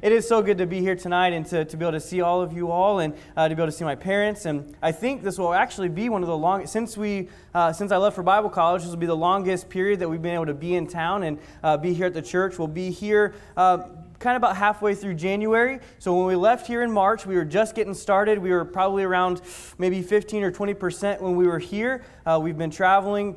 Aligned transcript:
It 0.00 0.12
is 0.12 0.26
so 0.26 0.42
good 0.42 0.58
to 0.58 0.66
be 0.66 0.80
here 0.80 0.96
tonight 0.96 1.32
and 1.32 1.44
to, 1.46 1.64
to 1.64 1.76
be 1.76 1.84
able 1.84 1.92
to 1.92 2.00
see 2.00 2.22
all 2.22 2.40
of 2.40 2.52
you 2.52 2.70
all 2.70 3.00
and 3.00 3.14
uh, 3.36 3.48
to 3.48 3.54
be 3.54 3.60
able 3.60 3.70
to 3.70 3.76
see 3.76 3.84
my 3.84 3.94
parents. 3.94 4.46
And 4.46 4.74
I 4.80 4.92
think 4.92 5.22
this 5.22 5.38
will 5.38 5.52
actually 5.52 5.90
be 5.90 6.08
one 6.08 6.22
of 6.22 6.28
the 6.28 6.36
longest, 6.36 6.72
since, 6.72 6.96
we, 6.96 7.28
uh, 7.54 7.72
since 7.72 7.92
I 7.92 7.98
left 7.98 8.16
for 8.16 8.22
Bible 8.22 8.48
college, 8.48 8.82
this 8.82 8.90
will 8.90 8.96
be 8.96 9.06
the 9.06 9.16
longest 9.16 9.68
period 9.68 10.00
that 10.00 10.08
we've 10.08 10.22
been 10.22 10.34
able 10.34 10.46
to 10.46 10.54
be 10.54 10.76
in 10.76 10.86
town 10.86 11.24
and 11.24 11.38
uh, 11.62 11.76
be 11.76 11.92
here 11.92 12.06
at 12.06 12.14
the 12.14 12.22
church. 12.22 12.58
We'll 12.58 12.68
be 12.68 12.90
here 12.90 13.34
uh, 13.56 13.78
kind 14.18 14.36
of 14.36 14.40
about 14.40 14.56
halfway 14.56 14.94
through 14.94 15.14
January. 15.14 15.80
So 15.98 16.16
when 16.16 16.26
we 16.26 16.36
left 16.36 16.66
here 16.66 16.82
in 16.82 16.90
March, 16.90 17.26
we 17.26 17.34
were 17.34 17.44
just 17.44 17.74
getting 17.74 17.94
started. 17.94 18.38
We 18.38 18.50
were 18.50 18.64
probably 18.64 19.02
around 19.02 19.42
maybe 19.78 20.00
15 20.00 20.42
or 20.44 20.52
20% 20.52 21.20
when 21.20 21.36
we 21.36 21.46
were 21.46 21.58
here. 21.58 22.04
Uh, 22.24 22.40
we've 22.42 22.56
been 22.56 22.70
traveling 22.70 23.36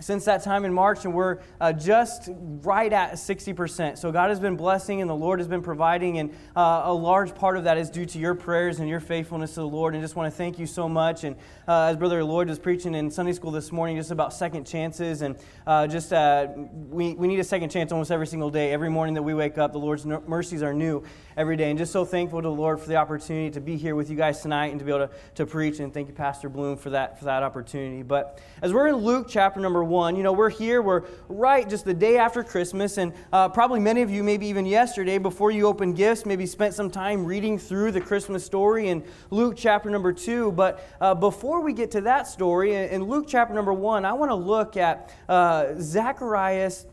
since 0.00 0.24
that 0.24 0.42
time 0.42 0.64
in 0.64 0.72
March, 0.72 1.04
and 1.04 1.14
we're 1.14 1.38
uh, 1.60 1.72
just 1.72 2.28
right 2.62 2.92
at 2.92 3.14
60%. 3.14 3.98
So 3.98 4.12
God 4.12 4.30
has 4.30 4.40
been 4.40 4.56
blessing, 4.56 5.00
and 5.00 5.08
the 5.08 5.14
Lord 5.14 5.40
has 5.40 5.48
been 5.48 5.62
providing, 5.62 6.18
and 6.18 6.30
uh, 6.56 6.82
a 6.84 6.92
large 6.92 7.34
part 7.34 7.56
of 7.56 7.64
that 7.64 7.78
is 7.78 7.90
due 7.90 8.06
to 8.06 8.18
your 8.18 8.34
prayers 8.34 8.80
and 8.80 8.88
your 8.88 9.00
faithfulness 9.00 9.54
to 9.54 9.60
the 9.60 9.68
Lord. 9.68 9.94
And 9.94 10.02
I 10.02 10.04
just 10.04 10.16
want 10.16 10.32
to 10.32 10.36
thank 10.36 10.58
you 10.58 10.66
so 10.66 10.88
much. 10.88 11.24
And 11.24 11.36
uh, 11.68 11.84
as 11.84 11.96
Brother 11.96 12.22
Lloyd 12.24 12.48
was 12.48 12.58
preaching 12.58 12.94
in 12.94 13.10
Sunday 13.10 13.32
school 13.32 13.50
this 13.50 13.72
morning, 13.72 13.96
just 13.96 14.10
about 14.10 14.32
second 14.32 14.66
chances, 14.66 15.22
and 15.22 15.36
uh, 15.66 15.86
just 15.86 16.12
uh, 16.12 16.48
we, 16.56 17.14
we 17.14 17.28
need 17.28 17.40
a 17.40 17.44
second 17.44 17.70
chance 17.70 17.92
almost 17.92 18.10
every 18.10 18.26
single 18.26 18.50
day. 18.50 18.72
Every 18.72 18.90
morning 18.90 19.14
that 19.14 19.22
we 19.22 19.34
wake 19.34 19.58
up, 19.58 19.72
the 19.72 19.78
Lord's 19.78 20.06
mercies 20.06 20.62
are 20.62 20.72
new 20.72 21.04
every 21.36 21.56
day. 21.56 21.70
And 21.70 21.78
just 21.78 21.92
so 21.92 22.04
thankful 22.04 22.40
to 22.40 22.48
the 22.48 22.54
Lord 22.54 22.80
for 22.80 22.88
the 22.88 22.96
opportunity 22.96 23.50
to 23.50 23.60
be 23.60 23.76
here 23.76 23.94
with 23.94 24.10
you 24.10 24.16
guys 24.16 24.40
tonight 24.40 24.68
and 24.68 24.78
to 24.78 24.84
be 24.84 24.92
able 24.92 25.06
to, 25.06 25.14
to 25.36 25.46
preach. 25.46 25.80
And 25.80 25.92
thank 25.92 26.08
you, 26.08 26.14
Pastor 26.14 26.48
Bloom, 26.48 26.76
for 26.76 26.90
that 26.90 27.18
for 27.18 27.26
that 27.26 27.42
opportunity. 27.42 28.02
But 28.02 28.40
as 28.62 28.72
we're 28.72 28.88
in 28.88 28.96
Luke 28.96 29.26
chapter 29.28 29.60
number 29.60 29.84
one. 29.90 30.16
You 30.16 30.22
know, 30.22 30.32
we're 30.32 30.48
here, 30.48 30.80
we're 30.80 31.02
right 31.28 31.68
just 31.68 31.84
the 31.84 31.92
day 31.92 32.16
after 32.16 32.42
Christmas, 32.42 32.96
and 32.96 33.12
uh, 33.32 33.50
probably 33.50 33.80
many 33.80 34.00
of 34.00 34.10
you, 34.10 34.22
maybe 34.22 34.46
even 34.46 34.64
yesterday, 34.64 35.18
before 35.18 35.50
you 35.50 35.66
opened 35.66 35.96
gifts, 35.96 36.24
maybe 36.24 36.46
spent 36.46 36.72
some 36.72 36.90
time 36.90 37.26
reading 37.26 37.58
through 37.58 37.92
the 37.92 38.00
Christmas 38.00 38.42
story 38.46 38.88
in 38.88 39.04
Luke 39.30 39.54
chapter 39.58 39.90
number 39.90 40.14
two. 40.14 40.52
But 40.52 40.82
uh, 41.00 41.14
before 41.14 41.60
we 41.60 41.74
get 41.74 41.90
to 41.90 42.00
that 42.02 42.26
story, 42.26 42.74
in 42.74 43.04
Luke 43.04 43.26
chapter 43.28 43.52
number 43.52 43.74
one, 43.74 44.06
I 44.06 44.14
want 44.14 44.30
to 44.30 44.36
look 44.36 44.78
at 44.78 45.14
uh, 45.28 45.74
Zacharias 45.78 46.86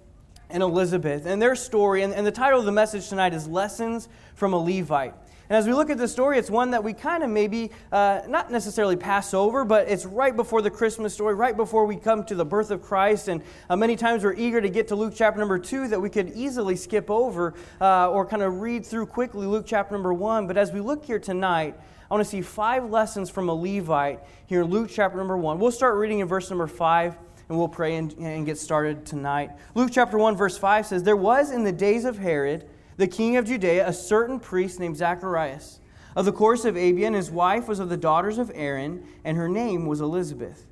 and 0.49 0.63
Elizabeth 0.63 1.25
and 1.25 1.41
their 1.41 1.55
story. 1.55 2.03
And, 2.03 2.13
and 2.13 2.25
the 2.25 2.31
title 2.31 2.59
of 2.59 2.65
the 2.65 2.71
message 2.71 3.09
tonight 3.09 3.33
is 3.33 3.47
Lessons 3.47 4.09
from 4.35 4.53
a 4.53 4.57
Levite. 4.57 5.13
And 5.49 5.57
as 5.57 5.65
we 5.65 5.73
look 5.73 5.89
at 5.89 5.97
the 5.97 6.07
story, 6.07 6.37
it's 6.37 6.49
one 6.49 6.71
that 6.71 6.83
we 6.83 6.91
kind 6.91 7.23
of 7.23 7.29
maybe 7.29 7.71
uh, 7.91 8.21
not 8.27 8.51
necessarily 8.51 8.97
pass 8.97 9.33
over, 9.33 9.63
but 9.63 9.87
it's 9.87 10.05
right 10.05 10.35
before 10.35 10.61
the 10.61 10.69
Christmas 10.69 11.13
story, 11.13 11.35
right 11.35 11.55
before 11.55 11.85
we 11.85 11.95
come 11.95 12.25
to 12.25 12.35
the 12.35 12.43
birth 12.43 12.69
of 12.69 12.81
Christ. 12.81 13.29
And 13.29 13.41
uh, 13.69 13.77
many 13.77 13.95
times 13.95 14.25
we're 14.25 14.33
eager 14.33 14.59
to 14.59 14.69
get 14.69 14.89
to 14.89 14.95
Luke 14.95 15.13
chapter 15.15 15.39
number 15.39 15.57
two 15.57 15.87
that 15.87 16.01
we 16.01 16.09
could 16.09 16.33
easily 16.35 16.75
skip 16.75 17.09
over 17.09 17.53
uh, 17.79 18.09
or 18.09 18.25
kind 18.25 18.41
of 18.41 18.59
read 18.59 18.85
through 18.85 19.05
quickly 19.05 19.47
Luke 19.47 19.65
chapter 19.65 19.93
number 19.93 20.13
one. 20.13 20.47
But 20.47 20.57
as 20.57 20.73
we 20.73 20.81
look 20.81 21.05
here 21.05 21.19
tonight, 21.19 21.75
I 22.09 22.13
want 22.13 22.25
to 22.25 22.29
see 22.29 22.41
five 22.41 22.89
lessons 22.89 23.29
from 23.29 23.47
a 23.47 23.53
Levite 23.53 24.19
here 24.47 24.63
in 24.63 24.69
Luke 24.69 24.89
chapter 24.91 25.17
number 25.17 25.37
one. 25.37 25.59
We'll 25.59 25.71
start 25.71 25.95
reading 25.95 26.19
in 26.19 26.27
verse 26.27 26.49
number 26.49 26.67
five 26.67 27.15
and 27.49 27.57
we'll 27.57 27.69
pray 27.69 27.95
and, 27.95 28.13
and 28.19 28.45
get 28.45 28.57
started 28.57 29.05
tonight. 29.05 29.51
Luke 29.73 29.91
chapter 29.93 30.17
1, 30.17 30.35
verse 30.35 30.57
5 30.57 30.85
says, 30.85 31.03
There 31.03 31.15
was 31.15 31.49
in 31.49 31.63
the 31.63 31.71
days 31.71 32.03
of 32.03 32.17
Herod 32.17 32.67
the 32.97 33.07
king 33.07 33.37
of 33.37 33.45
Judea, 33.45 33.87
a 33.87 33.93
certain 33.93 34.39
priest 34.39 34.79
named 34.79 34.97
Zacharias, 34.97 35.79
of 36.15 36.25
the 36.25 36.31
course 36.31 36.65
of 36.65 36.75
Abia, 36.75 37.05
and 37.05 37.15
his 37.15 37.29
wife 37.29 37.67
was 37.67 37.79
of 37.79 37.89
the 37.89 37.97
daughters 37.97 38.39
of 38.39 38.51
Aaron, 38.55 39.05
and 39.23 39.37
her 39.37 39.47
name 39.47 39.85
was 39.85 40.01
Elizabeth. 40.01 40.65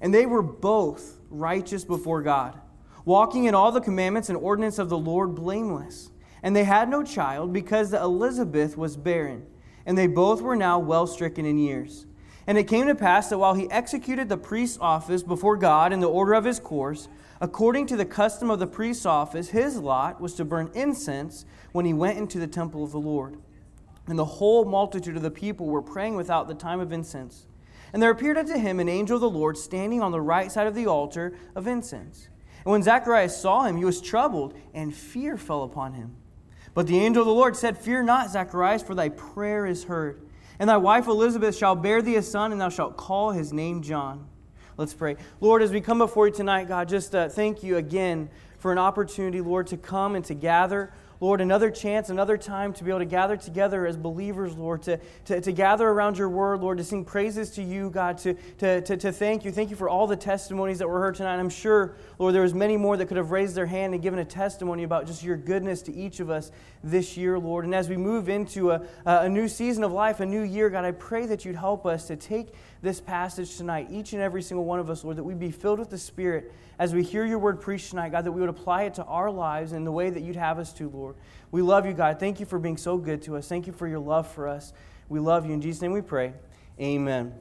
And 0.00 0.14
they 0.14 0.26
were 0.26 0.42
both 0.42 1.18
righteous 1.28 1.84
before 1.84 2.22
God, 2.22 2.58
walking 3.04 3.44
in 3.44 3.54
all 3.54 3.72
the 3.72 3.80
commandments 3.80 4.28
and 4.28 4.38
ordinance 4.38 4.78
of 4.78 4.88
the 4.88 4.98
Lord 4.98 5.34
blameless. 5.34 6.10
And 6.42 6.54
they 6.54 6.64
had 6.64 6.88
no 6.88 7.02
child, 7.02 7.52
because 7.52 7.92
Elizabeth 7.92 8.76
was 8.76 8.96
barren, 8.96 9.44
and 9.84 9.98
they 9.98 10.06
both 10.06 10.40
were 10.40 10.56
now 10.56 10.78
well 10.78 11.08
stricken 11.08 11.44
in 11.44 11.58
years. 11.58 12.06
And 12.46 12.58
it 12.58 12.64
came 12.64 12.86
to 12.86 12.94
pass 12.94 13.28
that 13.28 13.38
while 13.38 13.54
he 13.54 13.70
executed 13.70 14.28
the 14.28 14.36
priest's 14.36 14.78
office 14.80 15.22
before 15.22 15.56
God 15.56 15.92
in 15.92 16.00
the 16.00 16.08
order 16.08 16.34
of 16.34 16.44
his 16.44 16.58
course, 16.58 17.08
according 17.42 17.88
to 17.88 17.96
the 17.96 18.04
custom 18.04 18.50
of 18.50 18.60
the 18.60 18.66
priest's 18.68 19.04
office, 19.04 19.48
his 19.48 19.76
lot 19.76 20.20
was 20.20 20.32
to 20.34 20.44
burn 20.44 20.70
incense 20.74 21.44
when 21.72 21.84
he 21.84 21.92
went 21.92 22.16
into 22.16 22.38
the 22.38 22.46
temple 22.46 22.84
of 22.84 22.92
the 22.92 23.00
Lord. 23.00 23.36
And 24.06 24.16
the 24.16 24.24
whole 24.24 24.64
multitude 24.64 25.16
of 25.16 25.22
the 25.22 25.30
people 25.30 25.66
were 25.66 25.82
praying 25.82 26.14
without 26.14 26.46
the 26.46 26.54
time 26.54 26.78
of 26.78 26.92
incense. 26.92 27.46
And 27.92 28.00
there 28.00 28.10
appeared 28.10 28.38
unto 28.38 28.56
him 28.56 28.78
an 28.78 28.88
angel 28.88 29.16
of 29.16 29.20
the 29.20 29.28
Lord 29.28 29.58
standing 29.58 30.00
on 30.00 30.12
the 30.12 30.20
right 30.20 30.52
side 30.52 30.68
of 30.68 30.76
the 30.76 30.86
altar 30.86 31.34
of 31.56 31.66
incense. 31.66 32.28
And 32.64 32.70
when 32.70 32.82
Zacharias 32.84 33.36
saw 33.36 33.64
him, 33.64 33.76
he 33.76 33.84
was 33.84 34.00
troubled, 34.00 34.54
and 34.72 34.94
fear 34.94 35.36
fell 35.36 35.64
upon 35.64 35.94
him. 35.94 36.14
But 36.74 36.86
the 36.86 37.00
angel 37.00 37.22
of 37.22 37.26
the 37.26 37.34
Lord 37.34 37.56
said, 37.56 37.76
Fear 37.76 38.04
not, 38.04 38.30
Zacharias, 38.30 38.84
for 38.84 38.94
thy 38.94 39.08
prayer 39.08 39.66
is 39.66 39.84
heard. 39.84 40.22
And 40.60 40.70
thy 40.70 40.76
wife 40.76 41.08
Elizabeth 41.08 41.56
shall 41.56 41.74
bear 41.74 42.02
thee 42.02 42.14
a 42.14 42.22
son, 42.22 42.52
and 42.52 42.60
thou 42.60 42.68
shalt 42.68 42.96
call 42.96 43.32
his 43.32 43.52
name 43.52 43.82
John. 43.82 44.28
Let's 44.78 44.94
pray. 44.94 45.16
Lord, 45.40 45.60
as 45.60 45.70
we 45.70 45.82
come 45.82 45.98
before 45.98 46.28
you 46.28 46.32
tonight, 46.32 46.66
God, 46.66 46.88
just 46.88 47.14
uh, 47.14 47.28
thank 47.28 47.62
you 47.62 47.76
again 47.76 48.30
for 48.58 48.72
an 48.72 48.78
opportunity, 48.78 49.42
Lord, 49.42 49.66
to 49.66 49.76
come 49.76 50.14
and 50.14 50.24
to 50.24 50.34
gather. 50.34 50.90
Lord, 51.20 51.42
another 51.42 51.70
chance, 51.70 52.08
another 52.08 52.38
time 52.38 52.72
to 52.72 52.82
be 52.82 52.90
able 52.90 53.00
to 53.00 53.04
gather 53.04 53.36
together 53.36 53.86
as 53.86 53.96
believers, 53.96 54.56
Lord, 54.56 54.82
to, 54.84 54.98
to, 55.26 55.40
to 55.42 55.52
gather 55.52 55.86
around 55.86 56.16
your 56.16 56.28
word, 56.28 56.62
Lord, 56.62 56.78
to 56.78 56.84
sing 56.84 57.04
praises 57.04 57.50
to 57.52 57.62
you, 57.62 57.90
God, 57.90 58.18
to, 58.18 58.34
to, 58.58 58.80
to, 58.80 58.96
to 58.96 59.12
thank 59.12 59.44
you. 59.44 59.52
Thank 59.52 59.70
you 59.70 59.76
for 59.76 59.88
all 59.88 60.06
the 60.06 60.16
testimonies 60.16 60.78
that 60.78 60.88
were 60.88 60.98
heard 60.98 61.14
tonight. 61.14 61.36
I'm 61.36 61.50
sure, 61.50 61.94
Lord, 62.18 62.34
there 62.34 62.42
was 62.42 62.54
many 62.54 62.76
more 62.76 62.96
that 62.96 63.06
could 63.06 63.18
have 63.18 63.30
raised 63.30 63.54
their 63.54 63.66
hand 63.66 63.92
and 63.92 64.02
given 64.02 64.18
a 64.18 64.24
testimony 64.24 64.82
about 64.84 65.06
just 65.06 65.22
your 65.22 65.36
goodness 65.36 65.82
to 65.82 65.94
each 65.94 66.18
of 66.18 66.30
us 66.30 66.50
this 66.82 67.16
year, 67.16 67.38
Lord. 67.38 67.66
And 67.66 67.74
as 67.74 67.88
we 67.88 67.96
move 67.96 68.28
into 68.28 68.72
a, 68.72 68.82
a 69.04 69.28
new 69.28 69.46
season 69.48 69.84
of 69.84 69.92
life, 69.92 70.18
a 70.18 70.26
new 70.26 70.42
year, 70.42 70.70
God, 70.70 70.84
I 70.84 70.92
pray 70.92 71.26
that 71.26 71.44
you'd 71.44 71.56
help 71.56 71.86
us 71.86 72.08
to 72.08 72.16
take 72.16 72.48
this 72.82 73.00
passage 73.00 73.56
tonight, 73.56 73.88
each 73.90 74.12
and 74.12 74.20
every 74.20 74.42
single 74.42 74.64
one 74.64 74.80
of 74.80 74.90
us, 74.90 75.04
Lord, 75.04 75.16
that 75.16 75.22
we'd 75.22 75.38
be 75.38 75.52
filled 75.52 75.78
with 75.78 75.88
the 75.88 75.98
Spirit 75.98 76.52
as 76.78 76.92
we 76.92 77.04
hear 77.04 77.24
your 77.24 77.38
word 77.38 77.60
preached 77.60 77.90
tonight, 77.90 78.10
God, 78.10 78.24
that 78.24 78.32
we 78.32 78.40
would 78.40 78.50
apply 78.50 78.82
it 78.82 78.94
to 78.94 79.04
our 79.04 79.30
lives 79.30 79.72
in 79.72 79.84
the 79.84 79.92
way 79.92 80.10
that 80.10 80.22
you'd 80.22 80.36
have 80.36 80.58
us 80.58 80.72
to, 80.74 80.88
Lord. 80.88 81.14
We 81.52 81.62
love 81.62 81.86
you, 81.86 81.92
God. 81.92 82.18
Thank 82.18 82.40
you 82.40 82.46
for 82.46 82.58
being 82.58 82.76
so 82.76 82.98
good 82.98 83.22
to 83.22 83.36
us. 83.36 83.46
Thank 83.46 83.68
you 83.68 83.72
for 83.72 83.86
your 83.86 84.00
love 84.00 84.26
for 84.26 84.48
us. 84.48 84.72
We 85.08 85.20
love 85.20 85.46
you. 85.46 85.52
In 85.52 85.60
Jesus' 85.60 85.80
name 85.80 85.92
we 85.92 86.00
pray. 86.00 86.32
Amen. 86.80 87.34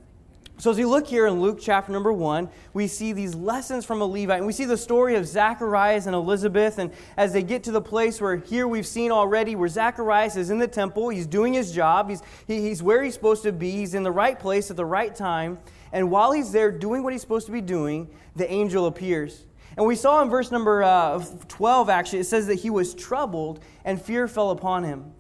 So, 0.62 0.70
as 0.70 0.78
we 0.78 0.86
look 0.86 1.08
here 1.08 1.26
in 1.26 1.42
Luke 1.42 1.58
chapter 1.60 1.92
number 1.92 2.14
one, 2.14 2.48
we 2.72 2.86
see 2.86 3.14
these 3.14 3.34
lessons 3.34 3.84
from 3.84 4.00
a 4.00 4.06
Levite, 4.06 4.38
and 4.38 4.46
we 4.46 4.54
see 4.54 4.66
the 4.66 4.78
story 4.78 5.16
of 5.16 5.26
Zacharias 5.26 6.06
and 6.06 6.14
Elizabeth. 6.14 6.78
And 6.78 6.94
as 7.18 7.34
they 7.34 7.42
get 7.42 7.64
to 7.64 7.72
the 7.72 7.82
place 7.82 8.22
where 8.22 8.36
here 8.36 8.68
we've 8.68 8.86
seen 8.86 9.10
already, 9.10 9.56
where 9.56 9.68
Zacharias 9.68 10.36
is 10.36 10.52
in 10.52 10.60
the 10.60 10.68
temple, 10.68 11.10
he's 11.10 11.26
doing 11.26 11.52
his 11.52 11.72
job, 11.72 12.12
he's, 12.12 12.22
he, 12.46 12.62
he's 12.62 12.84
where 12.84 13.04
he's 13.04 13.16
supposed 13.16 13.42
to 13.42 13.52
be, 13.52 13.72
he's 13.72 13.96
in 13.96 14.04
the 14.04 14.12
right 14.12 14.38
place 14.38 14.70
at 14.70 14.78
the 14.78 14.86
right 14.86 15.16
time. 15.16 15.58
And 15.92 16.12
while 16.12 16.32
he's 16.32 16.52
there 16.52 16.70
doing 16.70 17.02
what 17.02 17.12
he's 17.12 17.22
supposed 17.22 17.48
to 17.48 17.52
be 17.52 17.62
doing, 17.62 18.08
the 18.36 18.48
angel 18.48 18.86
appears. 18.86 19.46
And 19.78 19.88
we 19.88 19.96
saw 19.96 20.22
in 20.22 20.30
verse 20.30 20.52
number 20.52 20.84
uh, 20.84 21.26
12, 21.48 21.90
actually, 21.90 22.20
it 22.20 22.26
says 22.26 22.46
that 22.46 22.60
he 22.60 22.70
was 22.70 22.94
troubled 22.94 23.64
and 23.84 24.00
fear 24.00 24.28
fell 24.28 24.52
upon 24.52 24.84
him. 24.84 25.12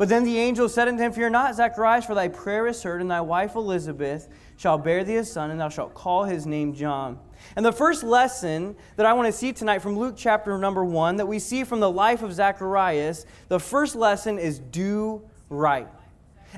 But 0.00 0.08
then 0.08 0.24
the 0.24 0.38
angel 0.38 0.70
said 0.70 0.88
unto 0.88 1.02
him, 1.02 1.12
Fear 1.12 1.28
not, 1.28 1.54
Zacharias, 1.54 2.06
for 2.06 2.14
thy 2.14 2.28
prayer 2.28 2.66
is 2.66 2.82
heard, 2.82 3.02
and 3.02 3.10
thy 3.10 3.20
wife 3.20 3.54
Elizabeth 3.54 4.30
shall 4.56 4.78
bear 4.78 5.04
thee 5.04 5.16
a 5.16 5.24
son, 5.26 5.50
and 5.50 5.60
thou 5.60 5.68
shalt 5.68 5.92
call 5.92 6.24
his 6.24 6.46
name 6.46 6.72
John. 6.72 7.18
And 7.54 7.66
the 7.66 7.70
first 7.70 8.02
lesson 8.02 8.76
that 8.96 9.04
I 9.04 9.12
want 9.12 9.26
to 9.26 9.32
see 9.32 9.52
tonight 9.52 9.80
from 9.80 9.98
Luke 9.98 10.14
chapter 10.16 10.56
number 10.56 10.86
one, 10.86 11.16
that 11.16 11.26
we 11.26 11.38
see 11.38 11.64
from 11.64 11.80
the 11.80 11.90
life 11.90 12.22
of 12.22 12.32
Zacharias, 12.32 13.26
the 13.48 13.60
first 13.60 13.94
lesson 13.94 14.38
is 14.38 14.58
do 14.58 15.20
right. 15.50 15.86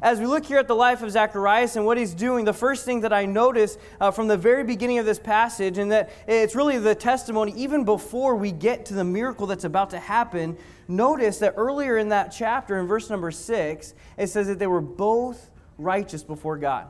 As 0.00 0.18
we 0.18 0.26
look 0.26 0.46
here 0.46 0.58
at 0.58 0.68
the 0.68 0.74
life 0.74 1.02
of 1.02 1.10
Zacharias 1.10 1.76
and 1.76 1.84
what 1.84 1.98
he's 1.98 2.14
doing, 2.14 2.46
the 2.46 2.52
first 2.54 2.86
thing 2.86 3.00
that 3.00 3.12
I 3.12 3.26
notice 3.26 3.76
uh, 4.00 4.10
from 4.10 4.26
the 4.26 4.38
very 4.38 4.64
beginning 4.64 4.98
of 4.98 5.04
this 5.04 5.18
passage, 5.18 5.76
and 5.76 5.92
that 5.92 6.10
it's 6.26 6.54
really 6.54 6.78
the 6.78 6.94
testimony, 6.94 7.52
even 7.56 7.84
before 7.84 8.34
we 8.36 8.52
get 8.52 8.86
to 8.86 8.94
the 8.94 9.04
miracle 9.04 9.46
that's 9.46 9.64
about 9.64 9.90
to 9.90 9.98
happen, 9.98 10.56
notice 10.88 11.38
that 11.40 11.54
earlier 11.56 11.98
in 11.98 12.08
that 12.08 12.28
chapter, 12.28 12.78
in 12.78 12.86
verse 12.86 13.10
number 13.10 13.30
six, 13.30 13.92
it 14.16 14.28
says 14.28 14.46
that 14.46 14.58
they 14.58 14.66
were 14.66 14.80
both 14.80 15.50
righteous 15.76 16.22
before 16.22 16.56
God. 16.56 16.86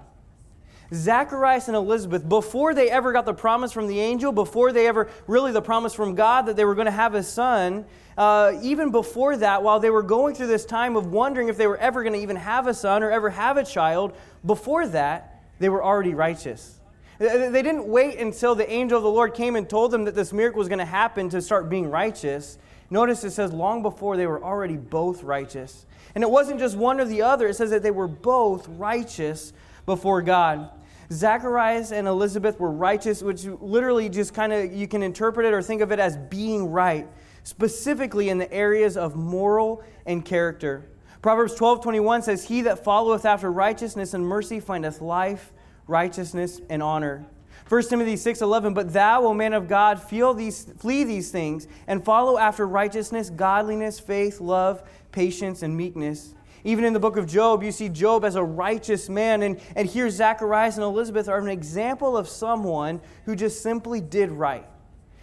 Zacharias 0.93 1.69
and 1.69 1.77
Elizabeth, 1.77 2.29
before 2.29 2.75
they 2.75 2.91
ever 2.91 3.13
got 3.13 3.25
the 3.25 3.33
promise 3.33 3.73
from 3.73 3.87
the 3.87 3.99
angel, 3.99 4.31
before 4.31 4.73
they 4.73 4.87
ever 4.87 5.09
really 5.27 5.53
the 5.53 5.63
promise 5.63 5.95
from 5.95 6.15
God 6.15 6.47
that 6.47 6.57
they 6.57 6.65
were 6.65 6.75
going 6.75 6.87
to 6.87 6.91
have 6.91 7.15
a 7.15 7.23
son, 7.23 7.87
uh, 8.19 8.53
even 8.63 8.91
before 8.91 9.37
that, 9.39 9.63
while 9.63 9.81
they 9.81 9.91
were 9.91 10.03
going 10.03 10.35
through 10.35 10.49
this 10.49 10.67
time 10.67 10.97
of 10.97 11.07
wondering 11.07 11.49
if 11.49 11.57
they 11.57 11.67
were 11.67 11.79
ever 11.79 12.03
going 12.03 12.13
to 12.13 12.21
even 12.21 12.37
have 12.37 12.67
a 12.67 12.75
son 12.75 13.03
or 13.03 13.11
ever 13.11 13.31
have 13.31 13.57
a 13.57 13.65
child, 13.65 14.13
before 14.45 14.87
that, 14.89 15.43
they 15.59 15.69
were 15.69 15.83
already 15.83 16.13
righteous. 16.13 16.79
They 17.19 17.63
didn't 17.63 17.87
wait 17.87 18.19
until 18.19 18.55
the 18.55 18.69
angel 18.71 18.99
of 18.99 19.05
the 19.05 19.11
Lord 19.11 19.33
came 19.33 19.55
and 19.55 19.69
told 19.69 19.93
them 19.93 20.05
that 20.05 20.15
this 20.15 20.33
miracle 20.33 20.59
was 20.59 20.69
going 20.69 20.81
to 20.81 20.85
happen 20.85 21.29
to 21.31 21.41
start 21.41 21.71
being 21.71 21.89
righteous. 21.89 22.59
Notice 22.91 23.23
it 23.23 23.31
says 23.31 23.53
long 23.53 23.81
before 23.83 24.17
they 24.17 24.27
were 24.27 24.43
already 24.43 24.77
both 24.77 25.23
righteous. 25.23 25.87
And 26.15 26.25
it 26.25 26.31
wasn't 26.31 26.59
just 26.59 26.77
one 26.77 27.01
or 27.01 27.05
the 27.05 27.23
other, 27.23 27.49
it 27.49 27.55
says 27.55 27.71
that 27.71 27.83
they 27.83 27.91
were 27.91 28.09
both 28.09 28.69
righteous 28.69 29.53
before 29.87 30.21
God. 30.21 30.71
Zacharias 31.13 31.93
and 31.93 32.09
Elizabeth 32.09 32.59
were 32.59 32.71
righteous, 32.71 33.23
which 33.23 33.45
literally 33.45 34.09
just 34.09 34.33
kind 34.35 34.53
of 34.53 34.73
you 34.73 34.89
can 34.89 35.03
interpret 35.03 35.47
it 35.47 35.53
or 35.53 35.63
think 35.63 35.83
of 35.83 35.93
it 35.93 35.99
as 35.99 36.17
being 36.17 36.71
right, 36.71 37.07
specifically 37.45 38.29
in 38.31 38.39
the 38.39 38.51
areas 38.53 38.97
of 38.97 39.15
moral 39.15 39.83
and 40.07 40.25
character. 40.25 40.85
Proverbs 41.21 41.55
12 41.55 41.83
21 41.83 42.23
says, 42.23 42.45
He 42.45 42.63
that 42.63 42.83
followeth 42.83 43.25
after 43.25 43.51
righteousness 43.53 44.15
and 44.15 44.27
mercy 44.27 44.59
findeth 44.59 45.01
life, 45.01 45.53
righteousness, 45.87 46.61
and 46.69 46.83
honor. 46.83 47.25
1 47.69 47.83
Timothy 47.89 48.17
6 48.17 48.41
11, 48.41 48.75
But 48.75 48.93
thou, 48.93 49.25
O 49.25 49.35
man 49.35 49.53
of 49.53 49.69
God, 49.69 50.03
feel 50.03 50.35
these, 50.35 50.65
flee 50.79 51.05
these 51.05 51.31
things, 51.31 51.69
and 51.87 52.05
follow 52.05 52.39
after 52.39 52.67
righteousness, 52.67 53.31
godliness, 53.31 54.01
faith, 54.01 54.41
love, 54.41 54.83
patience, 55.13 55.63
and 55.63 55.77
meekness. 55.77 56.35
Even 56.65 56.85
in 56.85 56.93
the 56.93 57.01
book 57.01 57.17
of 57.17 57.27
Job, 57.27 57.63
you 57.63 57.73
see 57.73 57.89
Job 57.89 58.25
as 58.25 58.37
a 58.37 58.43
righteous 58.43 59.09
man. 59.09 59.43
And, 59.43 59.61
and 59.75 59.89
here, 59.89 60.09
Zacharias 60.09 60.77
and 60.77 60.85
Elizabeth 60.85 61.29
are 61.29 61.39
an 61.39 61.49
example 61.49 62.17
of 62.17 62.29
someone 62.29 63.01
who 63.25 63.35
just 63.35 63.63
simply 63.63 64.01
did 64.01 64.31
right. 64.31 64.67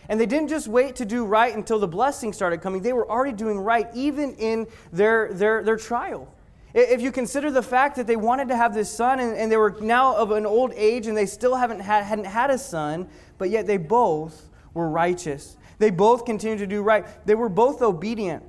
And 0.10 0.20
they 0.20 0.26
didn't 0.26 0.50
just 0.50 0.68
wait 0.68 0.96
to 0.98 1.06
do 1.06 1.24
right 1.24 1.56
until 1.56 1.80
the 1.80 1.88
blessing 1.88 2.34
started 2.34 2.62
coming, 2.62 2.82
they 2.82 2.94
were 2.94 3.10
already 3.10 3.36
doing 3.36 3.60
right 3.60 3.88
even 3.94 4.34
in 4.36 4.68
their, 4.92 5.32
their, 5.34 5.64
their 5.64 5.78
trial. 5.78 6.34
If 6.74 7.02
you 7.02 7.12
consider 7.12 7.50
the 7.50 7.64
fact 7.64 7.96
that 7.96 8.06
they 8.06 8.16
wanted 8.16 8.48
to 8.50 8.56
have 8.56 8.74
this 8.74 8.92
son 8.92 9.20
and, 9.20 9.36
and 9.36 9.52
they 9.52 9.58
were 9.58 9.76
now 9.82 10.16
of 10.16 10.32
an 10.32 10.46
old 10.46 10.72
age 10.76 11.08
and 11.08 11.18
they 11.18 11.26
still 11.26 11.56
haven't 11.56 11.80
had, 11.80 12.04
hadn't 12.04 12.26
had 12.26 12.52
a 12.52 12.58
son, 12.58 13.08
but 13.38 13.50
yet 13.50 13.66
they 13.66 13.78
both 13.78 14.50
were 14.74 14.90
righteous. 14.90 15.58
They 15.80 15.90
both 15.90 16.26
continued 16.26 16.60
to 16.60 16.68
do 16.68 16.82
right. 16.82 17.06
They 17.26 17.36
were 17.36 17.50
both 17.50 17.82
obedient. 17.82 18.44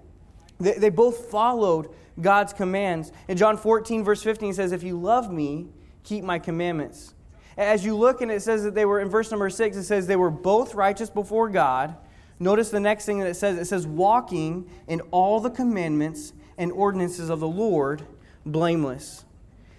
They, 0.61 0.75
they 0.75 0.91
both 0.91 1.27
followed 1.31 1.89
God's 2.21 2.53
commands. 2.53 3.13
In 3.29 3.37
John 3.37 3.57
14, 3.57 4.05
verse 4.05 4.23
15, 4.23 4.51
it 4.51 4.55
says, 4.55 4.73
If 4.73 4.83
you 4.83 5.01
love 5.01 5.33
me, 5.33 5.69
keep 6.05 6.23
my 6.23 6.39
commandments. 6.39 7.15
As 7.57 7.85
you 7.85 7.97
look 7.97 8.21
and 8.21 8.31
it 8.31 8.43
says 8.43 8.63
that 8.63 8.75
they 8.75 8.85
were, 8.85 9.01
in 9.01 9.09
verse 9.09 9.31
number 9.31 9.51
6, 9.51 9.77
it 9.77 9.85
says 9.85 10.07
they 10.07 10.17
were 10.17 10.31
both 10.31 10.75
righteous 10.75 11.11
before 11.11 11.49
God. 11.49 11.97
Notice 12.39 12.71
the 12.71 12.81
next 12.81 13.05
thing 13.05 13.19
that 13.19 13.29
it 13.29 13.35
says 13.35 13.59
it 13.59 13.67
says, 13.67 13.87
walking 13.87 14.71
in 14.89 15.01
all 15.11 15.41
the 15.41 15.51
commandments 15.51 16.33
and 16.57 16.73
ordinances 16.73 17.29
of 17.29 17.41
the 17.41 17.49
Lord, 17.49 18.03
blameless. 18.47 19.25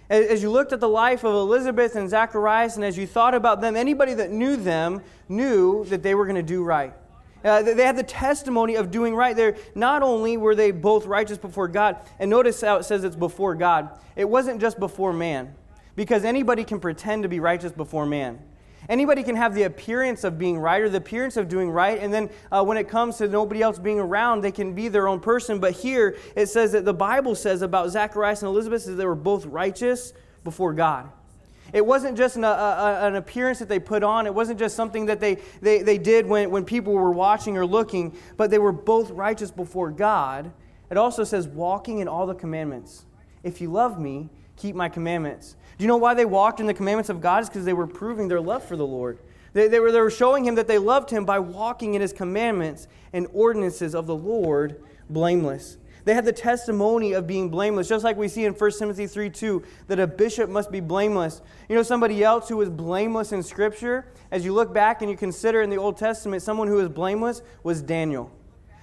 As 0.08 0.42
you 0.42 0.50
looked 0.50 0.72
at 0.72 0.80
the 0.80 0.88
life 0.88 1.24
of 1.24 1.34
Elizabeth 1.34 1.96
and 1.96 2.08
Zacharias, 2.08 2.76
and 2.76 2.84
as 2.84 2.98
you 2.98 3.06
thought 3.06 3.34
about 3.34 3.60
them, 3.60 3.76
anybody 3.76 4.14
that 4.14 4.30
knew 4.30 4.56
them 4.56 5.02
knew 5.28 5.84
that 5.86 6.02
they 6.02 6.14
were 6.14 6.26
going 6.26 6.36
to 6.36 6.42
do 6.42 6.62
right. 6.62 6.92
Uh, 7.44 7.62
they 7.62 7.84
had 7.84 7.96
the 7.96 8.02
testimony 8.02 8.74
of 8.76 8.90
doing 8.90 9.14
right. 9.14 9.34
There, 9.36 9.56
not 9.74 10.02
only 10.02 10.36
were 10.36 10.54
they 10.54 10.70
both 10.70 11.06
righteous 11.06 11.38
before 11.38 11.68
God, 11.68 11.96
and 12.18 12.30
notice 12.30 12.60
how 12.60 12.76
it 12.76 12.84
says 12.84 13.04
it's 13.04 13.16
before 13.16 13.54
God. 13.54 13.90
It 14.16 14.28
wasn't 14.28 14.60
just 14.60 14.78
before 14.78 15.12
man, 15.12 15.54
because 15.96 16.24
anybody 16.24 16.64
can 16.64 16.80
pretend 16.80 17.22
to 17.24 17.28
be 17.28 17.40
righteous 17.40 17.72
before 17.72 18.06
man. 18.06 18.38
Anybody 18.88 19.22
can 19.22 19.36
have 19.36 19.54
the 19.54 19.62
appearance 19.62 20.24
of 20.24 20.38
being 20.38 20.58
right 20.58 20.82
or 20.82 20.88
the 20.88 20.98
appearance 20.98 21.36
of 21.36 21.48
doing 21.48 21.70
right, 21.70 22.00
and 22.00 22.12
then 22.12 22.30
uh, 22.50 22.64
when 22.64 22.76
it 22.76 22.88
comes 22.88 23.16
to 23.18 23.28
nobody 23.28 23.62
else 23.62 23.78
being 23.78 24.00
around, 24.00 24.40
they 24.40 24.50
can 24.50 24.74
be 24.74 24.88
their 24.88 25.06
own 25.06 25.20
person. 25.20 25.60
But 25.60 25.72
here 25.72 26.16
it 26.34 26.46
says 26.46 26.72
that 26.72 26.84
the 26.84 26.94
Bible 26.94 27.34
says 27.34 27.62
about 27.62 27.90
Zacharias 27.90 28.42
and 28.42 28.48
Elizabeth 28.48 28.84
that 28.86 28.92
they 28.92 29.06
were 29.06 29.14
both 29.14 29.46
righteous 29.46 30.12
before 30.42 30.72
God. 30.72 31.10
It 31.72 31.84
wasn't 31.84 32.18
just 32.18 32.36
an, 32.36 32.44
a, 32.44 32.48
a, 32.48 33.06
an, 33.06 33.14
appearance 33.14 33.58
that 33.60 33.68
they 33.68 33.78
put 33.78 34.02
on. 34.02 34.26
It 34.26 34.34
wasn't 34.34 34.58
just 34.58 34.76
something 34.76 35.06
that 35.06 35.20
they, 35.20 35.36
they, 35.62 35.82
they 35.82 35.96
did 35.96 36.26
when, 36.26 36.50
when 36.50 36.64
people 36.64 36.92
were 36.92 37.12
watching 37.12 37.56
or 37.56 37.64
looking, 37.64 38.14
but 38.36 38.50
they 38.50 38.58
were 38.58 38.72
both 38.72 39.10
righteous 39.10 39.50
before 39.50 39.90
God. 39.90 40.52
It 40.90 40.98
also 40.98 41.24
says, 41.24 41.48
walking 41.48 42.00
in 42.00 42.08
all 42.08 42.26
the 42.26 42.34
commandments. 42.34 43.06
If 43.42 43.62
you 43.62 43.70
love 43.70 43.98
me, 43.98 44.28
keep 44.56 44.76
my 44.76 44.90
commandments. 44.90 45.56
Do 45.78 45.84
you 45.84 45.88
know 45.88 45.96
why 45.96 46.12
they 46.12 46.26
walked 46.26 46.60
in 46.60 46.66
the 46.66 46.74
commandments 46.74 47.08
of 47.08 47.20
God? 47.22 47.42
Is 47.42 47.48
because 47.48 47.64
they 47.64 47.72
were 47.72 47.86
proving 47.86 48.28
their 48.28 48.40
love 48.40 48.62
for 48.62 48.76
the 48.76 48.86
Lord. 48.86 49.18
They, 49.54 49.68
they, 49.68 49.80
were, 49.80 49.90
they 49.90 50.00
were 50.00 50.10
showing 50.10 50.44
him 50.44 50.54
that 50.56 50.68
they 50.68 50.78
loved 50.78 51.10
him 51.10 51.24
by 51.24 51.38
walking 51.38 51.94
in 51.94 52.02
his 52.02 52.12
commandments 52.12 52.88
and 53.12 53.26
ordinances 53.32 53.94
of 53.94 54.06
the 54.06 54.14
Lord 54.14 54.82
blameless. 55.08 55.78
They 56.04 56.14
had 56.14 56.24
the 56.24 56.32
testimony 56.32 57.12
of 57.12 57.26
being 57.26 57.48
blameless, 57.48 57.88
just 57.88 58.04
like 58.04 58.16
we 58.16 58.28
see 58.28 58.44
in 58.44 58.54
1 58.54 58.70
Timothy 58.78 59.06
3 59.06 59.30
2, 59.30 59.62
that 59.88 60.00
a 60.00 60.06
bishop 60.06 60.50
must 60.50 60.70
be 60.70 60.80
blameless. 60.80 61.42
You 61.68 61.76
know, 61.76 61.82
somebody 61.82 62.24
else 62.24 62.48
who 62.48 62.56
was 62.56 62.70
blameless 62.70 63.32
in 63.32 63.42
Scripture, 63.42 64.06
as 64.30 64.44
you 64.44 64.52
look 64.52 64.74
back 64.74 65.02
and 65.02 65.10
you 65.10 65.16
consider 65.16 65.62
in 65.62 65.70
the 65.70 65.76
Old 65.76 65.96
Testament, 65.96 66.42
someone 66.42 66.68
who 66.68 66.74
was 66.74 66.88
blameless 66.88 67.42
was 67.62 67.82
Daniel. 67.82 68.30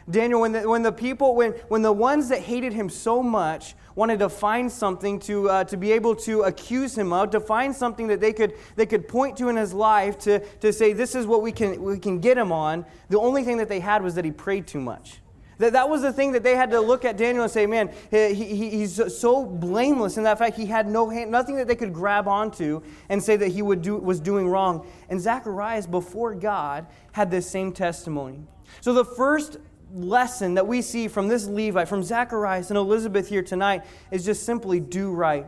Daniel, 0.09 0.41
when 0.41 0.53
the, 0.53 0.67
when 0.67 0.81
the 0.81 0.91
people, 0.91 1.35
when, 1.35 1.51
when 1.67 1.83
the 1.83 1.91
ones 1.91 2.29
that 2.29 2.41
hated 2.41 2.73
him 2.73 2.89
so 2.89 3.21
much 3.21 3.75
wanted 3.93 4.17
to 4.19 4.29
find 4.29 4.71
something 4.71 5.19
to, 5.19 5.49
uh, 5.49 5.63
to 5.65 5.77
be 5.77 5.91
able 5.91 6.15
to 6.15 6.41
accuse 6.43 6.97
him 6.97 7.13
of, 7.13 7.29
to 7.29 7.39
find 7.39 7.75
something 7.75 8.07
that 8.07 8.19
they 8.19 8.33
could, 8.33 8.53
they 8.75 8.87
could 8.87 9.07
point 9.07 9.37
to 9.37 9.49
in 9.49 9.55
his 9.55 9.71
life 9.71 10.17
to, 10.17 10.39
to 10.61 10.73
say, 10.73 10.93
this 10.93 11.13
is 11.13 11.27
what 11.27 11.43
we 11.43 11.51
can, 11.51 11.83
we 11.83 11.99
can 11.99 12.19
get 12.19 12.37
him 12.37 12.51
on, 12.51 12.85
the 13.09 13.19
only 13.19 13.43
thing 13.43 13.57
that 13.57 13.69
they 13.69 13.79
had 13.79 14.01
was 14.01 14.15
that 14.15 14.25
he 14.25 14.31
prayed 14.31 14.65
too 14.65 14.81
much. 14.81 15.19
That, 15.59 15.73
that 15.73 15.89
was 15.89 16.01
the 16.01 16.11
thing 16.11 16.31
that 16.31 16.43
they 16.43 16.55
had 16.55 16.71
to 16.71 16.79
look 16.79 17.05
at 17.05 17.17
Daniel 17.17 17.43
and 17.43 17.51
say, 17.51 17.65
man, 17.65 17.91
he, 18.09 18.33
he, 18.33 18.69
he's 18.69 19.19
so 19.19 19.45
blameless 19.45 20.17
in 20.17 20.23
that 20.23 20.39
fact 20.39 20.55
he 20.57 20.65
had 20.65 20.87
no 20.87 21.09
hand, 21.09 21.29
nothing 21.29 21.55
that 21.57 21.67
they 21.67 21.75
could 21.75 21.93
grab 21.93 22.27
onto 22.27 22.81
and 23.09 23.21
say 23.21 23.35
that 23.35 23.49
he 23.49 23.61
would 23.61 23.81
do, 23.81 23.97
was 23.97 24.19
doing 24.21 24.47
wrong. 24.47 24.87
And 25.09 25.19
Zacharias, 25.19 25.85
before 25.85 26.33
God, 26.33 26.87
had 27.11 27.29
this 27.29 27.49
same 27.49 27.73
testimony. 27.73 28.47
So 28.79 28.93
the 28.93 29.03
first 29.03 29.57
lesson 29.93 30.53
that 30.53 30.65
we 30.65 30.81
see 30.81 31.09
from 31.09 31.27
this 31.27 31.45
Levite, 31.45 31.89
from 31.89 32.03
Zacharias 32.03 32.69
and 32.69 32.77
Elizabeth 32.77 33.27
here 33.27 33.43
tonight, 33.43 33.83
is 34.11 34.23
just 34.23 34.43
simply 34.43 34.79
do 34.79 35.11
right. 35.11 35.45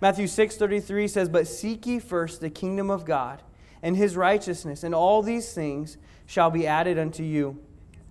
Matthew 0.00 0.26
6:33 0.26 1.08
says, 1.08 1.28
"But 1.28 1.48
seek 1.48 1.86
ye 1.86 1.98
first 1.98 2.40
the 2.40 2.50
kingdom 2.50 2.90
of 2.90 3.04
God 3.04 3.42
and 3.82 3.96
his 3.96 4.16
righteousness, 4.16 4.84
and 4.84 4.94
all 4.94 5.22
these 5.22 5.52
things 5.52 5.96
shall 6.26 6.50
be 6.50 6.66
added 6.66 6.98
unto 6.98 7.22
you." 7.22 7.58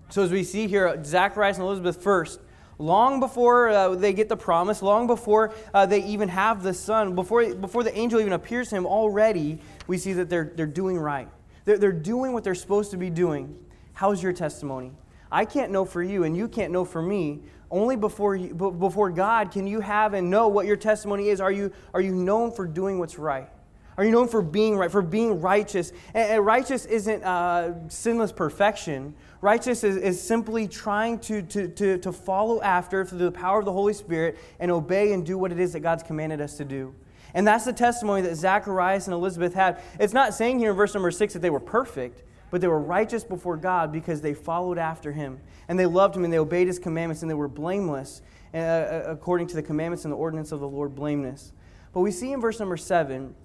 So, 0.09 0.23
as 0.23 0.31
we 0.31 0.43
see 0.43 0.67
here, 0.67 1.01
Zacharias 1.03 1.57
and 1.57 1.65
Elizabeth 1.65 2.01
first, 2.01 2.39
long 2.79 3.19
before 3.19 3.69
uh, 3.69 3.95
they 3.95 4.11
get 4.11 4.27
the 4.27 4.37
promise, 4.37 4.81
long 4.81 5.05
before 5.05 5.53
uh, 5.71 5.85
they 5.85 6.03
even 6.05 6.29
have 6.29 6.63
the 6.63 6.73
son, 6.73 7.13
before, 7.13 7.53
before 7.53 7.83
the 7.83 7.95
angel 7.95 8.19
even 8.19 8.33
appears 8.33 8.69
to 8.69 8.75
him, 8.75 8.87
already 8.87 9.59
we 9.85 9.99
see 9.99 10.13
that 10.13 10.27
they're, 10.27 10.51
they're 10.55 10.65
doing 10.65 10.97
right. 10.97 11.27
They're, 11.65 11.77
they're 11.77 11.91
doing 11.91 12.33
what 12.33 12.43
they're 12.43 12.55
supposed 12.55 12.89
to 12.91 12.97
be 12.97 13.11
doing. 13.11 13.55
How's 13.93 14.23
your 14.23 14.33
testimony? 14.33 14.93
I 15.31 15.45
can't 15.45 15.71
know 15.71 15.85
for 15.85 16.01
you, 16.01 16.23
and 16.23 16.35
you 16.35 16.47
can't 16.47 16.71
know 16.71 16.85
for 16.85 17.01
me. 17.01 17.41
Only 17.69 17.95
before, 17.95 18.35
you, 18.35 18.55
before 18.55 19.11
God 19.11 19.51
can 19.51 19.67
you 19.67 19.79
have 19.79 20.15
and 20.15 20.31
know 20.31 20.47
what 20.47 20.65
your 20.65 20.77
testimony 20.77 21.29
is. 21.29 21.39
Are 21.39 21.51
you, 21.51 21.71
are 21.93 22.01
you 22.01 22.15
known 22.15 22.51
for 22.51 22.65
doing 22.65 22.97
what's 22.97 23.19
right? 23.19 23.47
Are 23.95 24.05
you 24.05 24.11
known 24.11 24.29
for 24.29 24.41
being 24.41 24.77
right, 24.77 24.89
for 24.89 25.01
being 25.01 25.41
righteous? 25.41 25.91
And, 26.13 26.31
and 26.31 26.45
righteous 26.45 26.85
isn't 26.85 27.21
uh, 27.21 27.89
sinless 27.89 28.31
perfection. 28.31 29.13
Righteous 29.41 29.83
is, 29.85 29.95
is 29.95 30.21
simply 30.21 30.67
trying 30.67 31.19
to, 31.19 31.41
to, 31.43 31.67
to, 31.69 31.97
to 31.99 32.11
follow 32.11 32.61
after 32.61 33.05
through 33.05 33.19
the 33.19 33.31
power 33.31 33.59
of 33.59 33.65
the 33.65 33.71
Holy 33.71 33.93
Spirit 33.93 34.37
and 34.59 34.69
obey 34.69 35.13
and 35.13 35.25
do 35.25 35.37
what 35.37 35.51
it 35.51 35.59
is 35.59 35.73
that 35.73 35.79
God's 35.79 36.03
commanded 36.03 36.41
us 36.41 36.57
to 36.57 36.65
do. 36.65 36.93
And 37.33 37.47
that's 37.47 37.63
the 37.63 37.73
testimony 37.73 38.21
that 38.23 38.35
Zacharias 38.35 39.07
and 39.07 39.13
Elizabeth 39.13 39.53
had. 39.53 39.81
It's 39.99 40.13
not 40.13 40.33
saying 40.33 40.59
here 40.59 40.71
in 40.71 40.75
verse 40.75 40.93
number 40.93 41.11
six 41.11 41.33
that 41.33 41.39
they 41.39 41.49
were 41.49 41.59
perfect, 41.59 42.23
but 42.51 42.59
they 42.59 42.67
were 42.67 42.79
righteous 42.79 43.23
before 43.23 43.55
God 43.55 43.91
because 43.93 44.19
they 44.19 44.33
followed 44.33 44.77
after 44.77 45.11
him. 45.13 45.39
And 45.67 45.79
they 45.79 45.85
loved 45.85 46.15
him 46.15 46.25
and 46.25 46.33
they 46.33 46.39
obeyed 46.39 46.67
his 46.67 46.79
commandments 46.79 47.21
and 47.21 47.29
they 47.29 47.35
were 47.35 47.47
blameless 47.47 48.21
uh, 48.51 48.57
uh 48.57 49.03
according 49.05 49.45
to 49.45 49.55
the 49.55 49.61
commandments 49.61 50.05
and 50.05 50.11
the 50.11 50.17
ordinance 50.17 50.51
of 50.51 50.59
the 50.59 50.67
Lord, 50.67 50.95
blameless. 50.95 51.53
But 51.93 52.01
we 52.01 52.11
see 52.11 52.33
in 52.33 52.41
verse 52.41 52.59
number 52.59 52.77
seven 52.77 53.35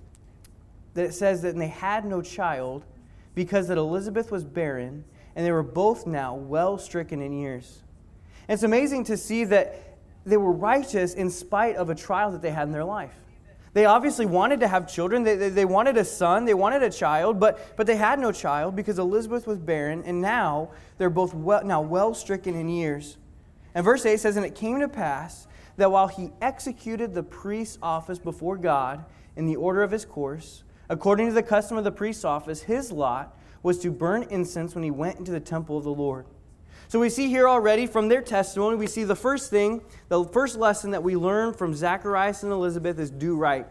that 0.95 1.05
it 1.05 1.15
says 1.15 1.43
that 1.43 1.57
they 1.57 1.69
had 1.69 2.05
no 2.05 2.23
child 2.23 2.85
because 3.35 3.69
that 3.69 3.77
Elizabeth 3.77 4.31
was 4.31 4.45
barren 4.45 5.05
and 5.37 5.45
they 5.45 5.53
were 5.53 5.63
both 5.63 6.07
now 6.07 6.35
well 6.35 6.79
stricken 6.79 7.21
in 7.21 7.33
years. 7.33 7.83
And 8.49 8.55
it's 8.55 8.63
amazing 8.63 9.05
to 9.05 9.17
see 9.17 9.45
that 9.45 9.99
they 10.25 10.37
were 10.37 10.53
righteous 10.53 11.15
in 11.15 11.31
spite 11.31 11.77
of 11.77 11.91
a 11.91 11.95
trial 11.95 12.33
that 12.33 12.43
they 12.43 12.51
had 12.51 12.67
in 12.67 12.73
their 12.73 12.85
life. 12.85 13.15
They 13.75 13.87
obviously 13.87 14.25
wanted 14.25 14.61
to 14.61 14.69
have 14.69 14.91
children. 14.91 15.25
They, 15.25 15.35
they, 15.35 15.49
they, 15.49 15.65
wanted 15.65 15.97
a 15.97 16.05
son. 16.05 16.45
They 16.45 16.55
wanted 16.55 16.85
a 16.85 16.91
child, 16.91 17.41
but, 17.41 17.77
but 17.77 17.89
they 17.89 17.97
had 17.97 18.21
no 18.21 18.31
child 18.31 18.77
because 18.77 19.01
Elizabeth 19.01 19.49
was 19.49 19.59
barren, 19.59 20.05
and 20.07 20.23
now 20.23 20.71
they're 20.97 21.11
both 21.11 21.35
well, 21.35 21.65
now 21.65 21.81
well 21.81 22.15
stricken 22.15 22.55
in 22.55 22.69
years. 22.69 23.17
And 23.75 23.85
verse 23.85 24.07
8 24.07 24.21
says, 24.21 24.37
And 24.37 24.47
it 24.47 24.55
came 24.55 24.79
to 24.79 24.89
pass 24.89 25.49
that 25.77 25.91
while 25.91 26.07
he 26.07 26.31
executed 26.41 27.15
the 27.15 27.25
priest's 27.25 27.79
office 27.83 28.21
before 28.21 28.57
God 28.57 29.05
in 29.35 29.47
the 29.47 29.57
order 29.57 29.83
of 29.83 29.91
his 29.91 30.05
course, 30.05 30.63
according 30.89 31.27
to 31.27 31.35
the 31.35 31.43
custom 31.43 31.77
of 31.77 31.83
the 31.83 31.91
priest's 31.91 32.25
office, 32.25 32.63
his 32.63 32.93
lot 32.93 33.37
was 33.65 33.79
to 33.81 33.91
burn 33.91 34.23
incense 34.25 34.75
when 34.77 34.85
he 34.85 34.93
went 34.93 35.19
into 35.19 35.33
the 35.33 35.41
temple 35.41 35.77
of 35.77 35.85
the 35.85 35.91
Lord. 35.91 36.27
So 36.87 37.01
we 37.01 37.09
see 37.09 37.29
here 37.29 37.49
already 37.49 37.87
from 37.87 38.09
their 38.09 38.21
testimony, 38.21 38.77
we 38.77 38.87
see 38.87 39.05
the 39.05 39.17
first 39.17 39.51
thing, 39.51 39.81
the 40.09 40.23
first 40.27 40.57
lesson 40.57 40.91
that 40.93 41.03
we 41.03 41.17
learn 41.17 41.55
from 41.55 41.75
Zacharias 41.75 42.43
and 42.43 42.53
Elizabeth 42.53 43.01
is 43.01 43.11
do 43.11 43.37
right. 43.37 43.67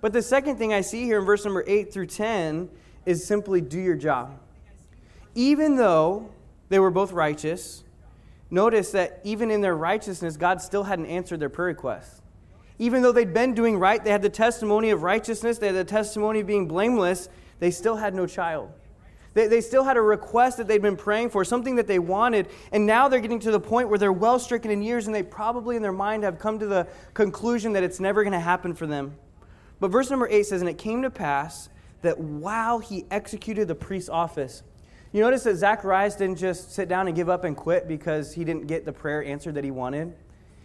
But 0.00 0.14
the 0.14 0.22
second 0.22 0.56
thing 0.56 0.72
I 0.72 0.80
see 0.80 1.04
here 1.04 1.18
in 1.18 1.26
verse 1.26 1.44
number 1.44 1.62
8 1.66 1.92
through 1.92 2.06
10 2.06 2.70
is 3.04 3.24
simply 3.24 3.60
do 3.60 3.78
your 3.78 3.96
job. 3.96 4.40
Even 5.34 5.76
though 5.76 6.30
they 6.70 6.78
were 6.78 6.90
both 6.90 7.12
righteous, 7.12 7.84
notice 8.50 8.92
that 8.92 9.20
even 9.24 9.50
in 9.50 9.60
their 9.60 9.76
righteousness, 9.76 10.38
God 10.38 10.62
still 10.62 10.84
hadn't 10.84 11.06
answered 11.06 11.38
their 11.38 11.50
prayer 11.50 11.68
request. 11.68 12.22
Even 12.78 13.02
though 13.02 13.12
they'd 13.12 13.34
been 13.34 13.54
doing 13.54 13.78
right, 13.78 14.02
they 14.02 14.10
had 14.10 14.22
the 14.22 14.30
testimony 14.30 14.88
of 14.88 15.02
righteousness, 15.02 15.58
they 15.58 15.66
had 15.66 15.76
the 15.76 15.84
testimony 15.84 16.40
of 16.40 16.46
being 16.46 16.66
blameless, 16.66 17.28
they 17.58 17.70
still 17.70 17.96
had 17.96 18.14
no 18.14 18.26
child. 18.26 18.70
They, 19.38 19.46
they 19.46 19.60
still 19.60 19.84
had 19.84 19.96
a 19.96 20.00
request 20.00 20.56
that 20.56 20.66
they'd 20.66 20.82
been 20.82 20.96
praying 20.96 21.30
for, 21.30 21.44
something 21.44 21.76
that 21.76 21.86
they 21.86 22.00
wanted, 22.00 22.48
and 22.72 22.84
now 22.84 23.06
they're 23.06 23.20
getting 23.20 23.38
to 23.38 23.52
the 23.52 23.60
point 23.60 23.88
where 23.88 23.96
they're 23.96 24.12
well 24.12 24.40
stricken 24.40 24.68
in 24.68 24.82
years 24.82 25.06
and 25.06 25.14
they 25.14 25.22
probably 25.22 25.76
in 25.76 25.82
their 25.82 25.92
mind 25.92 26.24
have 26.24 26.40
come 26.40 26.58
to 26.58 26.66
the 26.66 26.88
conclusion 27.14 27.72
that 27.74 27.84
it's 27.84 28.00
never 28.00 28.24
going 28.24 28.32
to 28.32 28.40
happen 28.40 28.74
for 28.74 28.88
them. 28.88 29.14
But 29.78 29.92
verse 29.92 30.10
number 30.10 30.26
8 30.28 30.44
says, 30.44 30.60
And 30.60 30.68
it 30.68 30.76
came 30.76 31.02
to 31.02 31.10
pass 31.10 31.68
that 32.02 32.18
while 32.18 32.80
he 32.80 33.04
executed 33.12 33.68
the 33.68 33.76
priest's 33.76 34.10
office, 34.10 34.64
you 35.12 35.20
notice 35.20 35.44
that 35.44 35.54
Zacharias 35.54 36.16
didn't 36.16 36.38
just 36.38 36.72
sit 36.72 36.88
down 36.88 37.06
and 37.06 37.14
give 37.14 37.28
up 37.28 37.44
and 37.44 37.56
quit 37.56 37.86
because 37.86 38.34
he 38.34 38.42
didn't 38.42 38.66
get 38.66 38.84
the 38.84 38.92
prayer 38.92 39.22
answered 39.22 39.54
that 39.54 39.62
he 39.62 39.70
wanted. 39.70 40.16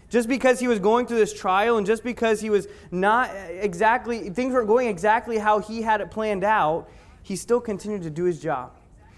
Just 0.09 0.27
because 0.27 0.59
he 0.59 0.67
was 0.67 0.79
going 0.79 1.05
through 1.05 1.19
this 1.19 1.33
trial 1.33 1.77
and 1.77 1.85
just 1.85 2.03
because 2.03 2.41
he 2.41 2.49
was 2.49 2.67
not 2.89 3.29
exactly, 3.51 4.31
things 4.31 4.51
weren't 4.51 4.67
going 4.67 4.87
exactly 4.87 5.37
how 5.37 5.59
he 5.59 5.83
had 5.83 6.01
it 6.01 6.09
planned 6.09 6.43
out, 6.43 6.89
he 7.23 7.35
still 7.35 7.59
continued 7.59 8.03
to 8.03 8.09
do 8.09 8.25
his 8.25 8.39
job. 8.39 8.73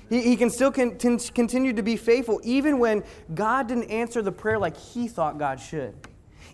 He, 0.10 0.22
he 0.22 0.36
can 0.38 0.50
still 0.50 0.72
con- 0.72 0.98
continue 0.98 1.74
to 1.74 1.84
be 1.84 1.98
faithful 1.98 2.40
even 2.44 2.80
when 2.80 3.04
God 3.34 3.68
didn't 3.68 3.90
answer 3.90 4.22
the 4.22 4.32
prayer 4.32 4.60
like 4.60 4.78
he 4.78 5.08
thought 5.08 5.38
God 5.38 5.60
should. 5.60 5.96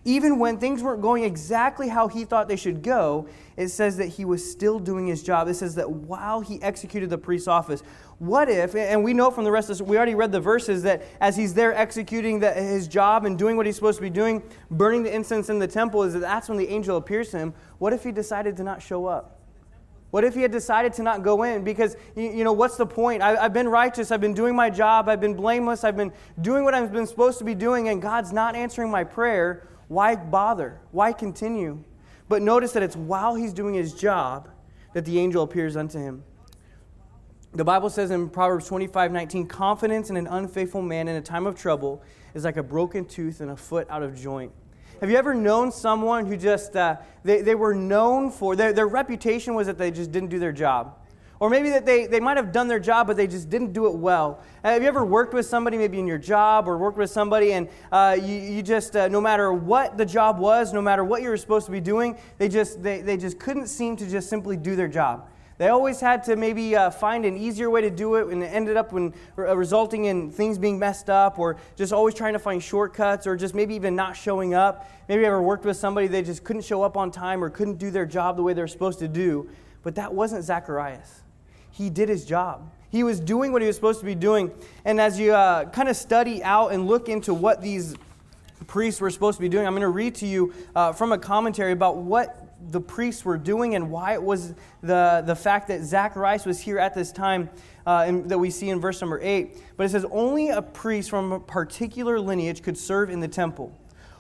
Even 0.03 0.39
when 0.39 0.57
things 0.57 0.81
weren't 0.81 1.01
going 1.01 1.23
exactly 1.23 1.87
how 1.87 2.07
he 2.07 2.25
thought 2.25 2.47
they 2.47 2.55
should 2.55 2.81
go, 2.81 3.27
it 3.55 3.67
says 3.67 3.97
that 3.97 4.07
he 4.07 4.25
was 4.25 4.49
still 4.49 4.79
doing 4.79 5.05
his 5.05 5.21
job. 5.21 5.47
It 5.47 5.53
says 5.53 5.75
that 5.75 5.91
while 5.91 6.41
he 6.41 6.59
executed 6.63 7.11
the 7.11 7.19
priest's 7.19 7.47
office, 7.47 7.83
what 8.17 8.49
if, 8.49 8.73
and 8.73 9.03
we 9.03 9.13
know 9.13 9.29
from 9.29 9.43
the 9.43 9.51
rest 9.51 9.69
of 9.69 9.77
this, 9.77 9.87
we 9.87 9.97
already 9.97 10.15
read 10.15 10.31
the 10.31 10.39
verses 10.39 10.81
that 10.83 11.03
as 11.19 11.37
he's 11.37 11.53
there 11.53 11.75
executing 11.75 12.39
the, 12.39 12.51
his 12.51 12.87
job 12.87 13.25
and 13.25 13.37
doing 13.37 13.57
what 13.57 13.67
he's 13.67 13.75
supposed 13.75 13.97
to 13.97 14.01
be 14.01 14.09
doing, 14.09 14.41
burning 14.71 15.03
the 15.03 15.13
incense 15.13 15.49
in 15.49 15.59
the 15.59 15.67
temple, 15.67 16.01
is 16.01 16.13
that 16.13 16.19
that's 16.19 16.49
when 16.49 16.57
the 16.57 16.69
angel 16.69 16.97
appears 16.97 17.29
to 17.31 17.37
him. 17.37 17.53
What 17.77 17.93
if 17.93 18.03
he 18.03 18.11
decided 18.11 18.57
to 18.57 18.63
not 18.63 18.81
show 18.81 19.05
up? 19.05 19.40
What 20.11 20.25
if 20.25 20.35
he 20.35 20.41
had 20.41 20.51
decided 20.51 20.93
to 20.93 21.03
not 21.03 21.23
go 21.23 21.43
in? 21.43 21.63
Because, 21.63 21.95
you 22.15 22.43
know, 22.43 22.51
what's 22.51 22.75
the 22.75 22.85
point? 22.85 23.21
I, 23.21 23.43
have 23.43 23.53
been 23.53 23.69
righteous. 23.69 24.11
I've 24.11 24.21
been 24.21 24.33
doing 24.33 24.55
my 24.55 24.69
job. 24.69 25.07
I've 25.07 25.21
been 25.21 25.35
blameless. 25.35 25.85
I've 25.85 25.95
been 25.95 26.11
doing 26.41 26.65
what 26.65 26.73
I've 26.73 26.91
been 26.91 27.07
supposed 27.07 27.39
to 27.39 27.45
be 27.45 27.55
doing, 27.55 27.87
and 27.87 28.01
God's 28.01 28.33
not 28.33 28.55
answering 28.55 28.91
my 28.91 29.05
prayer. 29.05 29.67
Why 29.87 30.17
bother? 30.17 30.79
Why 30.91 31.13
continue? 31.13 31.83
But 32.27 32.41
notice 32.41 32.73
that 32.73 32.83
it's 32.83 32.95
while 32.95 33.35
he's 33.35 33.53
doing 33.53 33.73
his 33.73 33.93
job 33.93 34.49
that 34.93 35.05
the 35.05 35.17
angel 35.17 35.43
appears 35.43 35.77
unto 35.77 35.97
him. 35.97 36.23
The 37.53 37.65
Bible 37.65 37.89
says 37.89 38.11
in 38.11 38.29
Proverbs 38.29 38.67
25 38.67 39.11
19, 39.11 39.47
confidence 39.47 40.09
in 40.09 40.17
an 40.17 40.27
unfaithful 40.27 40.81
man 40.81 41.07
in 41.07 41.15
a 41.15 41.21
time 41.21 41.45
of 41.45 41.55
trouble 41.55 42.01
is 42.33 42.45
like 42.45 42.57
a 42.57 42.63
broken 42.63 43.05
tooth 43.05 43.41
and 43.41 43.51
a 43.51 43.57
foot 43.57 43.87
out 43.89 44.03
of 44.03 44.15
joint. 44.15 44.51
Have 45.01 45.09
you 45.09 45.17
ever 45.17 45.33
known 45.33 45.71
someone 45.71 46.27
who 46.27 46.37
just, 46.37 46.75
uh, 46.75 46.97
they, 47.23 47.41
they 47.41 47.55
were 47.55 47.73
known 47.73 48.29
for, 48.29 48.55
their, 48.55 48.71
their 48.71 48.87
reputation 48.87 49.55
was 49.55 49.65
that 49.65 49.79
they 49.79 49.89
just 49.89 50.11
didn't 50.11 50.29
do 50.29 50.37
their 50.37 50.51
job? 50.51 50.95
Or 51.39 51.49
maybe 51.49 51.71
that 51.71 51.87
they, 51.87 52.05
they 52.05 52.19
might 52.19 52.37
have 52.37 52.51
done 52.51 52.67
their 52.67 52.79
job, 52.79 53.07
but 53.07 53.17
they 53.17 53.25
just 53.25 53.49
didn't 53.49 53.73
do 53.73 53.87
it 53.87 53.95
well. 53.95 54.43
Have 54.63 54.83
you 54.83 54.87
ever 54.87 55.03
worked 55.03 55.33
with 55.33 55.47
somebody, 55.47 55.75
maybe 55.75 55.97
in 55.97 56.05
your 56.05 56.19
job, 56.19 56.67
or 56.67 56.77
worked 56.77 56.99
with 56.99 57.09
somebody, 57.09 57.53
and 57.53 57.67
uh, 57.91 58.15
you, 58.21 58.35
you 58.35 58.61
just, 58.61 58.95
uh, 58.95 59.07
no 59.07 59.19
matter 59.19 59.51
what 59.51 59.97
the 59.97 60.05
job 60.05 60.37
was, 60.37 60.71
no 60.71 60.83
matter 60.83 61.03
what 61.03 61.23
you 61.23 61.29
were 61.29 61.37
supposed 61.37 61.65
to 61.65 61.71
be 61.71 61.81
doing, 61.81 62.15
they 62.37 62.47
just, 62.47 62.83
they, 62.83 63.01
they 63.01 63.17
just 63.17 63.39
couldn't 63.39 63.69
seem 63.69 63.95
to 63.95 64.07
just 64.07 64.29
simply 64.29 64.55
do 64.55 64.75
their 64.75 64.87
job. 64.87 65.27
They 65.57 65.67
always 65.67 65.99
had 65.99 66.23
to 66.23 66.35
maybe 66.35 66.75
uh, 66.75 66.89
find 66.89 67.23
an 67.25 67.37
easier 67.37 67.69
way 67.69 67.81
to 67.81 67.89
do 67.89 68.15
it, 68.15 68.27
and 68.27 68.41
it 68.41 68.47
ended 68.47 68.77
up 68.77 68.91
when, 68.91 69.13
uh, 69.37 69.55
resulting 69.55 70.05
in 70.05 70.31
things 70.31 70.57
being 70.57 70.79
messed 70.79 71.09
up, 71.09 71.37
or 71.37 71.57
just 71.75 71.93
always 71.93 72.15
trying 72.15 72.33
to 72.33 72.39
find 72.39 72.63
shortcuts, 72.63 73.27
or 73.27 73.35
just 73.35 73.53
maybe 73.53 73.75
even 73.75 73.95
not 73.95 74.15
showing 74.15 74.53
up. 74.53 74.89
Maybe 75.07 75.25
ever 75.25 75.41
worked 75.41 75.65
with 75.65 75.77
somebody 75.77 76.07
they 76.07 76.23
just 76.23 76.43
couldn't 76.43 76.63
show 76.63 76.81
up 76.81 76.97
on 76.97 77.11
time 77.11 77.43
or 77.43 77.49
couldn't 77.49 77.77
do 77.77 77.91
their 77.91 78.05
job 78.05 78.37
the 78.37 78.43
way 78.43 78.53
they're 78.53 78.67
supposed 78.67 78.99
to 78.99 79.07
do. 79.07 79.49
But 79.83 79.95
that 79.95 80.13
wasn't 80.13 80.43
Zacharias 80.43 81.21
he 81.71 81.89
did 81.89 82.09
his 82.09 82.25
job. 82.25 82.69
He 82.89 83.03
was 83.03 83.19
doing 83.19 83.51
what 83.51 83.61
he 83.61 83.67
was 83.67 83.75
supposed 83.75 83.99
to 84.01 84.05
be 84.05 84.15
doing. 84.15 84.51
And 84.83 84.99
as 84.99 85.19
you 85.19 85.33
uh, 85.33 85.65
kind 85.65 85.89
of 85.89 85.95
study 85.95 86.43
out 86.43 86.69
and 86.69 86.87
look 86.87 87.07
into 87.09 87.33
what 87.33 87.61
these 87.61 87.95
priests 88.67 88.99
were 88.99 89.09
supposed 89.09 89.37
to 89.37 89.41
be 89.41 89.49
doing, 89.49 89.65
I'm 89.65 89.73
going 89.73 89.81
to 89.81 89.87
read 89.87 90.15
to 90.15 90.27
you 90.27 90.53
uh, 90.75 90.91
from 90.91 91.11
a 91.13 91.17
commentary 91.17 91.71
about 91.71 91.97
what 91.97 92.50
the 92.69 92.81
priests 92.81 93.25
were 93.25 93.37
doing 93.37 93.75
and 93.75 93.89
why 93.89 94.13
it 94.13 94.21
was 94.21 94.53
the, 94.81 95.23
the 95.25 95.35
fact 95.35 95.67
that 95.69 95.83
Zacharias 95.83 96.45
was 96.45 96.59
here 96.59 96.77
at 96.77 96.93
this 96.93 97.11
time 97.11 97.49
uh, 97.85 98.05
in, 98.07 98.27
that 98.27 98.37
we 98.37 98.49
see 98.49 98.69
in 98.69 98.79
verse 98.79 99.01
number 99.01 99.19
8. 99.21 99.57
But 99.77 99.85
it 99.85 99.89
says, 99.89 100.05
Only 100.11 100.49
a 100.49 100.61
priest 100.61 101.09
from 101.09 101.31
a 101.31 101.39
particular 101.39 102.19
lineage 102.19 102.61
could 102.61 102.77
serve 102.77 103.09
in 103.09 103.19
the 103.19 103.27
temple. 103.27 103.77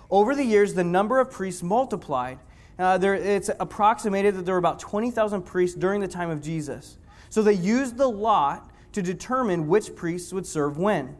Over 0.09 0.35
the 0.35 0.43
years, 0.43 0.73
the 0.73 0.83
number 0.83 1.19
of 1.19 1.31
priests 1.31 1.63
multiplied. 1.63 2.39
Uh, 2.77 2.97
there, 2.97 3.13
it's 3.13 3.49
approximated 3.59 4.35
that 4.35 4.45
there 4.45 4.55
were 4.55 4.59
about 4.59 4.79
20,000 4.79 5.43
priests 5.43 5.77
during 5.77 6.01
the 6.01 6.07
time 6.07 6.29
of 6.29 6.41
Jesus. 6.41 6.97
So 7.29 7.41
they 7.41 7.53
used 7.53 7.97
the 7.97 8.09
lot 8.09 8.71
to 8.93 9.01
determine 9.01 9.67
which 9.67 9.95
priests 9.95 10.33
would 10.33 10.45
serve 10.45 10.77
when. 10.77 11.15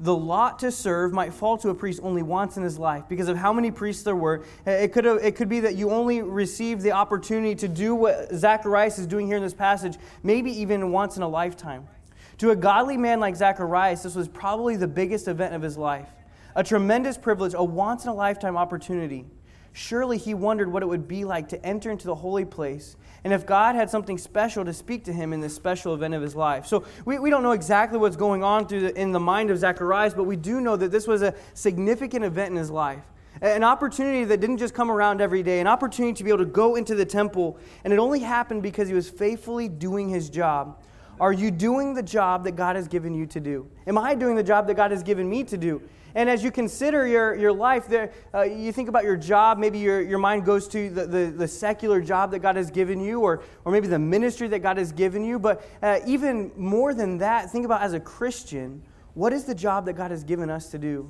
The 0.00 0.14
lot 0.14 0.60
to 0.60 0.70
serve 0.70 1.12
might 1.12 1.34
fall 1.34 1.58
to 1.58 1.70
a 1.70 1.74
priest 1.74 2.00
only 2.04 2.22
once 2.22 2.56
in 2.56 2.62
his 2.62 2.78
life 2.78 3.04
because 3.08 3.26
of 3.26 3.36
how 3.36 3.52
many 3.52 3.72
priests 3.72 4.04
there 4.04 4.14
were. 4.14 4.44
Eh, 4.64 4.84
it 4.84 4.92
could, 4.92 5.04
have, 5.04 5.18
it 5.24 5.34
could 5.34 5.48
be 5.48 5.58
that 5.60 5.74
you 5.74 5.90
only 5.90 6.22
received 6.22 6.82
the 6.82 6.92
opportunity 6.92 7.54
to 7.56 7.66
do 7.66 7.96
what 7.96 8.32
Zacharias 8.32 8.98
is 8.98 9.08
doing 9.08 9.26
here 9.26 9.36
in 9.36 9.42
this 9.42 9.54
passage, 9.54 9.98
maybe 10.22 10.52
even 10.52 10.92
once 10.92 11.16
in 11.16 11.24
a 11.24 11.28
lifetime. 11.28 11.88
To 12.38 12.50
a 12.50 12.56
godly 12.56 12.96
man 12.96 13.18
like 13.18 13.34
Zacharias, 13.34 14.04
this 14.04 14.14
was 14.14 14.28
probably 14.28 14.76
the 14.76 14.86
biggest 14.86 15.26
event 15.26 15.54
of 15.54 15.62
his 15.62 15.76
life. 15.76 16.08
A 16.54 16.62
tremendous 16.62 17.18
privilege, 17.18 17.54
a 17.54 17.64
once 17.64 18.04
in 18.04 18.10
a 18.10 18.14
lifetime 18.14 18.56
opportunity. 18.56 19.26
Surely 19.78 20.18
he 20.18 20.34
wondered 20.34 20.72
what 20.72 20.82
it 20.82 20.86
would 20.86 21.06
be 21.06 21.24
like 21.24 21.48
to 21.50 21.64
enter 21.64 21.92
into 21.92 22.08
the 22.08 22.16
holy 22.16 22.44
place 22.44 22.96
and 23.22 23.32
if 23.32 23.46
God 23.46 23.76
had 23.76 23.88
something 23.88 24.18
special 24.18 24.64
to 24.64 24.72
speak 24.72 25.04
to 25.04 25.12
him 25.12 25.32
in 25.32 25.40
this 25.40 25.54
special 25.54 25.94
event 25.94 26.14
of 26.14 26.22
his 26.22 26.34
life. 26.34 26.66
So 26.66 26.84
we, 27.04 27.20
we 27.20 27.30
don't 27.30 27.44
know 27.44 27.52
exactly 27.52 27.96
what's 27.96 28.16
going 28.16 28.42
on 28.42 28.66
the, 28.66 29.00
in 29.00 29.12
the 29.12 29.20
mind 29.20 29.50
of 29.50 29.58
Zacharias, 29.58 30.14
but 30.14 30.24
we 30.24 30.34
do 30.34 30.60
know 30.60 30.74
that 30.74 30.90
this 30.90 31.06
was 31.06 31.22
a 31.22 31.32
significant 31.54 32.24
event 32.24 32.50
in 32.50 32.56
his 32.56 32.72
life. 32.72 33.04
An 33.40 33.62
opportunity 33.62 34.24
that 34.24 34.40
didn't 34.40 34.58
just 34.58 34.74
come 34.74 34.90
around 34.90 35.20
every 35.20 35.44
day, 35.44 35.60
an 35.60 35.68
opportunity 35.68 36.12
to 36.14 36.24
be 36.24 36.30
able 36.30 36.38
to 36.38 36.50
go 36.50 36.74
into 36.74 36.96
the 36.96 37.06
temple, 37.06 37.56
and 37.84 37.92
it 37.92 38.00
only 38.00 38.18
happened 38.18 38.64
because 38.64 38.88
he 38.88 38.94
was 38.94 39.08
faithfully 39.08 39.68
doing 39.68 40.08
his 40.08 40.28
job. 40.28 40.80
Are 41.20 41.32
you 41.32 41.52
doing 41.52 41.94
the 41.94 42.02
job 42.02 42.42
that 42.44 42.52
God 42.52 42.74
has 42.74 42.88
given 42.88 43.14
you 43.14 43.26
to 43.26 43.38
do? 43.38 43.68
Am 43.86 43.96
I 43.96 44.16
doing 44.16 44.34
the 44.34 44.42
job 44.42 44.66
that 44.66 44.74
God 44.74 44.90
has 44.90 45.04
given 45.04 45.30
me 45.30 45.44
to 45.44 45.56
do? 45.56 45.80
And 46.18 46.28
as 46.28 46.42
you 46.42 46.50
consider 46.50 47.06
your, 47.06 47.36
your 47.36 47.52
life, 47.52 47.86
there, 47.86 48.10
uh, 48.34 48.42
you 48.42 48.72
think 48.72 48.88
about 48.88 49.04
your 49.04 49.16
job, 49.16 49.56
maybe 49.56 49.78
your, 49.78 50.00
your 50.00 50.18
mind 50.18 50.44
goes 50.44 50.66
to 50.66 50.90
the, 50.90 51.06
the, 51.06 51.26
the, 51.26 51.46
secular 51.46 52.00
job 52.00 52.32
that 52.32 52.40
God 52.40 52.56
has 52.56 52.72
given 52.72 52.98
you, 52.98 53.20
or, 53.20 53.44
or 53.64 53.70
maybe 53.70 53.86
the 53.86 54.00
ministry 54.00 54.48
that 54.48 54.58
God 54.58 54.78
has 54.78 54.90
given 54.90 55.22
you. 55.22 55.38
But 55.38 55.64
uh, 55.80 56.00
even 56.08 56.50
more 56.56 56.92
than 56.92 57.18
that, 57.18 57.52
think 57.52 57.64
about 57.64 57.82
as 57.82 57.92
a 57.92 58.00
Christian, 58.00 58.82
what 59.14 59.32
is 59.32 59.44
the 59.44 59.54
job 59.54 59.86
that 59.86 59.92
God 59.92 60.10
has 60.10 60.24
given 60.24 60.50
us 60.50 60.72
to 60.72 60.78
do? 60.78 61.08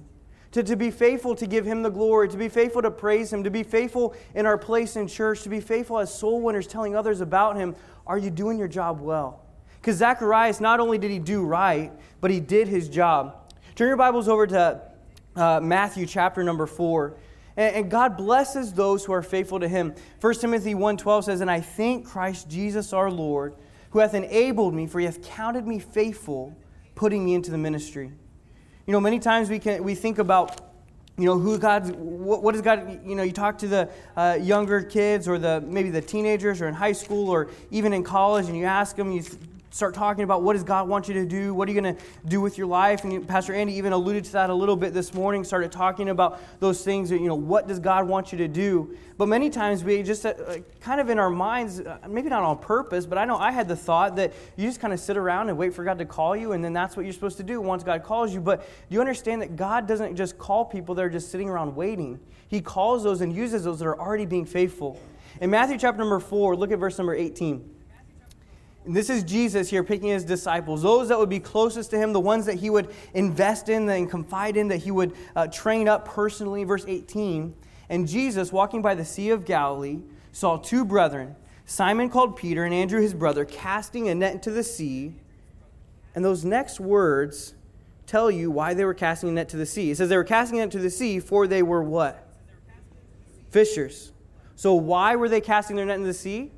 To, 0.51 0.63
to 0.63 0.77
be 0.77 0.91
faithful 0.91 1.35
to 1.37 1.47
give 1.47 1.65
Him 1.65 1.83
the 1.83 1.91
glory, 1.91 2.29
to 2.29 2.37
be 2.37 2.51
faithful 2.51 2.83
to 2.83 2.91
praise 2.91 3.33
Him, 3.33 3.43
to 3.45 3.51
be 3.51 3.63
faithful 3.63 4.15
in 4.35 4.45
our 4.45 4.59
place 4.59 4.95
in 4.95 5.09
church, 5.09 5.41
to 5.45 5.49
be 5.49 5.61
faithful 5.61 5.99
as 6.01 6.13
soul 6.13 6.43
winners 6.43 6.67
telling 6.67 6.95
others 6.95 7.23
about 7.23 7.57
Him. 7.57 7.75
Are 8.07 8.19
you 8.19 8.29
doing 8.29 8.59
your 8.59 8.69
job 8.69 9.01
well? 9.01 9.41
Because 9.81 9.97
Zacharias, 9.97 10.61
not 10.61 10.81
only 10.81 10.99
did 10.99 11.11
he 11.11 11.19
do 11.19 11.43
right, 11.47 11.93
but 12.21 12.31
he 12.31 12.41
did 12.41 12.69
his 12.69 12.91
job. 12.91 13.55
Turn 13.75 13.87
your 13.89 13.97
Bibles 13.97 14.29
over 14.29 14.47
to 14.47 14.88
uh, 15.39 15.61
Matthew 15.61 16.05
chapter 16.05 16.43
number 16.43 16.67
4. 16.67 17.15
And, 17.57 17.77
and, 17.77 17.91
God 17.91 18.17
blesses 18.17 18.73
those 18.73 19.05
who 19.05 19.13
are 19.13 19.23
faithful 19.23 19.61
to 19.61 19.69
him. 19.69 19.95
1 20.21 20.35
Timothy 20.35 20.75
1.12 20.75 21.25
says, 21.25 21.41
And 21.41 21.51
I 21.51 21.61
thank 21.61 22.07
Christ 22.07 22.49
Jesus 22.49 22.93
our 22.93 23.11
Lord, 23.11 23.55
who 23.91 24.01
hath 24.01 24.15
enabled 24.15 24.75
me, 24.75 24.87
for 24.87 24.99
he 24.99 25.07
hath 25.07 25.23
counted 25.23 25.67
me 25.67 25.79
faithful, 25.79 26.57
putting 26.95 27.25
me 27.25 27.35
into 27.35 27.51
the 27.51 27.59
ministry. 27.59 28.13
You 28.87 28.93
know, 28.93 29.01
many 29.01 29.19
times 29.19 29.49
we, 29.49 29.59
can, 29.59 29.83
we 29.85 29.95
think 29.95 30.19
about 30.19 30.65
you 31.19 31.25
know 31.25 31.37
who 31.37 31.59
god's 31.59 31.91
what, 31.91 32.45
what 32.45 32.55
is 32.55 32.63
god 32.63 33.01
you 33.05 33.17
know 33.17 33.25
you 33.25 33.33
talk 33.33 33.59
to 33.59 33.67
the 33.67 33.91
uh, 34.17 34.39
younger 34.41 34.81
kids 34.81 35.27
or 35.27 35.37
the 35.37 35.61
maybe 35.63 35.91
the 35.91 36.01
teenagers 36.01 36.63
or 36.63 36.69
in 36.69 36.75
high 36.75 36.93
school 36.93 37.29
or 37.29 37.51
even 37.73 37.93
in 37.93 38.05
college 38.05 38.47
and 38.47 38.57
you 38.57 38.65
ask 38.65 38.95
them 38.95 39.11
you 39.11 39.25
start 39.79 39.95
talking 39.95 40.25
about 40.25 40.43
what 40.43 40.55
does 40.55 40.65
God 40.65 40.89
want 40.89 41.07
you 41.07 41.15
to 41.15 41.25
do? 41.25 41.55
What 41.55 41.69
are 41.69 41.73
you 41.73 41.81
going 41.81 41.95
to 41.95 42.03
do 42.27 42.41
with 42.41 42.59
your 42.59 42.67
life? 42.67 43.05
And 43.05 43.27
Pastor 43.29 43.55
Andy 43.55 43.75
even 43.75 43.93
alluded 43.93 44.25
to 44.25 44.33
that 44.33 44.51
a 44.51 44.55
little 44.55 44.75
bit 44.75 44.93
this 44.93 45.15
morning, 45.15 45.45
started 45.45 45.71
talking 45.71 46.09
about 46.09 46.41
those 46.59 46.83
things, 46.83 47.13
you 47.13 47.21
know, 47.21 47.37
what 47.37 47.69
does 47.69 47.79
God 47.79 48.09
want 48.09 48.33
you 48.33 48.39
to 48.39 48.49
do? 48.49 48.97
But 49.17 49.29
many 49.29 49.51
times 49.51 49.85
we 49.85 50.03
just 50.03 50.27
uh, 50.27 50.35
kind 50.81 51.01
of 51.01 51.11
in 51.11 51.21
our 51.21 51.31
minds, 51.31 51.79
uh, 51.79 51.99
maybe 52.09 52.29
not 52.29 52.43
on 52.43 52.59
purpose, 52.59 53.07
but 53.07 53.19
I 53.19 53.25
know 53.25 53.37
I 53.37 53.53
had 53.53 53.69
the 53.69 53.77
thought 53.77 54.17
that 54.17 54.33
you 54.57 54.67
just 54.67 54.81
kind 54.81 54.93
of 54.93 54.99
sit 54.99 55.17
around 55.17 55.49
and 55.49 55.57
wait 55.57 55.73
for 55.73 55.85
God 55.85 55.99
to 55.99 56.05
call 56.05 56.35
you, 56.35 56.53
and 56.53 56.65
then 56.65 56.73
that's 56.73 56.97
what 56.97 57.07
you're 57.07 57.13
supposed 57.13 57.37
to 57.37 57.45
do 57.45 57.61
once 57.61 57.85
God 57.85 58.03
calls 58.03 58.35
you. 58.35 58.41
But 58.41 58.63
do 58.63 58.95
you 58.95 59.01
understand 59.01 59.43
that 59.43 59.55
God 59.55 59.87
doesn't 59.87 60.17
just 60.17 60.39
call 60.39 60.65
people 60.65 60.97
that 60.97 61.05
are 61.05 61.11
just 61.11 61.31
sitting 61.31 61.49
around 61.49 61.77
waiting? 61.77 62.19
He 62.49 62.61
calls 62.61 63.05
those 63.05 63.21
and 63.21 63.33
uses 63.33 63.63
those 63.63 63.79
that 63.79 63.87
are 63.87 64.01
already 64.01 64.27
being 64.27 64.45
faithful. 64.45 65.01
In 65.41 65.51
Matthew 65.51 65.79
chapter 65.79 66.01
number 66.01 66.19
4, 66.19 66.57
look 66.57 66.73
at 66.73 66.81
verse 66.81 66.99
number 66.99 67.15
18. 67.15 67.78
And 68.89 68.97
this 68.97 69.11
is 69.11 69.23
Jesus 69.23 69.69
here 69.69 69.85
picking 69.85 70.09
his 70.09 70.25
disciples, 70.25 70.81
those 70.81 71.09
that 71.09 71.19
would 71.19 71.29
be 71.29 71.41
closest 71.41 71.91
to 71.91 71.99
him, 71.99 72.15
the 72.15 72.21
ones 72.21 72.47
that 72.47 72.55
he 72.55 72.71
would 72.71 72.89
invest 73.13 73.69
in 73.69 73.87
and 73.87 74.09
confide 74.09 74.57
in, 74.57 74.69
that 74.69 74.79
he 74.79 74.91
would 74.91 75.15
uh, 75.37 75.47
train 75.49 75.89
up 75.89 76.07
personally. 76.09 76.65
Verse 76.65 76.87
18. 76.89 77.55
And 77.91 78.09
Jesus, 78.09 78.51
walking 78.51 78.81
by 78.81 78.95
the 78.95 79.05
Sea 79.05 79.29
of 79.29 79.45
Galilee, 79.45 79.99
saw 80.33 80.57
two 80.57 80.87
brethren, 80.87 81.37
Simon 81.67 82.09
called 82.09 82.37
Peter 82.37 82.65
and 82.65 82.73
Andrew 82.73 82.99
his 82.99 83.13
brother, 83.13 83.45
casting 83.45 84.09
a 84.09 84.15
net 84.15 84.33
into 84.33 84.51
the 84.51 84.65
sea, 84.65 85.15
And 86.15 86.25
those 86.25 86.43
next 86.47 86.81
words 86.81 87.53
tell 88.07 88.31
you 88.31 88.51
why 88.51 88.73
they 88.73 88.87
were 88.87 88.95
casting 88.95 89.29
a 89.29 89.33
net 89.33 89.51
to 89.51 89.59
the 89.59 89.67
sea. 89.67 89.91
It 89.91 89.99
says 89.99 90.09
they 90.09 90.17
were 90.17 90.25
casting 90.25 90.61
a 90.61 90.63
net 90.63 90.71
to 90.71 90.79
the 90.79 90.89
sea, 90.89 91.21
for 91.21 91.47
they 91.47 91.63
were 91.63 91.83
what? 91.83 92.27
Fishers. 93.51 94.13
So 94.57 94.73
why 94.73 95.15
were 95.15 95.29
they 95.29 95.43
casting 95.43 95.77
their 95.77 95.85
net 95.85 95.99
in 95.99 96.05
the 96.05 96.15
sea? 96.15 96.53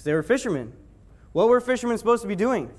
Because 0.00 0.06
they 0.06 0.14
were 0.14 0.22
fishermen. 0.22 0.72
What 1.32 1.50
were 1.50 1.60
fishermen 1.60 1.98
supposed 1.98 2.22
to 2.22 2.28
be 2.28 2.34
doing? 2.34 2.70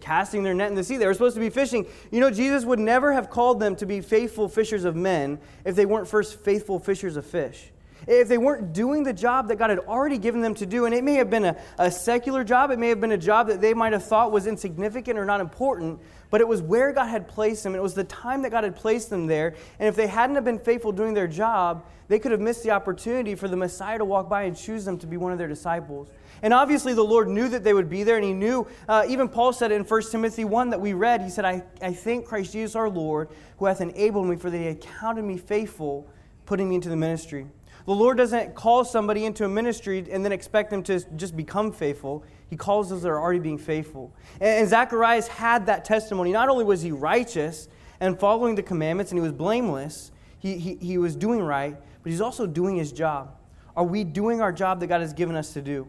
Casting 0.00 0.42
their 0.42 0.54
net 0.54 0.70
in 0.70 0.74
the 0.74 0.82
sea. 0.82 0.96
They 0.96 1.04
were 1.04 1.12
supposed 1.12 1.34
to 1.34 1.40
be 1.40 1.50
fishing. 1.50 1.84
You 2.10 2.20
know, 2.20 2.30
Jesus 2.30 2.64
would 2.64 2.78
never 2.78 3.12
have 3.12 3.28
called 3.28 3.60
them 3.60 3.76
to 3.76 3.84
be 3.84 4.00
faithful 4.00 4.48
fishers 4.48 4.86
of 4.86 4.96
men 4.96 5.38
if 5.66 5.76
they 5.76 5.84
weren't 5.84 6.08
first 6.08 6.40
faithful 6.40 6.78
fishers 6.78 7.18
of 7.18 7.26
fish 7.26 7.70
if 8.06 8.28
they 8.28 8.38
weren't 8.38 8.72
doing 8.72 9.02
the 9.02 9.12
job 9.12 9.48
that 9.48 9.56
God 9.56 9.70
had 9.70 9.78
already 9.80 10.18
given 10.18 10.40
them 10.40 10.54
to 10.56 10.66
do, 10.66 10.86
and 10.86 10.94
it 10.94 11.04
may 11.04 11.14
have 11.14 11.30
been 11.30 11.44
a, 11.44 11.56
a 11.78 11.90
secular 11.90 12.44
job, 12.44 12.70
it 12.70 12.78
may 12.78 12.88
have 12.88 13.00
been 13.00 13.12
a 13.12 13.18
job 13.18 13.48
that 13.48 13.60
they 13.60 13.74
might 13.74 13.92
have 13.92 14.04
thought 14.04 14.32
was 14.32 14.46
insignificant 14.46 15.18
or 15.18 15.24
not 15.24 15.40
important, 15.40 16.00
but 16.30 16.40
it 16.40 16.48
was 16.48 16.62
where 16.62 16.92
God 16.92 17.06
had 17.06 17.28
placed 17.28 17.62
them, 17.62 17.74
and 17.74 17.78
it 17.78 17.82
was 17.82 17.94
the 17.94 18.04
time 18.04 18.42
that 18.42 18.50
God 18.50 18.64
had 18.64 18.74
placed 18.74 19.10
them 19.10 19.26
there. 19.26 19.54
And 19.78 19.88
if 19.88 19.96
they 19.96 20.06
hadn't 20.06 20.34
have 20.34 20.44
been 20.44 20.58
faithful 20.58 20.92
doing 20.92 21.14
their 21.14 21.28
job, 21.28 21.84
they 22.08 22.18
could 22.18 22.32
have 22.32 22.40
missed 22.40 22.62
the 22.62 22.70
opportunity 22.70 23.34
for 23.34 23.48
the 23.48 23.56
Messiah 23.56 23.98
to 23.98 24.04
walk 24.04 24.28
by 24.28 24.42
and 24.42 24.56
choose 24.56 24.84
them 24.84 24.98
to 24.98 25.06
be 25.06 25.16
one 25.16 25.32
of 25.32 25.38
their 25.38 25.48
disciples. 25.48 26.08
And 26.42 26.52
obviously, 26.52 26.92
the 26.92 27.04
Lord 27.04 27.28
knew 27.28 27.48
that 27.48 27.62
they 27.62 27.72
would 27.72 27.88
be 27.88 28.02
there, 28.02 28.16
and 28.16 28.24
He 28.24 28.32
knew, 28.32 28.66
uh, 28.88 29.04
even 29.08 29.28
Paul 29.28 29.52
said 29.52 29.70
in 29.70 29.84
1 29.84 30.02
Timothy 30.10 30.44
1 30.44 30.70
that 30.70 30.80
we 30.80 30.92
read, 30.92 31.22
He 31.22 31.30
said, 31.30 31.44
I, 31.44 31.62
I 31.80 31.92
thank 31.92 32.26
Christ 32.26 32.52
Jesus 32.52 32.74
our 32.74 32.90
Lord, 32.90 33.28
who 33.58 33.66
hath 33.66 33.80
enabled 33.80 34.26
me, 34.26 34.36
for 34.36 34.50
that 34.50 34.58
He 34.58 34.66
had 34.66 34.80
counted 34.80 35.22
me 35.22 35.38
faithful, 35.38 36.08
putting 36.44 36.68
me 36.68 36.74
into 36.74 36.88
the 36.88 36.96
ministry. 36.96 37.46
The 37.84 37.92
Lord 37.92 38.16
doesn't 38.16 38.54
call 38.54 38.84
somebody 38.84 39.24
into 39.24 39.44
a 39.44 39.48
ministry 39.48 40.06
and 40.10 40.24
then 40.24 40.30
expect 40.30 40.70
them 40.70 40.82
to 40.84 41.00
just 41.16 41.36
become 41.36 41.72
faithful. 41.72 42.24
He 42.48 42.56
calls 42.56 42.90
those 42.90 43.02
that 43.02 43.08
are 43.08 43.20
already 43.20 43.40
being 43.40 43.58
faithful. 43.58 44.14
And, 44.40 44.68
Zacharias 44.68 45.26
had 45.26 45.66
that 45.66 45.84
testimony. 45.84 46.30
Not 46.30 46.48
only 46.48 46.64
was 46.64 46.82
he 46.82 46.92
righteous 46.92 47.68
and 47.98 48.18
following 48.18 48.54
the 48.54 48.62
commandments 48.62 49.10
and 49.10 49.18
he 49.18 49.22
was 49.22 49.32
blameless, 49.32 50.12
he, 50.38 50.58
he, 50.58 50.76
he 50.76 50.98
was 50.98 51.16
doing 51.16 51.40
right, 51.40 51.76
but 52.02 52.10
he's 52.10 52.20
also 52.20 52.46
doing 52.46 52.76
his 52.76 52.92
job. 52.92 53.36
Are 53.76 53.84
we 53.84 54.04
doing 54.04 54.40
our 54.40 54.52
job 54.52 54.78
that 54.80 54.86
God 54.86 55.00
has 55.00 55.12
given 55.12 55.34
us 55.34 55.52
to 55.54 55.62
do? 55.62 55.88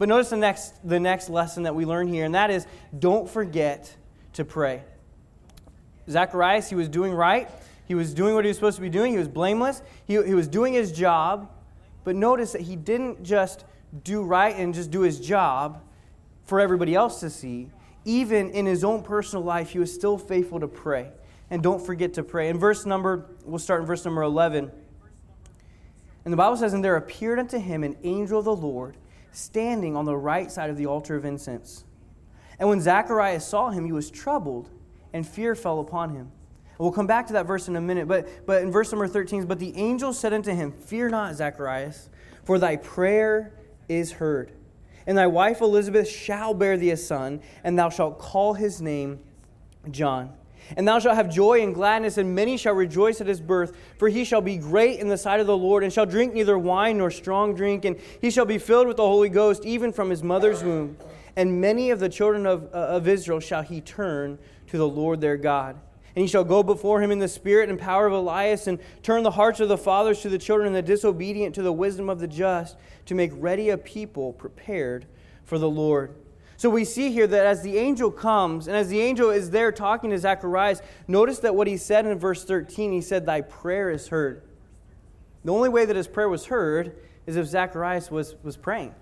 But 0.00 0.08
notice 0.08 0.30
the 0.30 0.38
next, 0.38 0.72
the 0.82 0.98
next 0.98 1.28
lesson 1.28 1.64
that 1.64 1.74
we 1.74 1.84
learn 1.84 2.08
here, 2.08 2.24
and 2.24 2.34
that 2.34 2.50
is 2.50 2.66
don't 2.98 3.28
forget 3.28 3.94
to 4.32 4.46
pray. 4.46 4.82
Zacharias, 6.08 6.70
he 6.70 6.74
was 6.74 6.88
doing 6.88 7.12
right. 7.12 7.50
He 7.86 7.94
was 7.94 8.14
doing 8.14 8.34
what 8.34 8.46
he 8.46 8.48
was 8.48 8.56
supposed 8.56 8.76
to 8.76 8.80
be 8.80 8.88
doing. 8.88 9.12
He 9.12 9.18
was 9.18 9.28
blameless. 9.28 9.82
He, 10.06 10.14
he 10.14 10.32
was 10.32 10.48
doing 10.48 10.72
his 10.72 10.90
job. 10.90 11.50
But 12.02 12.16
notice 12.16 12.52
that 12.52 12.62
he 12.62 12.76
didn't 12.76 13.22
just 13.22 13.66
do 14.02 14.22
right 14.22 14.56
and 14.56 14.72
just 14.72 14.90
do 14.90 15.02
his 15.02 15.20
job 15.20 15.82
for 16.46 16.60
everybody 16.60 16.94
else 16.94 17.20
to 17.20 17.28
see. 17.28 17.68
Even 18.06 18.48
in 18.52 18.64
his 18.64 18.84
own 18.84 19.02
personal 19.02 19.44
life, 19.44 19.68
he 19.68 19.78
was 19.78 19.92
still 19.92 20.16
faithful 20.16 20.60
to 20.60 20.68
pray. 20.68 21.10
And 21.50 21.62
don't 21.62 21.84
forget 21.84 22.14
to 22.14 22.22
pray. 22.22 22.48
In 22.48 22.58
verse 22.58 22.86
number, 22.86 23.26
we'll 23.44 23.58
start 23.58 23.82
in 23.82 23.86
verse 23.86 24.06
number 24.06 24.22
11. 24.22 24.70
And 26.24 26.32
the 26.32 26.38
Bible 26.38 26.56
says, 26.56 26.72
And 26.72 26.82
there 26.82 26.96
appeared 26.96 27.38
unto 27.38 27.58
him 27.58 27.84
an 27.84 27.98
angel 28.02 28.38
of 28.38 28.46
the 28.46 28.56
Lord 28.56 28.96
standing 29.32 29.96
on 29.96 30.04
the 30.04 30.16
right 30.16 30.50
side 30.50 30.70
of 30.70 30.76
the 30.76 30.86
altar 30.86 31.16
of 31.16 31.24
incense. 31.24 31.84
And 32.58 32.68
when 32.68 32.80
Zacharias 32.80 33.46
saw 33.46 33.70
him, 33.70 33.84
he 33.84 33.92
was 33.92 34.10
troubled, 34.10 34.70
and 35.12 35.26
fear 35.26 35.54
fell 35.54 35.80
upon 35.80 36.10
him. 36.10 36.30
We'll 36.78 36.92
come 36.92 37.06
back 37.06 37.26
to 37.26 37.34
that 37.34 37.46
verse 37.46 37.68
in 37.68 37.76
a 37.76 37.80
minute. 37.80 38.08
But, 38.08 38.46
but 38.46 38.62
in 38.62 38.72
verse 38.72 38.90
number 38.90 39.06
13, 39.06 39.44
but 39.44 39.58
the 39.58 39.76
angel 39.76 40.12
said 40.12 40.32
unto 40.32 40.54
him, 40.54 40.72
Fear 40.72 41.10
not, 41.10 41.34
Zacharias, 41.34 42.08
for 42.44 42.58
thy 42.58 42.76
prayer 42.76 43.52
is 43.88 44.12
heard. 44.12 44.52
And 45.06 45.16
thy 45.16 45.26
wife 45.26 45.60
Elizabeth 45.60 46.08
shall 46.08 46.54
bear 46.54 46.78
thee 46.78 46.90
a 46.90 46.96
son, 46.96 47.40
and 47.64 47.78
thou 47.78 47.90
shalt 47.90 48.18
call 48.18 48.54
his 48.54 48.80
name 48.80 49.20
John. 49.90 50.32
And 50.76 50.86
thou 50.86 50.98
shalt 50.98 51.16
have 51.16 51.32
joy 51.32 51.62
and 51.62 51.74
gladness, 51.74 52.18
and 52.18 52.34
many 52.34 52.56
shall 52.56 52.74
rejoice 52.74 53.20
at 53.20 53.26
his 53.26 53.40
birth, 53.40 53.76
for 53.98 54.08
he 54.08 54.24
shall 54.24 54.40
be 54.40 54.56
great 54.56 55.00
in 55.00 55.08
the 55.08 55.18
sight 55.18 55.40
of 55.40 55.46
the 55.46 55.56
Lord, 55.56 55.82
and 55.82 55.92
shall 55.92 56.06
drink 56.06 56.34
neither 56.34 56.58
wine 56.58 56.98
nor 56.98 57.10
strong 57.10 57.54
drink, 57.54 57.84
and 57.84 57.96
he 58.20 58.30
shall 58.30 58.44
be 58.44 58.58
filled 58.58 58.86
with 58.86 58.96
the 58.96 59.06
Holy 59.06 59.28
Ghost, 59.28 59.64
even 59.64 59.92
from 59.92 60.10
his 60.10 60.22
mother's 60.22 60.62
womb. 60.62 60.96
And 61.36 61.60
many 61.60 61.90
of 61.90 62.00
the 62.00 62.08
children 62.08 62.46
of, 62.46 62.64
uh, 62.74 62.76
of 62.76 63.08
Israel 63.08 63.40
shall 63.40 63.62
he 63.62 63.80
turn 63.80 64.38
to 64.68 64.78
the 64.78 64.88
Lord 64.88 65.20
their 65.20 65.36
God. 65.36 65.76
And 66.16 66.22
he 66.22 66.28
shall 66.28 66.44
go 66.44 66.62
before 66.62 67.00
him 67.00 67.12
in 67.12 67.20
the 67.20 67.28
spirit 67.28 67.68
and 67.68 67.78
power 67.78 68.06
of 68.06 68.12
Elias, 68.12 68.66
and 68.66 68.78
turn 69.02 69.22
the 69.22 69.30
hearts 69.30 69.60
of 69.60 69.68
the 69.68 69.78
fathers 69.78 70.20
to 70.22 70.28
the 70.28 70.38
children, 70.38 70.66
and 70.66 70.76
the 70.76 70.82
disobedient 70.82 71.54
to 71.54 71.62
the 71.62 71.72
wisdom 71.72 72.08
of 72.08 72.18
the 72.18 72.26
just, 72.26 72.76
to 73.06 73.14
make 73.14 73.30
ready 73.34 73.70
a 73.70 73.78
people 73.78 74.32
prepared 74.32 75.06
for 75.44 75.58
the 75.58 75.70
Lord. 75.70 76.14
So 76.60 76.68
we 76.68 76.84
see 76.84 77.10
here 77.10 77.26
that 77.26 77.46
as 77.46 77.62
the 77.62 77.78
angel 77.78 78.10
comes, 78.10 78.68
and 78.68 78.76
as 78.76 78.90
the 78.90 79.00
angel 79.00 79.30
is 79.30 79.48
there 79.48 79.72
talking 79.72 80.10
to 80.10 80.18
Zacharias, 80.18 80.82
notice 81.08 81.38
that 81.38 81.54
what 81.54 81.66
he 81.66 81.78
said 81.78 82.04
in 82.04 82.18
verse 82.18 82.44
13, 82.44 82.92
he 82.92 83.00
said, 83.00 83.24
Thy 83.24 83.40
prayer 83.40 83.88
is 83.88 84.08
heard. 84.08 84.42
The 85.42 85.54
only 85.54 85.70
way 85.70 85.86
that 85.86 85.96
his 85.96 86.06
prayer 86.06 86.28
was 86.28 86.44
heard 86.44 86.98
is 87.26 87.36
if 87.36 87.46
Zacharias 87.46 88.10
was, 88.10 88.34
was 88.42 88.58
praying. 88.58 88.94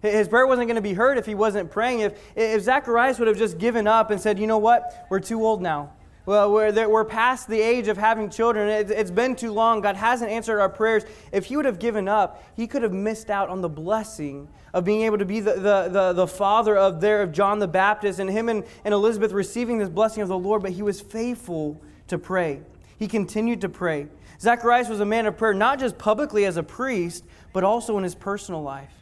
His 0.00 0.26
prayer 0.26 0.46
wasn't 0.46 0.68
going 0.68 0.76
to 0.76 0.80
be 0.80 0.94
heard 0.94 1.18
if 1.18 1.26
he 1.26 1.34
wasn't 1.34 1.70
praying. 1.70 2.00
If, 2.00 2.18
if 2.34 2.62
Zacharias 2.62 3.18
would 3.18 3.28
have 3.28 3.36
just 3.36 3.58
given 3.58 3.86
up 3.86 4.10
and 4.10 4.18
said, 4.18 4.38
You 4.38 4.46
know 4.46 4.56
what? 4.56 5.06
We're 5.10 5.20
too 5.20 5.44
old 5.44 5.60
now. 5.60 5.92
Well, 6.24 6.50
we're, 6.50 6.88
we're 6.88 7.04
past 7.04 7.46
the 7.46 7.60
age 7.60 7.88
of 7.88 7.98
having 7.98 8.30
children. 8.30 8.70
It's 8.88 9.10
been 9.10 9.36
too 9.36 9.52
long. 9.52 9.82
God 9.82 9.96
hasn't 9.96 10.30
answered 10.30 10.58
our 10.58 10.70
prayers. 10.70 11.04
If 11.30 11.44
he 11.44 11.56
would 11.56 11.66
have 11.66 11.78
given 11.78 12.08
up, 12.08 12.42
he 12.56 12.66
could 12.66 12.82
have 12.82 12.94
missed 12.94 13.28
out 13.28 13.50
on 13.50 13.60
the 13.60 13.68
blessing 13.68 14.48
of 14.72 14.84
being 14.84 15.02
able 15.02 15.18
to 15.18 15.24
be 15.24 15.40
the, 15.40 15.54
the, 15.54 15.88
the, 15.90 16.12
the 16.12 16.26
father 16.26 16.76
of 16.76 17.00
there 17.00 17.22
of 17.22 17.32
John 17.32 17.58
the 17.58 17.68
Baptist 17.68 18.18
and 18.18 18.30
him 18.30 18.48
and, 18.48 18.64
and 18.84 18.94
Elizabeth 18.94 19.32
receiving 19.32 19.78
this 19.78 19.88
blessing 19.88 20.22
of 20.22 20.28
the 20.28 20.38
Lord, 20.38 20.62
but 20.62 20.72
he 20.72 20.82
was 20.82 21.00
faithful 21.00 21.80
to 22.08 22.18
pray. 22.18 22.60
He 22.98 23.08
continued 23.08 23.60
to 23.62 23.68
pray. 23.68 24.06
Zacharias 24.40 24.88
was 24.88 25.00
a 25.00 25.04
man 25.04 25.26
of 25.26 25.36
prayer, 25.36 25.54
not 25.54 25.78
just 25.78 25.98
publicly 25.98 26.44
as 26.44 26.56
a 26.56 26.62
priest, 26.62 27.24
but 27.52 27.64
also 27.64 27.98
in 27.98 28.04
his 28.04 28.14
personal 28.14 28.62
life. 28.62 28.92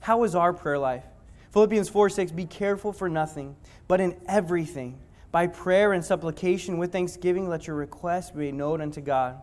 How 0.00 0.24
is 0.24 0.34
our 0.34 0.52
prayer 0.52 0.78
life? 0.78 1.04
Philippians 1.52 1.88
4 1.88 2.10
6, 2.10 2.32
be 2.32 2.46
careful 2.46 2.92
for 2.92 3.08
nothing, 3.08 3.56
but 3.86 4.00
in 4.00 4.18
everything 4.26 4.98
by 5.32 5.46
prayer 5.46 5.94
and 5.94 6.04
supplication 6.04 6.76
with 6.76 6.92
thanksgiving, 6.92 7.48
let 7.48 7.66
your 7.66 7.74
requests 7.76 8.30
be 8.30 8.52
known 8.52 8.82
unto 8.82 9.00
God. 9.00 9.40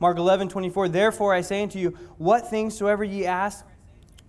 Mark 0.00 0.18
11, 0.18 0.48
24, 0.48 0.88
Therefore 0.88 1.32
I 1.32 1.40
say 1.40 1.62
unto 1.62 1.78
you, 1.78 1.90
what 2.18 2.48
things 2.48 2.76
soever 2.76 3.04
ye 3.04 3.26
ask, 3.26 3.64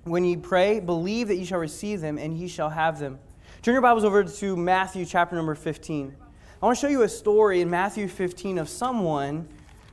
when 0.03 0.25
ye 0.25 0.35
pray, 0.35 0.79
believe 0.79 1.27
that 1.27 1.35
ye 1.35 1.45
shall 1.45 1.59
receive 1.59 2.01
them, 2.01 2.17
and 2.17 2.37
ye 2.37 2.47
shall 2.47 2.69
have 2.69 2.99
them. 2.99 3.19
Turn 3.61 3.73
your 3.73 3.81
Bibles 3.81 4.03
over 4.03 4.23
to 4.23 4.57
Matthew 4.57 5.05
chapter 5.05 5.35
number 5.35 5.53
15. 5.53 6.15
I 6.61 6.65
want 6.65 6.77
to 6.77 6.81
show 6.81 6.89
you 6.89 7.03
a 7.03 7.09
story 7.09 7.61
in 7.61 7.69
Matthew 7.69 8.07
15 8.07 8.57
of 8.57 8.69
someone 8.69 9.47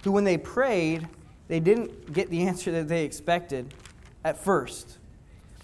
who, 0.05 0.12
when 0.12 0.25
they 0.25 0.38
prayed, 0.38 1.07
they 1.49 1.61
didn't 1.61 2.12
get 2.12 2.31
the 2.31 2.42
answer 2.47 2.71
that 2.73 2.88
they 2.88 3.05
expected 3.05 3.75
at 4.25 4.38
first. 4.38 4.99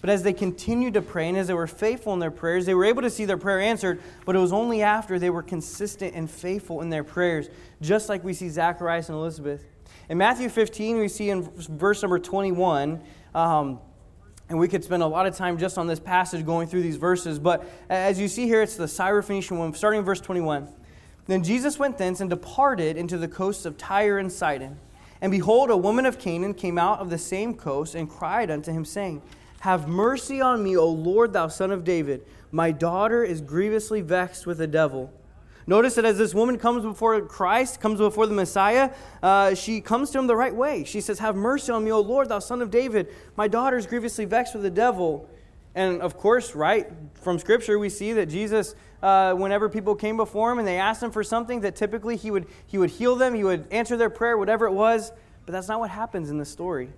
But 0.01 0.11
as 0.11 0.21
they 0.21 0.33
continued 0.33 0.93
to 0.93 1.01
pray 1.01 1.29
and 1.29 1.37
as 1.37 1.47
they 1.47 1.55
were 1.55 1.65
faithful 1.65 2.13
in 2.13 2.19
their 2.19 2.29
prayers, 2.29 2.67
they 2.67 2.75
were 2.75 2.85
able 2.85 3.01
to 3.01 3.09
see 3.09 3.25
their 3.25 3.37
prayer 3.37 3.59
answered, 3.59 3.99
but 4.23 4.35
it 4.35 4.39
was 4.39 4.53
only 4.53 4.83
after 4.83 5.17
they 5.17 5.31
were 5.31 5.41
consistent 5.41 6.13
and 6.13 6.29
faithful 6.29 6.81
in 6.81 6.91
their 6.91 7.03
prayers, 7.03 7.49
just 7.81 8.07
like 8.07 8.23
we 8.23 8.33
see 8.33 8.49
Zacharias 8.49 9.09
and 9.09 9.17
Elizabeth. 9.17 9.65
In 10.07 10.19
Matthew 10.19 10.49
15, 10.49 10.99
we 10.99 11.07
see 11.07 11.31
in 11.31 11.41
verse 11.41 12.03
number 12.03 12.19
21, 12.19 13.01
um, 13.33 13.79
and 14.49 14.59
we 14.59 14.67
could 14.67 14.83
spend 14.83 15.01
a 15.01 15.07
lot 15.07 15.25
of 15.25 15.35
time 15.35 15.57
just 15.57 15.77
on 15.77 15.87
this 15.87 15.99
passage 15.99 16.45
going 16.45 16.67
through 16.67 16.83
these 16.83 16.97
verses, 16.97 17.39
but 17.39 17.65
as 17.89 18.19
you 18.19 18.27
see 18.27 18.45
here, 18.45 18.61
it's 18.61 18.75
the 18.75 18.85
Syrophoenician 18.85 19.57
woman, 19.57 19.73
starting 19.73 19.99
in 19.99 20.05
verse 20.05 20.21
21. 20.21 20.67
Then 21.27 21.43
Jesus 21.43 21.79
went 21.79 21.97
thence 21.97 22.21
and 22.21 22.29
departed 22.29 22.97
into 22.97 23.17
the 23.17 23.27
coasts 23.27 23.65
of 23.65 23.77
Tyre 23.77 24.19
and 24.19 24.31
Sidon. 24.31 24.77
And 25.21 25.31
behold, 25.31 25.71
a 25.71 25.77
woman 25.77 26.05
of 26.05 26.19
Canaan 26.19 26.53
came 26.53 26.77
out 26.77 26.99
of 26.99 27.09
the 27.09 27.17
same 27.17 27.55
coast 27.55 27.95
and 27.95 28.09
cried 28.09 28.51
unto 28.51 28.71
him, 28.71 28.85
saying, 28.85 29.21
have 29.61 29.87
mercy 29.87 30.41
on 30.41 30.63
me, 30.63 30.77
O 30.77 30.87
Lord, 30.87 31.33
thou 31.33 31.47
son 31.47 31.71
of 31.71 31.83
David. 31.83 32.23
My 32.51 32.71
daughter 32.71 33.23
is 33.23 33.41
grievously 33.41 34.01
vexed 34.01 34.45
with 34.45 34.59
the 34.59 34.67
devil. 34.67 35.11
Notice 35.67 35.95
that 35.95 36.05
as 36.05 36.17
this 36.17 36.35
woman 36.35 36.59
comes 36.59 36.83
before 36.83 37.19
Christ, 37.21 37.79
comes 37.79 37.99
before 37.99 38.27
the 38.27 38.33
Messiah, 38.33 38.91
uh, 39.23 39.55
she 39.55 39.81
comes 39.81 40.11
to 40.11 40.19
him 40.19 40.27
the 40.27 40.35
right 40.35 40.53
way. 40.53 40.83
She 40.83 41.01
says, 41.01 41.19
Have 41.19 41.35
mercy 41.35 41.71
on 41.71 41.83
me, 41.83 41.91
O 41.91 42.01
Lord, 42.01 42.29
thou 42.29 42.39
son 42.39 42.61
of 42.61 42.69
David. 42.69 43.07
My 43.35 43.47
daughter 43.47 43.77
is 43.77 43.87
grievously 43.87 44.25
vexed 44.25 44.53
with 44.53 44.61
the 44.61 44.69
devil. 44.69 45.27
And 45.73 46.01
of 46.01 46.17
course, 46.17 46.55
right, 46.55 46.87
from 47.15 47.39
Scripture, 47.39 47.79
we 47.79 47.89
see 47.89 48.13
that 48.13 48.27
Jesus, 48.27 48.75
uh, 49.01 49.33
whenever 49.33 49.67
people 49.67 49.95
came 49.95 50.17
before 50.17 50.51
him 50.51 50.59
and 50.59 50.67
they 50.67 50.77
asked 50.77 51.01
him 51.01 51.11
for 51.11 51.23
something, 51.23 51.61
that 51.61 51.75
typically 51.75 52.15
he 52.15 52.31
would, 52.31 52.47
he 52.67 52.77
would 52.77 52.91
heal 52.91 53.15
them, 53.15 53.33
he 53.33 53.43
would 53.43 53.65
answer 53.71 53.97
their 53.97 54.11
prayer, 54.11 54.37
whatever 54.37 54.67
it 54.67 54.71
was. 54.71 55.11
But 55.45 55.51
that's 55.51 55.67
not 55.67 55.79
what 55.79 55.89
happens 55.89 56.29
in 56.29 56.37
this 56.37 56.49
story. 56.49 56.89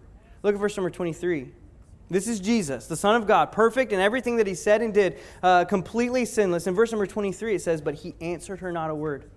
Look 0.43 0.53
at 0.53 0.61
verse 0.61 0.77
number 0.77 0.89
23. 0.89 1.51
This 2.09 2.27
is 2.27 2.39
Jesus, 2.39 2.87
the 2.87 2.95
Son 2.95 3.15
of 3.15 3.27
God, 3.27 3.51
perfect 3.51 3.91
in 3.91 3.99
everything 3.99 4.37
that 4.37 4.47
he 4.47 4.53
said 4.53 4.81
and 4.81 4.93
did, 4.93 5.19
uh, 5.43 5.65
completely 5.65 6.23
sinless. 6.23 6.65
In 6.65 6.73
verse 6.73 6.91
number 6.91 7.05
23, 7.05 7.55
it 7.55 7.61
says, 7.61 7.81
But 7.81 7.95
he 7.95 8.15
answered 8.21 8.59
her 8.59 8.71
not 8.71 8.89
a 8.89 8.95
word. 8.95 9.29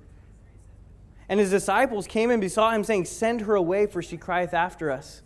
And 1.28 1.40
his 1.40 1.50
disciples 1.50 2.06
came 2.06 2.30
and 2.30 2.40
besought 2.40 2.74
him, 2.74 2.84
saying, 2.84 3.06
Send 3.06 3.42
her 3.42 3.56
away, 3.56 3.86
for 3.86 4.02
she 4.02 4.16
crieth 4.16 4.54
after 4.54 4.90
us. 4.90 5.22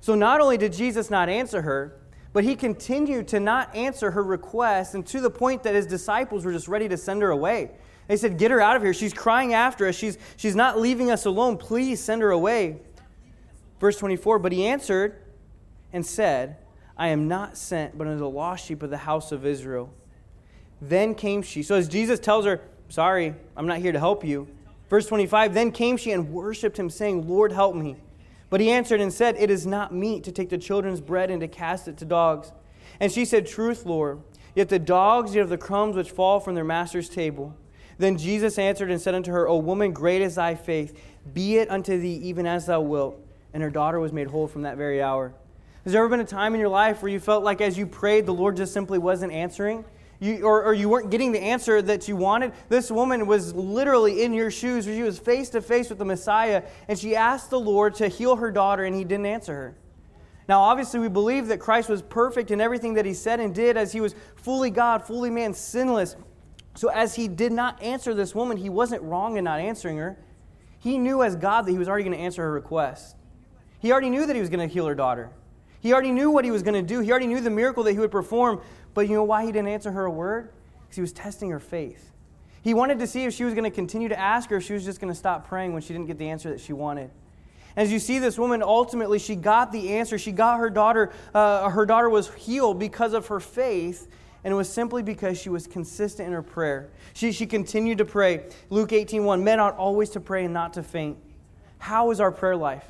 So 0.00 0.14
not 0.16 0.40
only 0.40 0.56
did 0.56 0.72
Jesus 0.72 1.10
not 1.10 1.28
answer 1.28 1.62
her, 1.62 1.96
But 2.34 2.42
he 2.42 2.56
continued 2.56 3.28
to 3.28 3.38
not 3.38 3.74
answer 3.76 4.10
her 4.10 4.22
request, 4.22 4.96
and 4.96 5.06
to 5.06 5.20
the 5.20 5.30
point 5.30 5.62
that 5.62 5.76
his 5.76 5.86
disciples 5.86 6.44
were 6.44 6.52
just 6.52 6.66
ready 6.66 6.88
to 6.88 6.96
send 6.96 7.22
her 7.22 7.30
away. 7.30 7.70
They 8.08 8.16
said, 8.16 8.38
Get 8.38 8.50
her 8.50 8.60
out 8.60 8.74
of 8.74 8.82
here. 8.82 8.92
She's 8.92 9.14
crying 9.14 9.54
after 9.54 9.86
us. 9.86 9.94
She's, 9.94 10.18
she's 10.36 10.56
not 10.56 10.80
leaving 10.80 11.12
us 11.12 11.26
alone. 11.26 11.56
Please 11.56 12.00
send 12.00 12.22
her 12.22 12.32
away. 12.32 12.80
Verse 13.78 13.96
24 13.98 14.40
But 14.40 14.50
he 14.50 14.66
answered 14.66 15.22
and 15.92 16.04
said, 16.04 16.56
I 16.96 17.08
am 17.08 17.28
not 17.28 17.56
sent, 17.56 17.98
but 17.98 18.06
unto 18.06 18.18
the 18.18 18.28
lost 18.28 18.66
sheep 18.66 18.82
of 18.82 18.90
the 18.90 18.98
house 18.98 19.32
of 19.32 19.44
Israel. 19.44 19.92
Then 20.80 21.14
came 21.14 21.42
she. 21.42 21.62
So 21.62 21.74
as 21.74 21.88
Jesus 21.88 22.20
tells 22.20 22.44
her, 22.44 22.60
Sorry, 22.88 23.34
I'm 23.56 23.66
not 23.66 23.78
here 23.78 23.92
to 23.92 23.98
help 23.98 24.24
you. 24.24 24.46
Verse 24.88 25.06
25 25.06 25.54
Then 25.54 25.72
came 25.72 25.96
she 25.96 26.12
and 26.12 26.30
worshipped 26.30 26.78
him, 26.78 26.90
saying, 26.90 27.28
Lord, 27.28 27.52
help 27.52 27.74
me. 27.74 27.96
But 28.50 28.60
he 28.60 28.70
answered 28.70 29.00
and 29.00 29.12
said, 29.12 29.36
It 29.38 29.50
is 29.50 29.66
not 29.66 29.92
meet 29.92 30.24
to 30.24 30.32
take 30.32 30.50
the 30.50 30.58
children's 30.58 31.00
bread 31.00 31.30
and 31.30 31.40
to 31.40 31.48
cast 31.48 31.88
it 31.88 31.96
to 31.98 32.04
dogs. 32.04 32.52
And 33.00 33.10
she 33.10 33.24
said, 33.24 33.46
Truth, 33.46 33.86
Lord. 33.86 34.20
Yet 34.54 34.68
the 34.68 34.78
dogs 34.78 35.34
eat 35.34 35.40
of 35.40 35.48
the 35.48 35.58
crumbs 35.58 35.96
which 35.96 36.12
fall 36.12 36.38
from 36.38 36.54
their 36.54 36.64
master's 36.64 37.08
table. 37.08 37.56
Then 37.98 38.16
Jesus 38.16 38.58
answered 38.58 38.90
and 38.90 39.00
said 39.00 39.14
unto 39.14 39.32
her, 39.32 39.48
O 39.48 39.56
woman, 39.56 39.92
great 39.92 40.22
is 40.22 40.36
thy 40.36 40.54
faith. 40.54 40.96
Be 41.32 41.56
it 41.56 41.70
unto 41.70 41.98
thee 41.98 42.20
even 42.22 42.46
as 42.46 42.66
thou 42.66 42.80
wilt. 42.80 43.20
And 43.52 43.62
her 43.62 43.70
daughter 43.70 43.98
was 43.98 44.12
made 44.12 44.28
whole 44.28 44.46
from 44.46 44.62
that 44.62 44.76
very 44.76 45.02
hour. 45.02 45.34
Has 45.84 45.92
there 45.92 46.02
ever 46.02 46.08
been 46.08 46.20
a 46.20 46.24
time 46.24 46.54
in 46.54 46.60
your 46.60 46.70
life 46.70 47.02
where 47.02 47.12
you 47.12 47.20
felt 47.20 47.44
like 47.44 47.60
as 47.60 47.76
you 47.76 47.86
prayed, 47.86 48.24
the 48.24 48.32
Lord 48.32 48.56
just 48.56 48.72
simply 48.72 48.98
wasn't 48.98 49.32
answering? 49.32 49.84
You, 50.18 50.42
or, 50.42 50.64
or 50.64 50.72
you 50.72 50.88
weren't 50.88 51.10
getting 51.10 51.32
the 51.32 51.42
answer 51.42 51.82
that 51.82 52.08
you 52.08 52.16
wanted? 52.16 52.52
This 52.70 52.90
woman 52.90 53.26
was 53.26 53.54
literally 53.54 54.22
in 54.22 54.32
your 54.32 54.50
shoes. 54.50 54.86
where 54.86 54.96
She 54.96 55.02
was 55.02 55.18
face 55.18 55.50
to 55.50 55.60
face 55.60 55.90
with 55.90 55.98
the 55.98 56.04
Messiah, 56.06 56.62
and 56.88 56.98
she 56.98 57.14
asked 57.14 57.50
the 57.50 57.60
Lord 57.60 57.94
to 57.96 58.08
heal 58.08 58.36
her 58.36 58.50
daughter, 58.50 58.84
and 58.84 58.96
he 58.96 59.04
didn't 59.04 59.26
answer 59.26 59.52
her. 59.52 59.76
Now, 60.48 60.60
obviously, 60.60 61.00
we 61.00 61.08
believe 61.08 61.48
that 61.48 61.60
Christ 61.60 61.90
was 61.90 62.00
perfect 62.00 62.50
in 62.50 62.62
everything 62.62 62.94
that 62.94 63.04
he 63.04 63.12
said 63.12 63.38
and 63.38 63.54
did 63.54 63.76
as 63.76 63.92
he 63.92 64.00
was 64.00 64.14
fully 64.36 64.70
God, 64.70 65.06
fully 65.06 65.28
man, 65.28 65.52
sinless. 65.52 66.16
So, 66.74 66.88
as 66.88 67.14
he 67.14 67.28
did 67.28 67.52
not 67.52 67.82
answer 67.82 68.14
this 68.14 68.34
woman, 68.34 68.56
he 68.56 68.70
wasn't 68.70 69.02
wrong 69.02 69.36
in 69.36 69.44
not 69.44 69.60
answering 69.60 69.98
her. 69.98 70.16
He 70.78 70.96
knew 70.96 71.22
as 71.22 71.36
God 71.36 71.66
that 71.66 71.72
he 71.72 71.78
was 71.78 71.88
already 71.88 72.04
going 72.04 72.16
to 72.16 72.22
answer 72.22 72.42
her 72.42 72.52
request. 72.52 73.16
He 73.80 73.92
already 73.92 74.08
knew 74.08 74.24
that 74.24 74.34
he 74.34 74.40
was 74.40 74.48
going 74.48 74.66
to 74.66 74.72
heal 74.72 74.86
her 74.86 74.94
daughter. 74.94 75.30
He 75.84 75.92
already 75.92 76.12
knew 76.12 76.30
what 76.30 76.46
he 76.46 76.50
was 76.50 76.62
going 76.62 76.74
to 76.74 76.94
do. 76.94 77.00
He 77.00 77.10
already 77.10 77.26
knew 77.26 77.42
the 77.42 77.50
miracle 77.50 77.82
that 77.82 77.92
he 77.92 77.98
would 77.98 78.10
perform. 78.10 78.62
But 78.94 79.06
you 79.06 79.14
know 79.14 79.22
why 79.22 79.44
he 79.44 79.52
didn't 79.52 79.68
answer 79.68 79.92
her 79.92 80.06
a 80.06 80.10
word? 80.10 80.48
Because 80.80 80.96
he 80.96 81.02
was 81.02 81.12
testing 81.12 81.50
her 81.50 81.60
faith. 81.60 82.10
He 82.62 82.72
wanted 82.72 83.00
to 83.00 83.06
see 83.06 83.24
if 83.24 83.34
she 83.34 83.44
was 83.44 83.52
going 83.52 83.64
to 83.64 83.70
continue 83.70 84.08
to 84.08 84.18
ask 84.18 84.50
or 84.50 84.56
if 84.56 84.64
she 84.64 84.72
was 84.72 84.82
just 84.82 84.98
going 84.98 85.12
to 85.12 85.18
stop 85.18 85.46
praying 85.46 85.74
when 85.74 85.82
she 85.82 85.92
didn't 85.92 86.06
get 86.06 86.16
the 86.16 86.30
answer 86.30 86.48
that 86.48 86.60
she 86.60 86.72
wanted. 86.72 87.10
As 87.76 87.92
you 87.92 87.98
see, 87.98 88.18
this 88.18 88.38
woman 88.38 88.62
ultimately, 88.62 89.18
she 89.18 89.36
got 89.36 89.72
the 89.72 89.90
answer. 89.90 90.16
She 90.16 90.32
got 90.32 90.58
her 90.58 90.70
daughter, 90.70 91.12
uh, 91.34 91.68
her 91.68 91.84
daughter 91.84 92.08
was 92.08 92.32
healed 92.32 92.78
because 92.78 93.12
of 93.12 93.26
her 93.26 93.38
faith, 93.38 94.08
and 94.42 94.54
it 94.54 94.56
was 94.56 94.72
simply 94.72 95.02
because 95.02 95.38
she 95.38 95.50
was 95.50 95.66
consistent 95.66 96.28
in 96.28 96.32
her 96.32 96.42
prayer. 96.42 96.88
She, 97.12 97.30
she 97.30 97.44
continued 97.44 97.98
to 97.98 98.06
pray. 98.06 98.44
Luke 98.70 98.94
18 98.94 99.22
1 99.22 99.44
Men 99.44 99.60
ought 99.60 99.76
always 99.76 100.08
to 100.10 100.20
pray 100.20 100.46
and 100.46 100.54
not 100.54 100.72
to 100.74 100.82
faint. 100.82 101.18
How 101.76 102.10
is 102.10 102.20
our 102.20 102.32
prayer 102.32 102.56
life? 102.56 102.86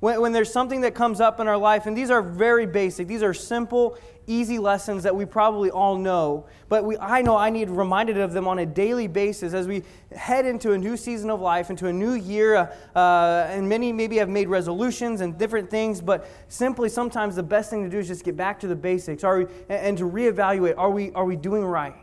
When, 0.00 0.20
when 0.20 0.32
there's 0.32 0.52
something 0.52 0.82
that 0.82 0.94
comes 0.94 1.20
up 1.20 1.40
in 1.40 1.48
our 1.48 1.56
life, 1.56 1.86
and 1.86 1.96
these 1.96 2.10
are 2.10 2.22
very 2.22 2.66
basic, 2.66 3.08
these 3.08 3.22
are 3.22 3.32
simple, 3.32 3.96
easy 4.26 4.58
lessons 4.58 5.04
that 5.04 5.14
we 5.14 5.24
probably 5.24 5.70
all 5.70 5.96
know, 5.96 6.46
but 6.68 6.84
we, 6.84 6.98
I 6.98 7.22
know 7.22 7.36
I 7.36 7.50
need 7.50 7.70
reminded 7.70 8.18
of 8.18 8.32
them 8.32 8.48
on 8.48 8.58
a 8.58 8.66
daily 8.66 9.06
basis 9.06 9.54
as 9.54 9.66
we 9.66 9.82
head 10.14 10.44
into 10.44 10.72
a 10.72 10.78
new 10.78 10.96
season 10.96 11.30
of 11.30 11.40
life, 11.40 11.70
into 11.70 11.86
a 11.86 11.92
new 11.92 12.14
year. 12.14 12.56
Uh, 12.56 12.98
uh, 12.98 13.46
and 13.48 13.68
many 13.68 13.92
maybe 13.92 14.16
have 14.16 14.28
made 14.28 14.48
resolutions 14.48 15.20
and 15.20 15.38
different 15.38 15.70
things, 15.70 16.00
but 16.00 16.28
simply 16.48 16.88
sometimes 16.88 17.36
the 17.36 17.42
best 17.42 17.70
thing 17.70 17.84
to 17.84 17.88
do 17.88 17.98
is 17.98 18.08
just 18.08 18.24
get 18.24 18.36
back 18.36 18.58
to 18.60 18.66
the 18.66 18.76
basics 18.76 19.24
are 19.24 19.38
we, 19.38 19.44
and, 19.68 19.86
and 19.86 19.98
to 19.98 20.04
reevaluate 20.04 20.74
are 20.76 20.90
we, 20.90 21.12
are 21.12 21.24
we 21.24 21.36
doing 21.36 21.64
right? 21.64 21.94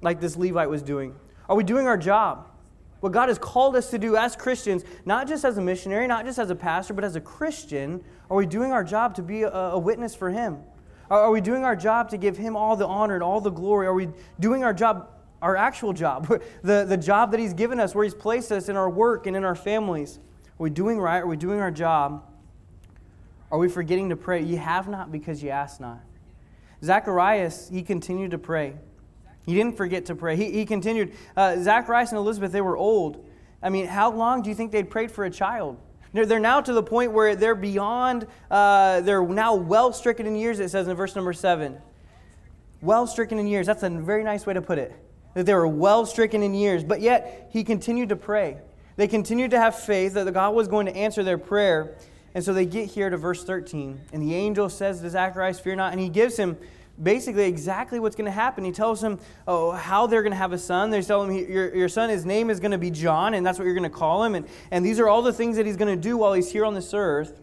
Like 0.00 0.20
this 0.20 0.36
Levite 0.36 0.70
was 0.70 0.82
doing. 0.82 1.14
Are 1.48 1.56
we 1.56 1.64
doing 1.64 1.86
our 1.86 1.96
job? 1.96 2.46
What 3.00 3.12
God 3.12 3.28
has 3.28 3.38
called 3.38 3.76
us 3.76 3.90
to 3.90 3.98
do 3.98 4.16
as 4.16 4.34
Christians, 4.34 4.84
not 5.04 5.28
just 5.28 5.44
as 5.44 5.56
a 5.56 5.60
missionary, 5.60 6.06
not 6.06 6.24
just 6.24 6.38
as 6.38 6.50
a 6.50 6.54
pastor, 6.54 6.94
but 6.94 7.04
as 7.04 7.14
a 7.14 7.20
Christian, 7.20 8.02
are 8.28 8.36
we 8.36 8.46
doing 8.46 8.72
our 8.72 8.82
job 8.82 9.14
to 9.16 9.22
be 9.22 9.42
a, 9.42 9.50
a 9.50 9.78
witness 9.78 10.14
for 10.14 10.30
Him? 10.30 10.58
Are, 11.08 11.20
are, 11.20 11.30
we 11.30 11.40
doing 11.40 11.64
our 11.64 11.76
job 11.76 12.10
to 12.10 12.18
give 12.18 12.36
Him 12.36 12.56
all 12.56 12.74
the 12.76 12.86
honor 12.86 13.14
and 13.14 13.22
all 13.22 13.40
the 13.40 13.50
glory? 13.50 13.86
Are 13.86 13.94
we 13.94 14.08
doing 14.40 14.64
our 14.64 14.74
job, 14.74 15.10
our 15.40 15.56
actual 15.56 15.92
job, 15.92 16.26
the, 16.62 16.84
the 16.84 16.96
job 16.96 17.30
that 17.30 17.40
He's 17.40 17.54
given 17.54 17.78
us, 17.78 17.94
where 17.94 18.04
He's 18.04 18.14
placed 18.14 18.50
us 18.50 18.68
in 18.68 18.76
our 18.76 18.90
work 18.90 19.26
and 19.26 19.36
in 19.36 19.44
our 19.44 19.54
families? 19.54 20.18
Are 20.18 20.64
we 20.64 20.70
doing 20.70 20.98
right? 20.98 21.18
Are 21.18 21.26
we 21.26 21.36
doing 21.36 21.60
our 21.60 21.70
job? 21.70 22.24
Are 23.50 23.58
we 23.58 23.68
forgetting 23.68 24.08
to 24.08 24.16
pray? 24.16 24.42
You 24.42 24.58
have 24.58 24.88
not 24.88 25.12
because 25.12 25.42
you 25.42 25.50
ask 25.50 25.80
not. 25.80 26.00
Zacharias, 26.82 27.68
he 27.68 27.82
continued 27.82 28.32
to 28.32 28.38
pray. 28.38 28.74
He 29.48 29.54
didn't 29.54 29.78
forget 29.78 30.04
to 30.06 30.14
pray. 30.14 30.36
He, 30.36 30.50
he 30.52 30.66
continued. 30.66 31.14
Uh, 31.34 31.56
Zacharias 31.62 32.10
and 32.10 32.18
Elizabeth, 32.18 32.52
they 32.52 32.60
were 32.60 32.76
old. 32.76 33.24
I 33.62 33.70
mean, 33.70 33.86
how 33.86 34.12
long 34.12 34.42
do 34.42 34.50
you 34.50 34.54
think 34.54 34.72
they'd 34.72 34.90
prayed 34.90 35.10
for 35.10 35.24
a 35.24 35.30
child? 35.30 35.78
They're, 36.12 36.26
they're 36.26 36.38
now 36.38 36.60
to 36.60 36.74
the 36.74 36.82
point 36.82 37.12
where 37.12 37.34
they're 37.34 37.54
beyond, 37.54 38.26
uh, 38.50 39.00
they're 39.00 39.26
now 39.26 39.54
well 39.54 39.94
stricken 39.94 40.26
in 40.26 40.36
years, 40.36 40.60
it 40.60 40.68
says 40.68 40.86
in 40.86 40.94
verse 40.94 41.16
number 41.16 41.32
seven. 41.32 41.78
Well 42.82 43.06
stricken 43.06 43.38
in 43.38 43.46
years. 43.46 43.66
That's 43.66 43.82
a 43.82 43.88
very 43.88 44.22
nice 44.22 44.44
way 44.44 44.52
to 44.52 44.60
put 44.60 44.76
it. 44.76 44.94
That 45.32 45.46
they 45.46 45.54
were 45.54 45.66
well 45.66 46.04
stricken 46.04 46.42
in 46.42 46.52
years. 46.52 46.84
But 46.84 47.00
yet, 47.00 47.48
he 47.50 47.64
continued 47.64 48.10
to 48.10 48.16
pray. 48.16 48.58
They 48.96 49.08
continued 49.08 49.52
to 49.52 49.58
have 49.58 49.78
faith 49.78 50.12
that 50.12 50.30
God 50.34 50.54
was 50.54 50.68
going 50.68 50.84
to 50.84 50.94
answer 50.94 51.24
their 51.24 51.38
prayer. 51.38 51.96
And 52.34 52.44
so 52.44 52.52
they 52.52 52.66
get 52.66 52.90
here 52.90 53.08
to 53.08 53.16
verse 53.16 53.44
13. 53.44 53.98
And 54.12 54.22
the 54.22 54.34
angel 54.34 54.68
says 54.68 55.00
to 55.00 55.08
Zacharias, 55.08 55.58
Fear 55.58 55.76
not. 55.76 55.92
And 55.92 56.00
he 56.02 56.10
gives 56.10 56.36
him 56.36 56.58
basically 57.02 57.44
exactly 57.44 58.00
what's 58.00 58.16
going 58.16 58.26
to 58.26 58.30
happen. 58.30 58.64
He 58.64 58.72
tells 58.72 59.02
him 59.02 59.18
oh, 59.46 59.72
how 59.72 60.06
they're 60.06 60.22
going 60.22 60.32
to 60.32 60.38
have 60.38 60.52
a 60.52 60.58
son. 60.58 60.90
They 60.90 61.02
tell 61.02 61.24
him 61.24 61.32
your, 61.48 61.74
your 61.74 61.88
son, 61.88 62.10
his 62.10 62.24
name 62.24 62.50
is 62.50 62.60
going 62.60 62.72
to 62.72 62.78
be 62.78 62.90
John, 62.90 63.34
and 63.34 63.46
that's 63.46 63.58
what 63.58 63.64
you're 63.64 63.74
going 63.74 63.84
to 63.84 63.90
call 63.90 64.24
him. 64.24 64.34
And, 64.34 64.46
and 64.70 64.84
these 64.84 64.98
are 64.98 65.08
all 65.08 65.22
the 65.22 65.32
things 65.32 65.56
that 65.56 65.66
he's 65.66 65.76
going 65.76 65.94
to 65.94 66.00
do 66.00 66.16
while 66.16 66.32
he's 66.32 66.50
here 66.50 66.64
on 66.64 66.74
this 66.74 66.92
earth. 66.92 67.40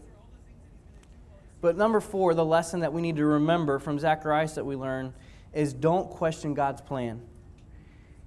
But 1.61 1.77
number 1.77 1.99
four, 1.99 2.33
the 2.33 2.45
lesson 2.45 2.81
that 2.81 2.93
we 2.93 3.01
need 3.01 3.15
to 3.15 3.25
remember 3.25 3.79
from 3.79 3.97
Zacharias 3.97 4.53
that 4.55 4.65
we 4.65 4.75
learn 4.75 5.13
is 5.53 5.73
don't 5.73 6.09
question 6.09 6.53
God's 6.53 6.81
plan. 6.81 7.21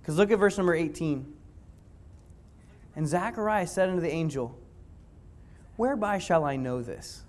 Because 0.01 0.17
look 0.17 0.31
at 0.31 0.39
verse 0.39 0.57
number 0.57 0.75
18. 0.75 1.35
And 2.97 3.07
Zacharias 3.07 3.71
said 3.71 3.91
unto 3.91 4.01
the 4.01 4.11
angel, 4.11 4.59
Whereby 5.77 6.19
shall 6.19 6.45
I 6.45 6.57
know 6.57 6.83
this? 6.83 7.23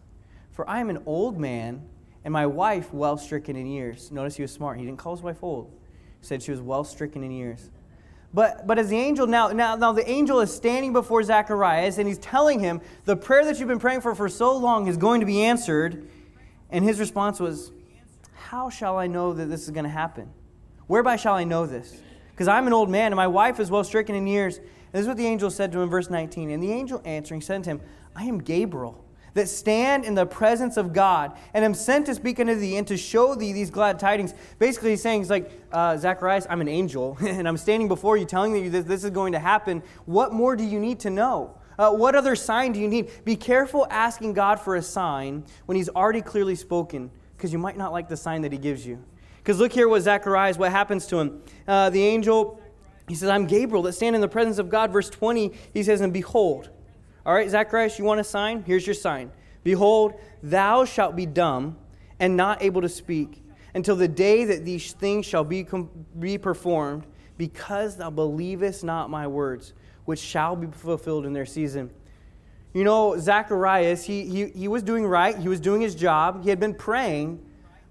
For 0.51 0.67
I 0.67 0.79
am 0.79 0.89
an 0.89 1.03
old 1.05 1.39
man 1.39 1.83
and 2.23 2.33
my 2.33 2.45
wife, 2.45 2.93
well 2.93 3.17
stricken 3.17 3.55
in 3.55 3.65
years. 3.65 4.11
Notice 4.11 4.35
he 4.35 4.41
was 4.41 4.51
smart. 4.51 4.77
He 4.77 4.85
didn't 4.85 4.99
call 4.99 5.15
his 5.15 5.23
wife 5.23 5.43
old. 5.43 5.71
He 6.19 6.25
said 6.25 6.43
she 6.43 6.51
was 6.51 6.61
well 6.61 6.83
stricken 6.83 7.23
in 7.23 7.31
years. 7.31 7.69
But, 8.33 8.67
but 8.67 8.77
as 8.77 8.89
the 8.89 8.97
angel, 8.97 9.25
now, 9.25 9.47
now, 9.49 9.75
now 9.75 9.91
the 9.91 10.07
angel 10.07 10.39
is 10.41 10.53
standing 10.53 10.93
before 10.93 11.23
Zacharias 11.23 11.97
and 11.97 12.07
he's 12.07 12.19
telling 12.19 12.59
him, 12.59 12.81
the 13.05 13.15
prayer 13.15 13.43
that 13.45 13.59
you've 13.59 13.67
been 13.67 13.79
praying 13.79 14.01
for 14.01 14.13
for 14.13 14.29
so 14.29 14.55
long 14.55 14.87
is 14.87 14.97
going 14.97 15.19
to 15.21 15.25
be 15.25 15.41
answered. 15.41 16.07
And 16.69 16.83
his 16.83 16.99
response 16.99 17.39
was, 17.39 17.71
How 18.33 18.69
shall 18.69 18.97
I 18.97 19.07
know 19.07 19.33
that 19.33 19.45
this 19.45 19.63
is 19.63 19.71
going 19.71 19.85
to 19.85 19.89
happen? 19.89 20.29
Whereby 20.85 21.15
shall 21.15 21.33
I 21.33 21.43
know 21.43 21.65
this? 21.65 22.01
Because 22.31 22.47
I'm 22.47 22.67
an 22.67 22.73
old 22.73 22.89
man 22.89 23.07
and 23.07 23.15
my 23.15 23.27
wife 23.27 23.59
is 23.59 23.71
well 23.71 23.83
stricken 23.83 24.13
in 24.13 24.27
years. 24.27 24.57
And 24.57 24.67
this 24.91 25.01
is 25.01 25.07
what 25.07 25.17
the 25.17 25.25
angel 25.25 25.49
said 25.49 25.71
to 25.71 25.81
him 25.81 25.89
verse 25.89 26.09
19. 26.09 26.51
And 26.51 26.61
the 26.61 26.71
angel 26.71 27.01
answering 27.05 27.41
said 27.41 27.63
to 27.63 27.71
him, 27.71 27.81
I 28.15 28.25
am 28.25 28.39
Gabriel 28.39 29.03
that 29.33 29.47
stand 29.47 30.05
in 30.05 30.15
the 30.15 30.25
presence 30.25 30.77
of 30.77 30.93
God 30.93 31.37
and 31.53 31.63
am 31.63 31.73
sent 31.73 32.05
to 32.07 32.15
speak 32.15 32.39
unto 32.39 32.55
thee 32.55 32.77
and 32.77 32.87
to 32.87 32.97
show 32.97 33.35
thee 33.35 33.53
these 33.53 33.69
glad 33.69 33.99
tidings. 33.99 34.33
Basically, 34.57 34.91
he's 34.91 35.01
saying, 35.01 35.21
he's 35.21 35.29
like, 35.29 35.51
uh, 35.71 35.97
Zacharias, 35.97 36.47
I'm 36.49 36.61
an 36.61 36.67
angel, 36.67 37.17
and 37.21 37.47
I'm 37.47 37.57
standing 37.57 37.87
before 37.87 38.17
you 38.17 38.25
telling 38.25 38.55
you 38.55 38.69
that 38.69 38.87
this 38.87 39.03
is 39.03 39.09
going 39.11 39.33
to 39.33 39.39
happen. 39.39 39.83
What 40.05 40.33
more 40.33 40.55
do 40.55 40.63
you 40.63 40.79
need 40.79 40.99
to 41.01 41.09
know? 41.09 41.55
Uh, 41.77 41.91
what 41.91 42.13
other 42.13 42.35
sign 42.35 42.73
do 42.73 42.79
you 42.79 42.89
need? 42.89 43.09
Be 43.23 43.37
careful 43.37 43.87
asking 43.89 44.33
God 44.33 44.59
for 44.59 44.75
a 44.75 44.81
sign 44.81 45.45
when 45.65 45.77
he's 45.77 45.87
already 45.87 46.21
clearly 46.21 46.55
spoken, 46.55 47.09
because 47.37 47.53
you 47.53 47.59
might 47.59 47.77
not 47.77 47.93
like 47.93 48.09
the 48.09 48.17
sign 48.17 48.41
that 48.41 48.51
he 48.51 48.57
gives 48.57 48.85
you. 48.85 49.01
Because 49.37 49.59
look 49.59 49.71
here 49.71 49.87
what 49.87 50.01
Zacharias, 50.01 50.57
what 50.57 50.71
happens 50.71 51.07
to 51.07 51.19
him. 51.19 51.41
Uh, 51.65 51.89
the 51.89 52.03
angel, 52.03 52.61
he 53.07 53.15
says, 53.15 53.29
I'm 53.29 53.47
Gabriel 53.47 53.81
that 53.83 53.93
stand 53.93 54.13
in 54.13 54.21
the 54.21 54.27
presence 54.27 54.59
of 54.59 54.69
God. 54.69 54.91
Verse 54.91 55.09
20, 55.09 55.53
he 55.73 55.81
says, 55.81 56.01
And 56.01 56.11
behold, 56.11 56.69
all 57.25 57.33
right, 57.33 57.49
Zacharias, 57.49 57.99
you 57.99 58.05
want 58.05 58.19
a 58.19 58.23
sign? 58.23 58.63
Here's 58.63 58.87
your 58.87 58.93
sign. 58.93 59.31
Behold, 59.63 60.13
thou 60.41 60.85
shalt 60.85 61.15
be 61.15 61.25
dumb 61.25 61.77
and 62.19 62.35
not 62.37 62.61
able 62.61 62.81
to 62.81 62.89
speak 62.89 63.43
until 63.73 63.95
the 63.95 64.07
day 64.07 64.45
that 64.45 64.65
these 64.65 64.93
things 64.93 65.25
shall 65.25 65.43
be, 65.43 65.63
com- 65.63 65.89
be 66.17 66.37
performed, 66.37 67.05
because 67.37 67.97
thou 67.97 68.09
believest 68.09 68.83
not 68.83 69.09
my 69.09 69.27
words, 69.27 69.73
which 70.05 70.19
shall 70.19 70.55
be 70.55 70.67
fulfilled 70.67 71.25
in 71.25 71.33
their 71.33 71.45
season. 71.45 71.89
You 72.73 72.83
know, 72.83 73.17
Zacharias, 73.17 74.03
he, 74.03 74.25
he, 74.25 74.47
he 74.47 74.67
was 74.67 74.83
doing 74.83 75.05
right, 75.05 75.37
he 75.37 75.47
was 75.47 75.59
doing 75.59 75.81
his 75.81 75.95
job, 75.95 76.43
he 76.43 76.49
had 76.49 76.59
been 76.59 76.73
praying, 76.73 77.43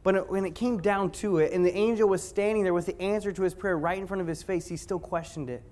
but 0.03 0.31
when 0.31 0.45
it 0.45 0.55
came 0.55 0.79
down 0.81 1.11
to 1.13 1.39
it, 1.39 1.53
and 1.53 1.65
the 1.65 1.75
angel 1.77 2.09
was 2.09 2.23
standing 2.23 2.63
there 2.63 2.75
with 2.75 2.87
the 2.87 3.01
answer 3.01 3.33
to 3.33 3.43
his 3.43 3.55
prayer 3.55 3.77
right 3.77 3.99
in 3.99 4.07
front 4.07 4.21
of 4.21 4.27
his 4.27 4.43
face, 4.43 4.67
he 4.67 4.77
still 4.77 4.99
questioned 4.99 5.51
it. 5.51 5.63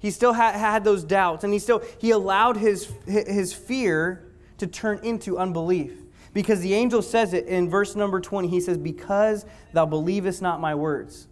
He 0.00 0.10
still 0.10 0.32
had, 0.32 0.56
had 0.56 0.82
those 0.82 1.04
doubts, 1.04 1.44
and 1.44 1.52
he 1.52 1.58
still 1.58 1.82
he 1.98 2.10
allowed 2.10 2.56
his, 2.56 2.90
his 3.06 3.52
fear 3.52 4.26
to 4.58 4.66
turn 4.66 4.98
into 5.02 5.38
unbelief. 5.38 5.92
Because 6.32 6.60
the 6.60 6.74
angel 6.74 7.02
says 7.02 7.34
it 7.34 7.46
in 7.46 7.68
verse 7.68 7.94
number 7.94 8.20
20. 8.20 8.48
He 8.48 8.60
says, 8.60 8.78
Because 8.78 9.44
thou 9.72 9.84
believest 9.84 10.42
not 10.42 10.60
my 10.60 10.74
words. 10.74 11.28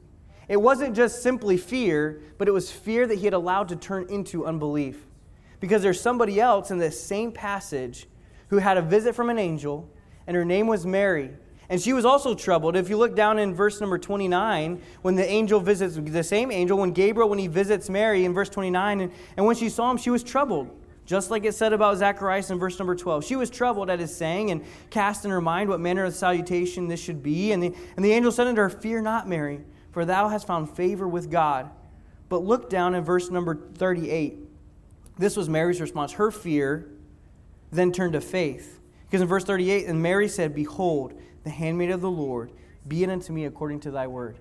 It 0.49 0.61
wasn't 0.61 0.97
just 0.97 1.23
simply 1.23 1.57
fear, 1.57 2.21
but 2.37 2.49
it 2.49 2.53
was 2.53 2.71
fear 2.71 3.07
that 3.07 3.17
he 3.17 3.25
had 3.25 3.35
allowed 3.35 3.69
to 3.69 3.77
turn 3.77 4.07
into 4.09 4.47
unbelief. 4.47 5.07
Because 5.61 5.83
there's 5.83 6.01
somebody 6.01 6.41
else 6.41 6.71
in 6.71 6.79
this 6.79 7.03
same 7.03 7.33
passage 7.33 8.07
who 8.49 8.59
had 8.59 8.77
a 8.77 8.83
visit 8.83 9.15
from 9.15 9.31
an 9.31 9.39
angel, 9.39 9.89
and 10.27 10.37
her 10.37 10.45
name 10.45 10.67
was 10.67 10.87
Mary. 10.87 11.31
And 11.71 11.81
she 11.81 11.93
was 11.93 12.05
also 12.05 12.35
troubled. 12.35 12.77
If 12.77 12.89
you 12.89 12.97
look 12.97 13.15
down 13.15 13.39
in 13.39 13.55
verse 13.55 13.81
number 13.81 13.99
29, 13.99 14.81
when 15.03 15.15
the 15.17 15.29
angel 15.29 15.61
visits, 15.61 15.97
the 15.97 16.25
same 16.25 16.51
angel, 16.51 16.79
when 16.79 16.93
Gabriel, 16.93 17.29
when 17.29 17.39
he 17.39 17.47
visits 17.47 17.91
Mary 17.91 18.25
in 18.25 18.33
verse 18.33 18.49
29, 18.49 19.01
and, 19.01 19.13
and 19.37 19.45
when 19.45 19.55
she 19.55 19.69
saw 19.69 19.91
him, 19.91 19.99
she 19.99 20.11
was 20.11 20.23
troubled. 20.23 20.71
Just 21.05 21.31
like 21.31 21.45
it 21.45 21.55
said 21.55 21.73
about 21.73 21.97
Zacharias 21.97 22.51
in 22.51 22.59
verse 22.59 22.79
number 22.79 22.95
12. 22.95 23.25
She 23.25 23.37
was 23.37 23.49
troubled 23.49 23.89
at 23.89 23.99
his 23.99 24.15
saying 24.15 24.51
and 24.51 24.63
cast 24.91 25.25
in 25.25 25.31
her 25.31 25.41
mind 25.41 25.71
what 25.71 25.81
manner 25.81 26.05
of 26.05 26.15
salutation 26.15 26.89
this 26.89 27.01
should 27.01 27.23
be. 27.23 27.53
And 27.53 27.63
the, 27.63 27.75
and 27.97 28.05
the 28.05 28.13
angel 28.13 28.31
said 28.31 28.47
unto 28.47 28.61
her, 28.61 28.69
Fear 28.69 29.03
not, 29.03 29.27
Mary, 29.27 29.61
for 29.91 30.05
thou 30.05 30.29
hast 30.29 30.47
found 30.47 30.75
favor 30.75 31.09
with 31.09 31.31
God. 31.31 31.71
But 32.29 32.45
look 32.45 32.69
down 32.69 32.95
in 32.95 33.05
verse 33.05 33.31
number 33.31 33.55
38. 33.55 34.37
This 35.17 35.37
was 35.37 35.49
Mary's 35.49 35.81
response. 35.81 36.13
Her 36.13 36.31
fear 36.31 36.91
then 37.71 37.91
turned 37.91 38.13
to 38.13 38.21
faith. 38.21 38.79
Because 39.07 39.23
in 39.23 39.29
verse 39.29 39.45
38, 39.45 39.87
and 39.87 40.03
Mary 40.03 40.29
said, 40.29 40.55
Behold, 40.55 41.15
the 41.45 41.51
handmaid 41.51 41.91
of 41.91 42.01
the 42.01 42.11
Lord, 42.11 42.51
be 42.87 43.03
it 43.05 43.11
unto 43.11 43.33
me 43.33 43.45
according 43.45 43.81
to 43.81 43.91
thy 43.91 44.07
word. 44.07 44.39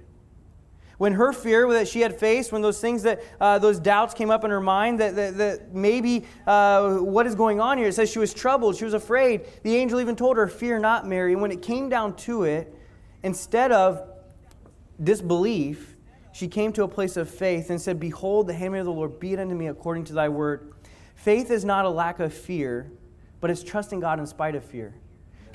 When 0.98 1.14
her 1.14 1.32
fear 1.32 1.72
that 1.74 1.88
she 1.88 2.02
had 2.02 2.20
faced, 2.20 2.52
when 2.52 2.64
those 2.64 2.82
things 2.82 3.04
that, 3.04 3.22
uh, 3.40 3.60
those 3.60 3.80
doubts 3.80 4.16
came 4.16 4.32
up 4.32 4.44
in 4.44 4.50
her 4.50 4.62
mind, 4.62 5.00
that, 5.00 5.16
that, 5.16 5.38
that 5.38 5.76
maybe 5.76 6.26
uh, 6.48 6.96
what 6.96 7.28
is 7.28 7.36
going 7.36 7.62
on 7.62 7.78
here, 7.78 7.88
it 7.88 7.94
says 7.94 8.10
she 8.10 8.18
was 8.18 8.34
troubled, 8.34 8.76
she 8.76 8.86
was 8.86 8.96
afraid. 8.96 9.46
The 9.62 9.76
angel 9.76 10.02
even 10.02 10.16
told 10.16 10.38
her, 10.38 10.48
Fear 10.48 10.80
not, 10.80 11.08
Mary. 11.08 11.34
And 11.34 11.42
when 11.42 11.52
it 11.52 11.62
came 11.62 11.88
down 11.88 12.16
to 12.18 12.44
it, 12.44 12.74
instead 13.22 13.72
of 13.72 14.10
disbelief, 15.04 15.96
she 16.32 16.48
came 16.48 16.74
to 16.74 16.84
a 16.84 16.88
place 16.88 17.16
of 17.16 17.30
faith 17.30 17.70
and 17.70 17.80
said, 17.80 18.00
Behold, 18.00 18.48
the 18.48 18.54
handmaid 18.54 18.80
of 18.80 18.86
the 18.86 18.92
Lord, 18.92 19.20
be 19.20 19.34
it 19.34 19.40
unto 19.40 19.54
me 19.54 19.68
according 19.68 20.06
to 20.06 20.14
thy 20.14 20.30
word. 20.30 20.74
Faith 21.16 21.52
is 21.52 21.64
not 21.64 21.86
a 21.86 21.90
lack 21.90 22.20
of 22.20 22.34
fear, 22.34 22.92
but 23.40 23.52
it's 23.52 23.64
trusting 23.64 24.00
God 24.00 24.20
in 24.20 24.26
spite 24.26 24.56
of 24.56 24.64
fear. 24.64 24.96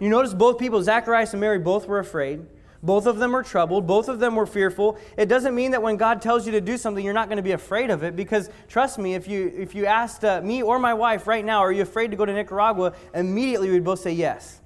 You 0.02 0.08
notice 0.08 0.34
both 0.34 0.58
people, 0.58 0.82
Zacharias 0.82 1.32
and 1.32 1.40
Mary, 1.40 1.60
both 1.60 1.86
were 1.86 2.00
afraid. 2.00 2.44
Both 2.82 3.06
of 3.06 3.18
them 3.20 3.30
were 3.30 3.44
troubled. 3.44 3.86
Both 3.86 4.08
of 4.08 4.18
them 4.18 4.34
were 4.34 4.46
fearful. 4.46 4.98
It 5.16 5.26
doesn't 5.26 5.54
mean 5.54 5.70
that 5.70 5.80
when 5.80 5.96
God 5.96 6.20
tells 6.20 6.44
you 6.44 6.50
to 6.50 6.60
do 6.60 6.76
something, 6.76 7.04
you're 7.04 7.14
not 7.14 7.28
going 7.28 7.36
to 7.36 7.42
be 7.42 7.52
afraid 7.52 7.88
of 7.88 8.02
it. 8.02 8.16
Because 8.16 8.50
trust 8.66 8.98
me, 8.98 9.14
if 9.14 9.28
you 9.28 9.52
if 9.56 9.76
you 9.76 9.86
asked 9.86 10.24
uh, 10.24 10.40
me 10.42 10.60
or 10.60 10.80
my 10.80 10.92
wife 10.92 11.28
right 11.28 11.44
now, 11.44 11.60
are 11.60 11.70
you 11.70 11.82
afraid 11.82 12.10
to 12.10 12.16
go 12.16 12.24
to 12.24 12.32
Nicaragua? 12.32 12.94
Immediately 13.14 13.70
we'd 13.70 13.84
both 13.84 14.00
say 14.00 14.10
yes, 14.10 14.60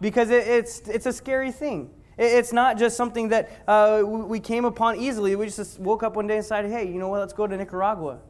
because 0.00 0.30
it, 0.30 0.46
it's 0.46 0.78
it's 0.88 1.06
a 1.06 1.12
scary 1.12 1.50
thing. 1.50 1.90
It, 2.16 2.26
it's 2.26 2.52
not 2.52 2.78
just 2.78 2.96
something 2.96 3.30
that 3.30 3.50
uh, 3.66 4.02
we 4.04 4.38
came 4.38 4.64
upon 4.64 5.00
easily. 5.00 5.34
We 5.34 5.46
just 5.46 5.80
woke 5.80 6.04
up 6.04 6.14
one 6.14 6.28
day 6.28 6.36
and 6.36 6.44
decided, 6.44 6.70
hey, 6.70 6.86
you 6.86 7.00
know 7.00 7.08
what? 7.08 7.18
Let's 7.18 7.32
go 7.32 7.48
to 7.48 7.56
Nicaragua. 7.56 8.20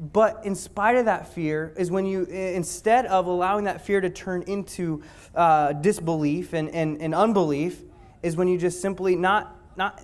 But 0.00 0.46
in 0.46 0.54
spite 0.54 0.96
of 0.96 1.04
that 1.04 1.34
fear, 1.34 1.74
is 1.76 1.90
when 1.90 2.06
you, 2.06 2.24
instead 2.24 3.04
of 3.06 3.26
allowing 3.26 3.64
that 3.64 3.84
fear 3.84 4.00
to 4.00 4.08
turn 4.08 4.42
into 4.42 5.02
uh, 5.34 5.74
disbelief 5.74 6.54
and, 6.54 6.70
and, 6.70 7.02
and 7.02 7.14
unbelief, 7.14 7.82
is 8.22 8.34
when 8.34 8.48
you 8.48 8.56
just 8.56 8.80
simply 8.80 9.14
not, 9.14 9.54
not 9.76 10.02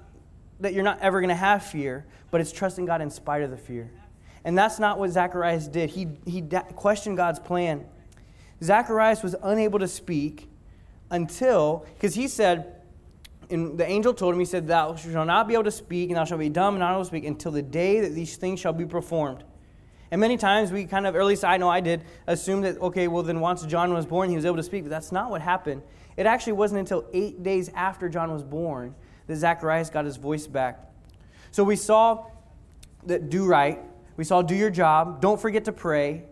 that 0.61 0.75
you're 0.75 0.85
not 0.85 1.01
ever 1.01 1.21
going 1.21 1.31
to 1.31 1.35
have 1.35 1.65
fear, 1.65 2.05
but 2.31 2.43
it's 2.43 2.53
trusting 2.53 2.85
God 2.85 3.01
in 3.01 3.09
spite 3.09 3.43
of 3.43 3.51
the 3.51 3.57
fear. 3.57 3.91
And 4.45 4.57
that's 4.57 4.79
not 4.79 4.99
what 4.99 5.11
Zacharias 5.11 5.67
did. 5.67 5.89
He, 5.89 6.09
he 6.27 6.43
da- 6.43 6.61
questioned 6.61 7.17
God's 7.17 7.41
plan. 7.41 7.87
Zacharias 8.63 9.23
was 9.23 9.35
unable 9.43 9.79
to 9.79 9.89
speak 9.89 10.49
until, 11.11 11.87
because 11.95 12.15
he 12.15 12.29
said, 12.29 12.83
and 13.49 13.79
the 13.79 13.87
angel 13.87 14.13
told 14.13 14.35
him, 14.35 14.41
he 14.41 14.47
said, 14.47 14.67
Thou 14.67 14.95
shalt 14.97 15.27
not 15.27 15.49
be 15.49 15.55
able 15.55 15.65
to 15.65 15.71
speak, 15.71 16.11
and 16.11 16.17
thou 16.17 16.25
shalt 16.25 16.41
be 16.41 16.49
dumb 16.49 16.75
and 16.75 16.81
not 16.81 16.93
able 16.93 17.03
to 17.03 17.07
speak 17.07 17.25
until 17.25 17.53
the 17.53 17.63
day 17.63 18.01
that 18.01 18.15
these 18.15 18.37
things 18.37 18.61
shall 18.61 18.73
be 18.73 18.85
performed. 18.85 19.45
And 20.11 20.21
many 20.21 20.37
times 20.37 20.71
we 20.71 20.85
kind 20.85 21.07
of, 21.07 21.15
or 21.15 21.21
at 21.21 21.27
least 21.27 21.45
I 21.45 21.57
know 21.57 21.69
I 21.69 21.81
did, 21.81 22.05
assume 22.27 22.63
that, 22.63 22.81
okay, 22.81 23.09
well, 23.09 23.23
then 23.23 23.41
once 23.41 23.65
John 23.67 23.93
was 23.93 24.07
born, 24.07 24.31
he 24.31 24.37
was 24.37 24.45
able 24.45 24.57
to 24.57 24.63
speak. 24.63 24.85
But 24.85 24.91
that's 24.91 25.13
not 25.13 25.31
what 25.31 25.43
happened. 25.43 25.83
It 26.17 26.27
actually 26.27 26.55
wasn't 26.55 26.81
until 26.81 27.07
eight 27.13 27.43
days 27.43 27.71
after 27.75 28.09
John 28.09 28.33
was 28.33 28.43
born 28.43 28.95
that 29.27 29.37
Zacharias 29.37 29.91
got 29.91 30.05
his 30.05 30.17
voice 30.17 30.47
back. 30.47 30.81
So 31.51 31.65
we 31.65 31.77
saw 31.77 32.27
that 33.05 33.31
do 33.31 33.47
right. 33.47 33.81
We 34.17 34.25
saw 34.25 34.43
do 34.43 34.55
your 34.55 34.71
job. 34.71 35.21
Don't 35.21 35.41
forget 35.41 35.65
to 35.67 35.73
pray. 35.73 36.25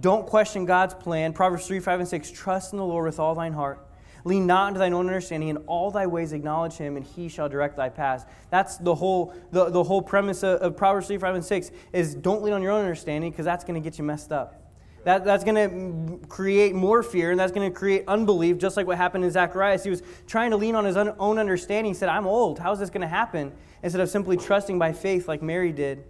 Don't 0.00 0.26
question 0.26 0.64
God's 0.64 0.94
plan. 0.94 1.32
Proverbs 1.32 1.66
3, 1.66 1.80
5, 1.80 2.00
and 2.00 2.08
6. 2.08 2.30
Trust 2.32 2.72
in 2.72 2.78
the 2.78 2.84
Lord 2.84 3.06
with 3.06 3.20
all 3.20 3.34
thine 3.34 3.52
heart. 3.52 3.86
Lean 4.24 4.46
not 4.46 4.68
unto 4.68 4.78
thine 4.78 4.94
own 4.94 5.06
understanding. 5.06 5.50
In 5.50 5.58
all 5.58 5.90
thy 5.90 6.06
ways 6.06 6.32
acknowledge 6.32 6.74
him, 6.74 6.96
and 6.96 7.04
he 7.04 7.28
shall 7.28 7.48
direct 7.48 7.76
thy 7.76 7.90
paths. 7.90 8.24
That's 8.50 8.78
the 8.78 8.94
whole, 8.94 9.34
the, 9.52 9.68
the 9.68 9.84
whole 9.84 10.00
premise 10.00 10.42
of, 10.42 10.60
of 10.60 10.76
Proverbs 10.76 11.08
3, 11.08 11.18
5, 11.18 11.34
and 11.34 11.44
6 11.44 11.70
is 11.92 12.14
don't 12.14 12.42
lean 12.42 12.54
on 12.54 12.62
your 12.62 12.72
own 12.72 12.80
understanding 12.80 13.30
because 13.30 13.44
that's 13.44 13.64
going 13.64 13.80
to 13.80 13.86
get 13.86 13.98
you 13.98 14.04
messed 14.04 14.32
up. 14.32 14.62
That, 15.04 15.26
that's 15.26 15.44
going 15.44 16.18
to 16.20 16.26
create 16.28 16.74
more 16.74 17.02
fear, 17.02 17.30
and 17.30 17.38
that's 17.38 17.52
going 17.52 17.70
to 17.70 17.78
create 17.78 18.04
unbelief, 18.08 18.56
just 18.56 18.78
like 18.78 18.86
what 18.86 18.96
happened 18.96 19.24
in 19.24 19.30
Zacharias. 19.30 19.84
He 19.84 19.90
was 19.90 20.02
trying 20.26 20.50
to 20.50 20.56
lean 20.56 20.74
on 20.74 20.86
his 20.86 20.96
own 20.96 21.38
understanding. 21.38 21.92
He 21.92 21.98
said, 21.98 22.08
I'm 22.08 22.26
old. 22.26 22.58
How's 22.58 22.78
this 22.78 22.88
going 22.88 23.02
to 23.02 23.06
happen? 23.06 23.52
Instead 23.82 24.00
of 24.00 24.08
simply 24.08 24.38
trusting 24.38 24.78
by 24.78 24.94
faith 24.94 25.28
like 25.28 25.42
Mary 25.42 25.72
did. 25.72 26.04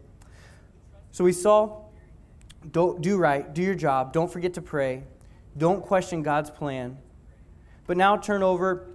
So 1.11 1.25
we 1.25 1.33
saw 1.33 1.83
don't 2.71 3.01
do 3.01 3.19
right, 3.19 3.53
do 3.53 3.63
your 3.63 3.75
job, 3.75 4.13
don't 4.13 4.33
forget 4.33 4.55
to 4.55 4.63
pray, 4.63 5.05
don't 5.57 5.83
question 5.83 6.23
God's 6.23 6.51
plan. 6.51 6.97
But 7.87 7.97
now 7.97 8.17
turn 8.17 8.43
over 8.43 8.87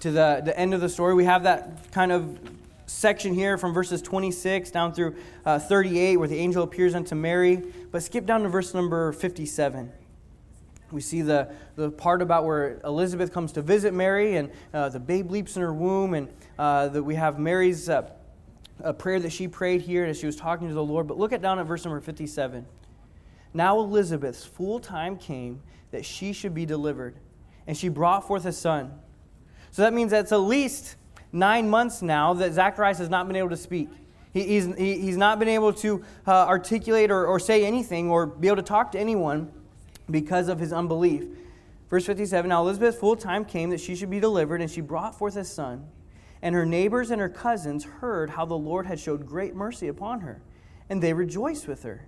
to 0.00 0.10
the, 0.10 0.42
the 0.44 0.58
end 0.58 0.74
of 0.74 0.80
the 0.80 0.88
story. 0.88 1.14
We 1.14 1.24
have 1.24 1.42
that 1.44 1.90
kind 1.92 2.12
of 2.12 2.38
section 2.86 3.34
here 3.34 3.56
from 3.56 3.72
verses 3.72 4.02
26 4.02 4.70
down 4.70 4.92
through 4.92 5.16
uh, 5.44 5.58
38 5.58 6.16
where 6.16 6.28
the 6.28 6.38
angel 6.38 6.62
appears 6.62 6.94
unto 6.94 7.14
Mary. 7.14 7.62
But 7.90 8.02
skip 8.02 8.26
down 8.26 8.42
to 8.42 8.48
verse 8.48 8.74
number 8.74 9.12
57. 9.12 9.90
We 10.90 11.00
see 11.00 11.22
the, 11.22 11.50
the 11.76 11.90
part 11.90 12.20
about 12.20 12.44
where 12.44 12.80
Elizabeth 12.84 13.32
comes 13.32 13.52
to 13.52 13.62
visit 13.62 13.94
Mary 13.94 14.36
and 14.36 14.50
uh, 14.74 14.90
the 14.90 15.00
babe 15.00 15.30
leaps 15.30 15.56
in 15.56 15.62
her 15.62 15.72
womb. 15.72 16.14
And 16.14 16.28
uh, 16.58 16.88
that 16.88 17.02
we 17.02 17.14
have 17.14 17.38
Mary's 17.38 17.88
uh, 17.88 18.10
a 18.80 18.92
prayer 18.92 19.20
that 19.20 19.32
she 19.32 19.48
prayed 19.48 19.80
here 19.80 20.04
as 20.04 20.18
she 20.18 20.26
was 20.26 20.36
talking 20.36 20.68
to 20.68 20.74
the 20.74 20.84
Lord. 20.84 21.06
But 21.06 21.18
look 21.18 21.32
at 21.32 21.40
down 21.40 21.58
at 21.58 21.66
verse 21.66 21.84
number 21.84 22.00
57. 22.00 22.66
Now 23.54 23.78
Elizabeth's 23.80 24.44
full 24.44 24.80
time 24.80 25.16
came 25.16 25.60
that 25.90 26.04
she 26.04 26.32
should 26.32 26.54
be 26.54 26.66
delivered, 26.66 27.16
and 27.72 27.78
she 27.78 27.88
brought 27.88 28.26
forth 28.28 28.44
a 28.44 28.52
son. 28.52 28.92
So 29.70 29.80
that 29.80 29.94
means 29.94 30.10
that's 30.10 30.30
at 30.30 30.42
least 30.42 30.96
nine 31.32 31.70
months 31.70 32.02
now 32.02 32.34
that 32.34 32.52
Zacharias 32.52 32.98
has 32.98 33.08
not 33.08 33.26
been 33.26 33.34
able 33.34 33.48
to 33.48 33.56
speak. 33.56 33.88
He, 34.34 34.42
he's, 34.42 34.66
he, 34.76 34.98
he's 34.98 35.16
not 35.16 35.38
been 35.38 35.48
able 35.48 35.72
to 35.72 36.04
uh, 36.26 36.44
articulate 36.48 37.10
or, 37.10 37.24
or 37.24 37.40
say 37.40 37.64
anything 37.64 38.10
or 38.10 38.26
be 38.26 38.48
able 38.48 38.58
to 38.58 38.62
talk 38.62 38.92
to 38.92 38.98
anyone 38.98 39.50
because 40.10 40.48
of 40.48 40.60
his 40.60 40.70
unbelief. 40.70 41.24
Verse 41.88 42.04
57 42.04 42.46
Now 42.46 42.60
Elizabeth's 42.60 42.98
full 42.98 43.16
time 43.16 43.42
came 43.42 43.70
that 43.70 43.80
she 43.80 43.96
should 43.96 44.10
be 44.10 44.20
delivered, 44.20 44.60
and 44.60 44.70
she 44.70 44.82
brought 44.82 45.16
forth 45.16 45.36
a 45.36 45.44
son. 45.44 45.86
And 46.42 46.54
her 46.54 46.66
neighbors 46.66 47.10
and 47.10 47.22
her 47.22 47.30
cousins 47.30 47.84
heard 47.84 48.28
how 48.28 48.44
the 48.44 48.52
Lord 48.52 48.84
had 48.84 49.00
showed 49.00 49.24
great 49.26 49.54
mercy 49.54 49.88
upon 49.88 50.20
her, 50.20 50.42
and 50.90 51.02
they 51.02 51.14
rejoiced 51.14 51.66
with 51.66 51.84
her. 51.84 52.04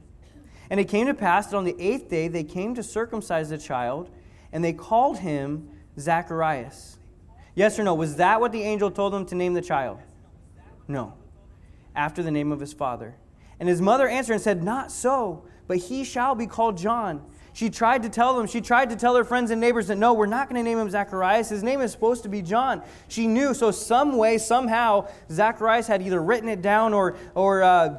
And 0.69 0.79
it 0.79 0.91
came 0.91 1.07
to 1.07 1.15
pass 1.15 1.47
that 1.47 1.57
on 1.57 1.65
the 1.65 1.77
eighth 1.79 2.11
day 2.11 2.29
they 2.29 2.45
came 2.45 2.75
to 2.75 2.83
circumcise 2.83 3.49
the 3.49 3.57
child, 3.57 4.11
and 4.55 4.65
they 4.65 4.73
called 4.73 5.19
him 5.19 5.69
Zacharias. 5.99 6.97
Yes 7.57 7.79
or 7.79 7.85
no? 7.85 7.95
Was 7.95 8.17
that 8.17 8.41
what 8.41 8.53
the 8.53 8.63
angel 8.63 8.91
told 8.91 9.13
them 9.13 9.27
to 9.27 9.35
name 9.35 9.53
the 9.53 9.61
child? 9.61 9.99
No. 10.89 11.15
After 11.95 12.23
the 12.23 12.31
name 12.31 12.53
of 12.53 12.61
his 12.61 12.73
father. 12.73 13.17
And 13.61 13.69
his 13.69 13.83
mother 13.83 14.09
answered 14.09 14.35
and 14.35 14.43
said, 14.43 14.63
Not 14.63 14.91
so, 14.91 15.45
but 15.67 15.79
he 15.79 16.05
shall 16.05 16.35
be 16.35 16.47
called 16.47 16.79
John. 16.79 17.23
She 17.53 17.71
tried 17.71 18.03
to 18.03 18.09
tell 18.09 18.37
them, 18.37 18.47
she 18.47 18.61
tried 18.61 18.91
to 18.91 18.97
tell 18.97 19.15
her 19.15 19.23
friends 19.25 19.51
and 19.51 19.61
neighbors 19.61 19.87
that 19.89 19.97
no, 19.97 20.13
we're 20.13 20.27
not 20.27 20.49
going 20.49 20.63
to 20.63 20.69
name 20.69 20.79
him 20.79 20.91
Zacharias. 20.91 21.49
His 21.49 21.63
name 21.63 21.81
is 21.81 21.93
supposed 21.93 22.25
to 22.25 22.29
be 22.29 22.43
John. 22.43 22.83
She 23.07 23.29
knew, 23.29 23.55
so 23.55 23.71
some 23.71 24.17
way, 24.17 24.39
somehow, 24.39 25.09
Zacharias 25.31 25.87
had 25.87 26.03
either 26.03 26.21
written 26.21 26.49
it 26.49 26.63
down 26.63 26.93
or, 26.93 27.17
or 27.35 27.63
uh, 27.63 27.97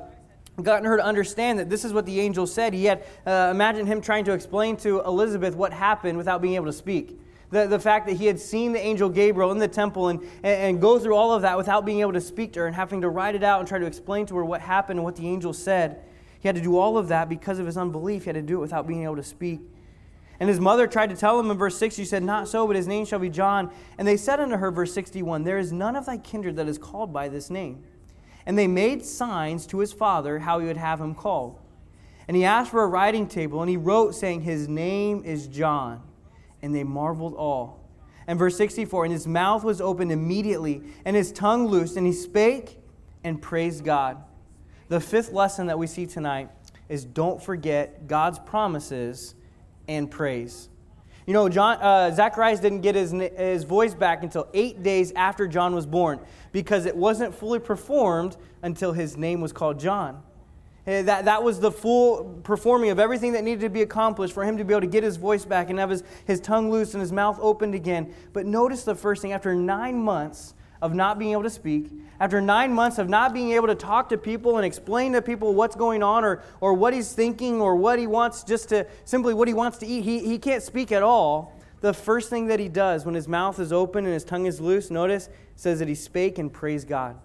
gotten 0.63 0.85
her 0.85 0.97
to 0.97 1.03
understand 1.03 1.59
that 1.59 1.69
this 1.69 1.83
is 1.83 1.93
what 1.93 2.05
the 2.05 2.19
angel 2.19 2.47
said. 2.47 2.73
Yet, 2.73 3.07
uh, 3.25 3.49
imagine 3.51 3.85
him 3.85 4.01
trying 4.01 4.25
to 4.25 4.33
explain 4.33 4.77
to 4.77 5.01
Elizabeth 5.01 5.55
what 5.55 5.73
happened 5.73 6.17
without 6.17 6.41
being 6.41 6.55
able 6.55 6.65
to 6.65 6.73
speak. 6.73 7.19
The, 7.51 7.67
the 7.67 7.79
fact 7.79 8.07
that 8.07 8.17
he 8.17 8.25
had 8.25 8.39
seen 8.39 8.73
the 8.73 8.79
angel 8.79 9.09
Gabriel 9.09 9.51
in 9.51 9.59
the 9.59 9.67
temple 9.67 10.09
and, 10.09 10.21
and, 10.43 10.61
and 10.61 10.81
go 10.81 10.97
through 10.97 11.15
all 11.15 11.31
of 11.31 11.41
that 11.43 11.57
without 11.57 11.85
being 11.85 11.99
able 11.99 12.13
to 12.13 12.21
speak 12.21 12.53
to 12.53 12.61
her 12.61 12.67
and 12.67 12.75
having 12.75 13.01
to 13.01 13.09
write 13.09 13.35
it 13.35 13.43
out 13.43 13.59
and 13.59 13.67
try 13.67 13.77
to 13.77 13.85
explain 13.85 14.25
to 14.27 14.35
her 14.35 14.45
what 14.45 14.61
happened 14.61 14.99
and 14.99 15.03
what 15.03 15.15
the 15.15 15.27
angel 15.27 15.53
said. 15.53 16.01
He 16.39 16.47
had 16.47 16.55
to 16.55 16.61
do 16.61 16.77
all 16.77 16.97
of 16.97 17.07
that 17.09 17.29
because 17.29 17.59
of 17.59 17.65
his 17.65 17.77
unbelief. 17.77 18.23
He 18.23 18.29
had 18.29 18.35
to 18.35 18.41
do 18.41 18.57
it 18.57 18.61
without 18.61 18.87
being 18.87 19.03
able 19.03 19.15
to 19.17 19.23
speak. 19.23 19.61
And 20.39 20.49
his 20.49 20.59
mother 20.59 20.85
tried 20.85 21.09
to 21.11 21.15
tell 21.15 21.39
him 21.39 21.49
in 21.49 21.57
verse 21.57 21.77
6, 21.77 21.95
she 21.95 22.05
said, 22.05 22.23
Not 22.23 22.47
so, 22.47 22.67
but 22.67 22.75
his 22.75 22.87
name 22.87 23.05
shall 23.05 23.19
be 23.19 23.29
John. 23.29 23.71
And 23.97 24.07
they 24.07 24.17
said 24.17 24.39
unto 24.39 24.57
her, 24.57 24.69
verse 24.69 24.93
61, 24.93 25.43
There 25.43 25.57
is 25.57 25.71
none 25.71 25.95
of 25.95 26.05
thy 26.05 26.17
kindred 26.17 26.57
that 26.57 26.67
is 26.67 26.77
called 26.77 27.13
by 27.13 27.29
this 27.29 27.49
name. 27.49 27.83
And 28.45 28.57
they 28.57 28.67
made 28.67 29.05
signs 29.05 29.65
to 29.67 29.79
his 29.79 29.91
father 29.91 30.39
how 30.39 30.59
he 30.59 30.67
would 30.67 30.77
have 30.77 31.01
him 31.01 31.15
called. 31.15 31.59
And 32.27 32.35
he 32.35 32.45
asked 32.45 32.71
for 32.71 32.83
a 32.83 32.87
writing 32.87 33.27
table, 33.27 33.61
and 33.61 33.69
he 33.69 33.77
wrote, 33.77 34.15
saying, 34.15 34.41
His 34.41 34.67
name 34.67 35.23
is 35.23 35.47
John 35.47 36.01
and 36.65 36.73
they 36.73 36.83
marveled 36.83 37.35
all. 37.35 37.79
And 38.25 38.39
verse 38.39 38.57
64 38.57 39.05
And 39.05 39.13
his 39.13 39.27
mouth 39.27 39.63
was 39.63 39.79
opened 39.79 40.11
immediately, 40.11 40.81
and 41.05 41.15
his 41.15 41.31
tongue 41.31 41.67
loosed, 41.67 41.95
and 41.95 42.07
he 42.07 42.11
spake 42.11 42.79
and 43.23 43.39
praised 43.39 43.85
God. 43.85 44.17
The 44.87 44.99
fifth 44.99 45.31
lesson 45.31 45.67
that 45.67 45.77
we 45.77 45.85
see 45.85 46.07
tonight 46.07 46.49
is 46.89 47.05
don't 47.05 47.41
forget 47.41 48.07
God's 48.07 48.39
promises 48.39 49.35
and 49.87 50.09
praise. 50.09 50.69
You 51.25 51.33
know, 51.33 51.49
John, 51.49 51.77
uh, 51.81 52.11
Zacharias 52.13 52.59
didn't 52.59 52.81
get 52.81 52.93
his, 52.93 53.11
his 53.11 53.63
voice 53.63 53.95
back 53.95 54.21
until 54.21 54.47
eight 54.53 54.83
days 54.83 55.11
after 55.15 55.47
John 55.47 55.73
was 55.73 55.87
born 55.87 56.19
because 56.51 56.85
it 56.85 56.95
wasn't 56.95 57.33
fully 57.33 57.59
performed 57.59 58.37
until 58.61 58.93
his 58.93 59.17
name 59.17 59.41
was 59.41 59.51
called 59.51 59.79
John. 59.79 60.21
Eh, 60.85 61.01
that, 61.01 61.25
that 61.25 61.41
was 61.41 61.59
the 61.59 61.71
full 61.71 62.39
performing 62.43 62.91
of 62.91 62.99
everything 62.99 63.33
that 63.33 63.43
needed 63.43 63.61
to 63.61 63.69
be 63.69 63.81
accomplished 63.81 64.33
for 64.35 64.43
him 64.43 64.57
to 64.57 64.63
be 64.63 64.73
able 64.73 64.81
to 64.81 64.87
get 64.87 65.03
his 65.03 65.17
voice 65.17 65.45
back 65.45 65.71
and 65.71 65.79
have 65.79 65.89
his, 65.89 66.03
his 66.25 66.39
tongue 66.39 66.69
loose 66.69 66.93
and 66.93 67.01
his 67.01 67.11
mouth 67.11 67.39
opened 67.41 67.73
again. 67.73 68.13
But 68.31 68.45
notice 68.45 68.83
the 68.83 68.93
first 68.93 69.23
thing 69.23 69.31
after 69.31 69.55
nine 69.55 69.97
months 69.97 70.53
of 70.85 70.93
not 70.93 71.17
being 71.17 71.31
able 71.31 71.43
to 71.43 71.49
speak, 71.49 71.91
after 72.19 72.39
nine 72.39 72.71
months 72.71 72.99
of 72.99 73.09
not 73.09 73.33
being 73.33 73.51
able 73.51 73.67
to 73.67 73.75
talk 73.75 74.07
to 74.09 74.17
people 74.17 74.57
and 74.57 74.65
explain 74.65 75.13
to 75.13 75.21
people 75.21 75.53
what's 75.55 75.75
going 75.75 76.03
on 76.03 76.23
or, 76.23 76.43
or 76.61 76.73
what 76.75 76.93
he's 76.93 77.11
thinking 77.11 77.59
or 77.59 77.75
what 77.75 77.97
he 77.97 78.05
wants, 78.05 78.43
just 78.43 78.69
to 78.69 78.85
simply 79.03 79.33
what 79.33 79.47
he 79.47 79.53
wants 79.53 79.79
to 79.79 79.87
eat, 79.87 80.03
he, 80.03 80.19
he 80.19 80.37
can't 80.37 80.61
speak 80.61 80.91
at 80.91 81.01
all. 81.01 81.59
The 81.81 81.93
first 81.93 82.29
thing 82.29 82.47
that 82.47 82.59
he 82.59 82.69
does 82.69 83.03
when 83.03 83.15
his 83.15 83.27
mouth 83.27 83.59
is 83.59 83.73
open 83.73 84.05
and 84.05 84.13
his 84.13 84.23
tongue 84.23 84.45
is 84.45 84.61
loose, 84.61 84.91
notice, 84.91 85.27
says 85.55 85.79
that 85.79 85.87
he 85.87 85.95
spake 85.95 86.37
and 86.37 86.53
praised 86.53 86.87
God. 86.87 87.17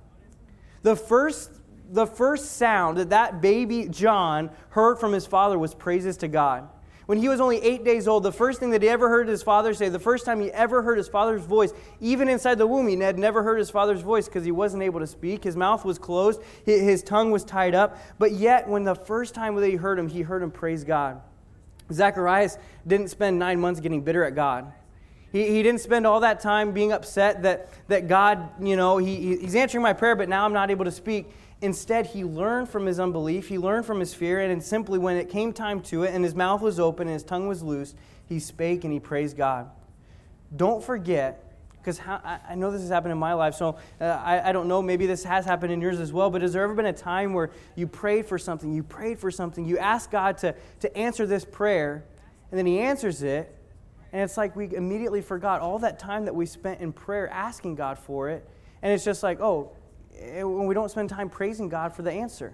The 0.82 0.96
first, 0.96 1.50
the 1.90 2.06
first 2.06 2.52
sound 2.52 2.96
that 2.96 3.10
that 3.10 3.42
baby 3.42 3.88
John 3.88 4.50
heard 4.70 4.98
from 4.98 5.12
his 5.12 5.26
father 5.26 5.58
was 5.58 5.74
praises 5.74 6.16
to 6.18 6.28
God. 6.28 6.68
When 7.10 7.18
he 7.18 7.28
was 7.28 7.40
only 7.40 7.60
eight 7.64 7.82
days 7.82 8.06
old, 8.06 8.22
the 8.22 8.30
first 8.30 8.60
thing 8.60 8.70
that 8.70 8.82
he 8.82 8.88
ever 8.88 9.08
heard 9.08 9.26
his 9.26 9.42
father 9.42 9.74
say, 9.74 9.88
the 9.88 9.98
first 9.98 10.24
time 10.24 10.40
he 10.40 10.48
ever 10.52 10.80
heard 10.80 10.96
his 10.96 11.08
father's 11.08 11.42
voice, 11.42 11.72
even 12.00 12.28
inside 12.28 12.56
the 12.56 12.68
womb, 12.68 12.86
he 12.86 12.96
had 13.00 13.18
never 13.18 13.42
heard 13.42 13.58
his 13.58 13.68
father's 13.68 14.00
voice 14.00 14.26
because 14.26 14.44
he 14.44 14.52
wasn't 14.52 14.84
able 14.84 15.00
to 15.00 15.08
speak. 15.08 15.42
His 15.42 15.56
mouth 15.56 15.84
was 15.84 15.98
closed, 15.98 16.40
his 16.64 17.02
tongue 17.02 17.32
was 17.32 17.42
tied 17.42 17.74
up. 17.74 17.98
But 18.20 18.30
yet, 18.30 18.68
when 18.68 18.84
the 18.84 18.94
first 18.94 19.34
time 19.34 19.56
that 19.56 19.66
he 19.66 19.74
heard 19.74 19.98
him, 19.98 20.06
he 20.06 20.22
heard 20.22 20.40
him 20.40 20.52
praise 20.52 20.84
God. 20.84 21.20
Zacharias 21.90 22.58
didn't 22.86 23.08
spend 23.08 23.40
nine 23.40 23.58
months 23.58 23.80
getting 23.80 24.02
bitter 24.02 24.22
at 24.22 24.36
God. 24.36 24.72
He, 25.32 25.48
he 25.48 25.64
didn't 25.64 25.80
spend 25.80 26.06
all 26.06 26.20
that 26.20 26.38
time 26.38 26.70
being 26.70 26.92
upset 26.92 27.42
that, 27.42 27.70
that 27.88 28.06
God, 28.06 28.50
you 28.64 28.76
know, 28.76 28.98
he, 28.98 29.36
he's 29.36 29.56
answering 29.56 29.82
my 29.82 29.94
prayer, 29.94 30.14
but 30.14 30.28
now 30.28 30.44
I'm 30.44 30.52
not 30.52 30.70
able 30.70 30.84
to 30.84 30.92
speak. 30.92 31.26
Instead, 31.62 32.06
he 32.06 32.24
learned 32.24 32.68
from 32.68 32.86
his 32.86 32.98
unbelief, 32.98 33.48
he 33.48 33.58
learned 33.58 33.84
from 33.84 34.00
his 34.00 34.14
fear, 34.14 34.40
and 34.40 34.62
simply 34.62 34.98
when 34.98 35.16
it 35.16 35.28
came 35.28 35.52
time 35.52 35.80
to 35.80 36.04
it 36.04 36.14
and 36.14 36.24
his 36.24 36.34
mouth 36.34 36.62
was 36.62 36.80
open 36.80 37.06
and 37.06 37.12
his 37.12 37.22
tongue 37.22 37.46
was 37.46 37.62
loosed, 37.62 37.96
he 38.26 38.38
spake 38.38 38.84
and 38.84 38.92
he 38.92 38.98
praised 38.98 39.36
God. 39.36 39.68
Don't 40.56 40.82
forget, 40.82 41.54
because 41.78 42.00
I 42.00 42.54
know 42.56 42.70
this 42.70 42.80
has 42.80 42.90
happened 42.90 43.12
in 43.12 43.18
my 43.18 43.34
life, 43.34 43.54
so 43.54 43.76
uh, 44.00 44.04
I, 44.04 44.48
I 44.48 44.52
don't 44.52 44.68
know, 44.68 44.80
maybe 44.80 45.06
this 45.06 45.22
has 45.24 45.44
happened 45.44 45.70
in 45.70 45.82
yours 45.82 46.00
as 46.00 46.14
well, 46.14 46.30
but 46.30 46.40
has 46.40 46.54
there 46.54 46.62
ever 46.62 46.74
been 46.74 46.86
a 46.86 46.92
time 46.94 47.34
where 47.34 47.50
you 47.76 47.86
prayed 47.86 48.24
for 48.24 48.38
something, 48.38 48.72
you 48.72 48.82
prayed 48.82 49.18
for 49.18 49.30
something, 49.30 49.66
you 49.66 49.76
asked 49.76 50.10
God 50.10 50.38
to, 50.38 50.54
to 50.80 50.96
answer 50.96 51.26
this 51.26 51.44
prayer, 51.44 52.04
and 52.50 52.58
then 52.58 52.64
he 52.64 52.78
answers 52.78 53.22
it, 53.22 53.54
and 54.12 54.22
it's 54.22 54.36
like 54.36 54.56
we 54.56 54.74
immediately 54.74 55.20
forgot 55.20 55.60
all 55.60 55.78
that 55.80 55.98
time 55.98 56.24
that 56.24 56.34
we 56.34 56.46
spent 56.46 56.80
in 56.80 56.92
prayer 56.92 57.28
asking 57.28 57.74
God 57.74 57.98
for 57.98 58.30
it, 58.30 58.48
and 58.80 58.92
it's 58.92 59.04
just 59.04 59.22
like, 59.22 59.40
oh, 59.40 59.72
Eh, 60.20 60.42
when 60.42 60.66
we 60.66 60.74
don't 60.74 60.90
spend 60.90 61.08
time 61.08 61.28
praising 61.28 61.68
God 61.68 61.94
for 61.94 62.02
the 62.02 62.12
answer. 62.12 62.52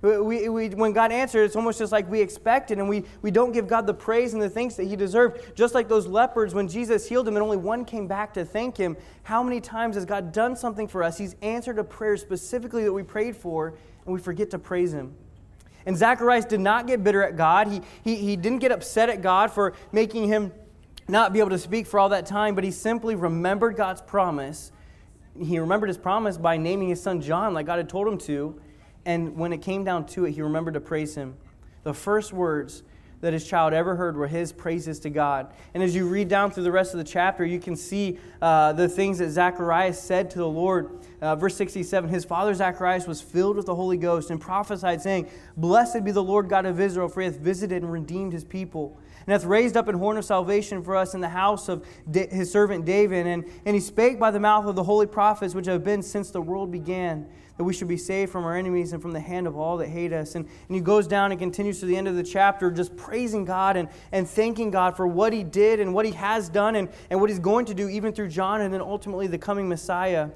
We, 0.00 0.48
we, 0.48 0.68
when 0.70 0.92
God 0.92 1.12
answers, 1.12 1.50
it's 1.50 1.56
almost 1.56 1.78
just 1.78 1.92
like 1.92 2.10
we 2.10 2.20
expected, 2.20 2.78
and 2.78 2.88
we, 2.88 3.04
we 3.22 3.30
don't 3.30 3.52
give 3.52 3.68
God 3.68 3.86
the 3.86 3.94
praise 3.94 4.32
and 4.32 4.42
the 4.42 4.50
thanks 4.50 4.74
that 4.74 4.84
He 4.84 4.96
deserved. 4.96 5.54
Just 5.54 5.74
like 5.74 5.88
those 5.88 6.08
lepers, 6.08 6.54
when 6.54 6.66
Jesus 6.66 7.08
healed 7.08 7.24
them 7.24 7.36
and 7.36 7.42
only 7.42 7.56
one 7.56 7.84
came 7.84 8.08
back 8.08 8.34
to 8.34 8.44
thank 8.44 8.76
Him, 8.76 8.96
how 9.22 9.44
many 9.44 9.60
times 9.60 9.94
has 9.94 10.04
God 10.04 10.32
done 10.32 10.56
something 10.56 10.88
for 10.88 11.04
us? 11.04 11.18
He's 11.18 11.36
answered 11.40 11.78
a 11.78 11.84
prayer 11.84 12.16
specifically 12.16 12.82
that 12.82 12.92
we 12.92 13.04
prayed 13.04 13.36
for, 13.36 13.74
and 14.04 14.12
we 14.12 14.18
forget 14.18 14.50
to 14.50 14.58
praise 14.58 14.92
Him. 14.92 15.14
And 15.86 15.96
Zacharias 15.96 16.46
did 16.46 16.60
not 16.60 16.88
get 16.88 17.04
bitter 17.04 17.22
at 17.22 17.36
God. 17.36 17.68
He, 17.68 17.82
he, 18.02 18.16
he 18.16 18.36
didn't 18.36 18.58
get 18.58 18.72
upset 18.72 19.08
at 19.08 19.22
God 19.22 19.52
for 19.52 19.74
making 19.92 20.28
him 20.28 20.52
not 21.08 21.32
be 21.32 21.40
able 21.40 21.50
to 21.50 21.58
speak 21.58 21.86
for 21.86 21.98
all 21.98 22.08
that 22.10 22.26
time, 22.26 22.54
but 22.54 22.62
he 22.62 22.70
simply 22.70 23.16
remembered 23.16 23.76
God's 23.76 24.00
promise 24.00 24.70
he 25.38 25.58
remembered 25.58 25.88
his 25.88 25.98
promise 25.98 26.36
by 26.36 26.56
naming 26.56 26.88
his 26.88 27.02
son 27.02 27.20
John, 27.20 27.54
like 27.54 27.66
God 27.66 27.78
had 27.78 27.88
told 27.88 28.06
him 28.06 28.18
to. 28.18 28.60
And 29.04 29.36
when 29.36 29.52
it 29.52 29.62
came 29.62 29.84
down 29.84 30.06
to 30.06 30.26
it, 30.26 30.32
he 30.32 30.42
remembered 30.42 30.74
to 30.74 30.80
praise 30.80 31.14
him. 31.14 31.34
The 31.82 31.94
first 31.94 32.32
words 32.32 32.82
that 33.22 33.32
his 33.32 33.46
child 33.46 33.72
ever 33.72 33.94
heard 33.94 34.16
were 34.16 34.26
his 34.26 34.52
praises 34.52 34.98
to 34.98 35.10
God. 35.10 35.52
And 35.74 35.82
as 35.82 35.94
you 35.94 36.08
read 36.08 36.28
down 36.28 36.50
through 36.50 36.64
the 36.64 36.72
rest 36.72 36.92
of 36.92 36.98
the 36.98 37.04
chapter, 37.04 37.46
you 37.46 37.60
can 37.60 37.76
see 37.76 38.18
uh, 38.42 38.72
the 38.72 38.88
things 38.88 39.18
that 39.18 39.30
Zacharias 39.30 40.00
said 40.00 40.28
to 40.32 40.38
the 40.38 40.48
Lord. 40.48 40.98
Uh, 41.20 41.36
verse 41.36 41.56
67 41.56 42.10
His 42.10 42.24
father 42.24 42.52
Zacharias 42.52 43.06
was 43.06 43.22
filled 43.22 43.56
with 43.56 43.66
the 43.66 43.74
Holy 43.76 43.96
Ghost 43.96 44.30
and 44.30 44.40
prophesied, 44.40 45.00
saying, 45.00 45.28
Blessed 45.56 46.04
be 46.04 46.10
the 46.10 46.22
Lord 46.22 46.48
God 46.48 46.66
of 46.66 46.80
Israel, 46.80 47.08
for 47.08 47.20
he 47.20 47.26
hath 47.26 47.38
visited 47.38 47.82
and 47.82 47.92
redeemed 47.92 48.32
his 48.32 48.44
people 48.44 48.98
and 49.26 49.32
hath 49.32 49.44
raised 49.44 49.76
up 49.76 49.88
an 49.88 49.96
horn 49.96 50.16
of 50.16 50.24
salvation 50.24 50.82
for 50.82 50.96
us 50.96 51.14
in 51.14 51.20
the 51.20 51.28
house 51.28 51.68
of 51.68 51.86
his 52.12 52.50
servant 52.50 52.84
David. 52.84 53.26
And, 53.26 53.44
and 53.64 53.74
he 53.74 53.80
spake 53.80 54.18
by 54.18 54.30
the 54.30 54.40
mouth 54.40 54.66
of 54.66 54.76
the 54.76 54.82
holy 54.82 55.06
prophets 55.06 55.54
which 55.54 55.66
have 55.66 55.84
been 55.84 56.02
since 56.02 56.30
the 56.30 56.40
world 56.40 56.70
began, 56.70 57.26
that 57.56 57.64
we 57.64 57.72
should 57.72 57.88
be 57.88 57.96
saved 57.96 58.32
from 58.32 58.44
our 58.44 58.56
enemies 58.56 58.92
and 58.92 59.00
from 59.00 59.12
the 59.12 59.20
hand 59.20 59.46
of 59.46 59.56
all 59.56 59.76
that 59.78 59.88
hate 59.88 60.12
us. 60.12 60.34
And, 60.34 60.46
and 60.46 60.74
he 60.74 60.80
goes 60.80 61.06
down 61.06 61.32
and 61.32 61.40
continues 61.40 61.80
to 61.80 61.86
the 61.86 61.96
end 61.96 62.08
of 62.08 62.16
the 62.16 62.22
chapter, 62.22 62.70
just 62.70 62.96
praising 62.96 63.44
God 63.44 63.76
and, 63.76 63.88
and 64.10 64.28
thanking 64.28 64.70
God 64.70 64.96
for 64.96 65.06
what 65.06 65.32
he 65.32 65.44
did 65.44 65.80
and 65.80 65.94
what 65.94 66.06
he 66.06 66.12
has 66.12 66.48
done 66.48 66.76
and, 66.76 66.88
and 67.10 67.20
what 67.20 67.30
he's 67.30 67.38
going 67.38 67.66
to 67.66 67.74
do, 67.74 67.88
even 67.88 68.12
through 68.12 68.28
John 68.28 68.60
and 68.60 68.72
then 68.72 68.80
ultimately 68.80 69.26
the 69.26 69.38
coming 69.38 69.68
Messiah. 69.68 70.30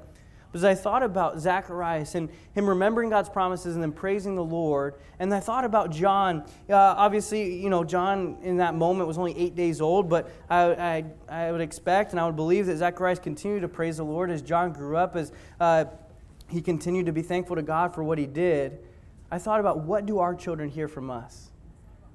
But 0.51 0.59
as 0.59 0.63
I 0.63 0.75
thought 0.75 1.03
about 1.03 1.39
Zacharias 1.39 2.15
and 2.15 2.29
him 2.53 2.67
remembering 2.67 3.09
God's 3.09 3.29
promises 3.29 3.75
and 3.75 3.83
then 3.83 3.91
praising 3.91 4.35
the 4.35 4.43
Lord, 4.43 4.95
and 5.19 5.33
I 5.33 5.39
thought 5.39 5.65
about 5.65 5.91
John. 5.91 6.43
Uh, 6.69 6.75
obviously, 6.75 7.55
you 7.55 7.69
know, 7.69 7.83
John 7.83 8.37
in 8.43 8.57
that 8.57 8.75
moment 8.75 9.07
was 9.07 9.17
only 9.17 9.37
eight 9.37 9.55
days 9.55 9.81
old, 9.81 10.09
but 10.09 10.31
I, 10.49 11.03
I, 11.29 11.45
I, 11.47 11.51
would 11.51 11.61
expect 11.61 12.11
and 12.11 12.19
I 12.19 12.25
would 12.25 12.35
believe 12.35 12.65
that 12.67 12.77
Zacharias 12.77 13.19
continued 13.19 13.61
to 13.61 13.67
praise 13.67 13.97
the 13.97 14.05
Lord 14.05 14.31
as 14.31 14.41
John 14.41 14.71
grew 14.71 14.97
up, 14.97 15.15
as 15.15 15.31
uh, 15.59 15.85
he 16.49 16.61
continued 16.61 17.07
to 17.07 17.11
be 17.11 17.21
thankful 17.21 17.55
to 17.55 17.61
God 17.61 17.93
for 17.93 18.03
what 18.03 18.17
he 18.17 18.25
did. 18.25 18.79
I 19.29 19.39
thought 19.39 19.59
about 19.59 19.79
what 19.79 20.05
do 20.05 20.19
our 20.19 20.33
children 20.33 20.69
hear 20.69 20.87
from 20.87 21.11
us? 21.11 21.46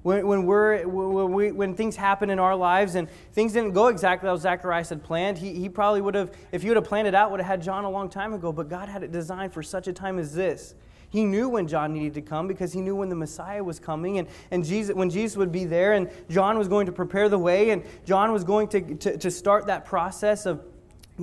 When, 0.03 0.27
when, 0.27 0.45
we're, 0.45 0.85
when, 0.85 1.31
we, 1.31 1.51
when 1.51 1.75
things 1.75 1.95
happen 1.95 2.29
in 2.29 2.37
our 2.37 2.55
lives 2.55 2.95
and 2.95 3.07
things 3.31 3.53
didn't 3.53 3.71
go 3.71 3.87
exactly 3.87 4.27
how 4.27 4.35
Zacharias 4.35 4.89
had 4.89 5.01
planned, 5.01 5.37
he, 5.37 5.53
he 5.53 5.69
probably 5.69 6.01
would 6.01 6.13
have, 6.13 6.31
if 6.51 6.61
he 6.61 6.67
would 6.67 6.77
have 6.77 6.85
planned 6.85 7.07
it 7.07 7.15
out, 7.15 7.31
would 7.31 7.39
have 7.39 7.47
had 7.47 7.61
John 7.63 7.85
a 7.85 7.89
long 7.89 8.09
time 8.09 8.33
ago. 8.33 8.51
But 8.51 8.69
God 8.69 8.89
had 8.89 9.01
it 9.03 9.11
designed 9.11 9.53
for 9.53 9.63
such 9.63 9.87
a 9.87 9.93
time 9.93 10.19
as 10.19 10.35
this. 10.35 10.75
He 11.09 11.23
knew 11.23 11.47
when 11.47 11.67
John 11.67 11.93
needed 11.93 12.15
to 12.15 12.21
come 12.21 12.47
because 12.47 12.73
he 12.73 12.81
knew 12.81 12.95
when 12.95 13.07
the 13.07 13.15
Messiah 13.15 13.63
was 13.63 13.79
coming 13.79 14.17
and, 14.17 14.27
and 14.51 14.65
Jesus, 14.65 14.95
when 14.95 15.09
Jesus 15.09 15.37
would 15.37 15.51
be 15.51 15.63
there 15.63 15.93
and 15.93 16.09
John 16.27 16.57
was 16.57 16.67
going 16.67 16.87
to 16.87 16.91
prepare 16.91 17.29
the 17.29 17.37
way 17.37 17.69
and 17.69 17.83
John 18.03 18.33
was 18.33 18.43
going 18.43 18.67
to, 18.69 18.95
to, 18.95 19.17
to 19.19 19.31
start 19.31 19.67
that 19.67 19.85
process 19.85 20.45
of 20.47 20.61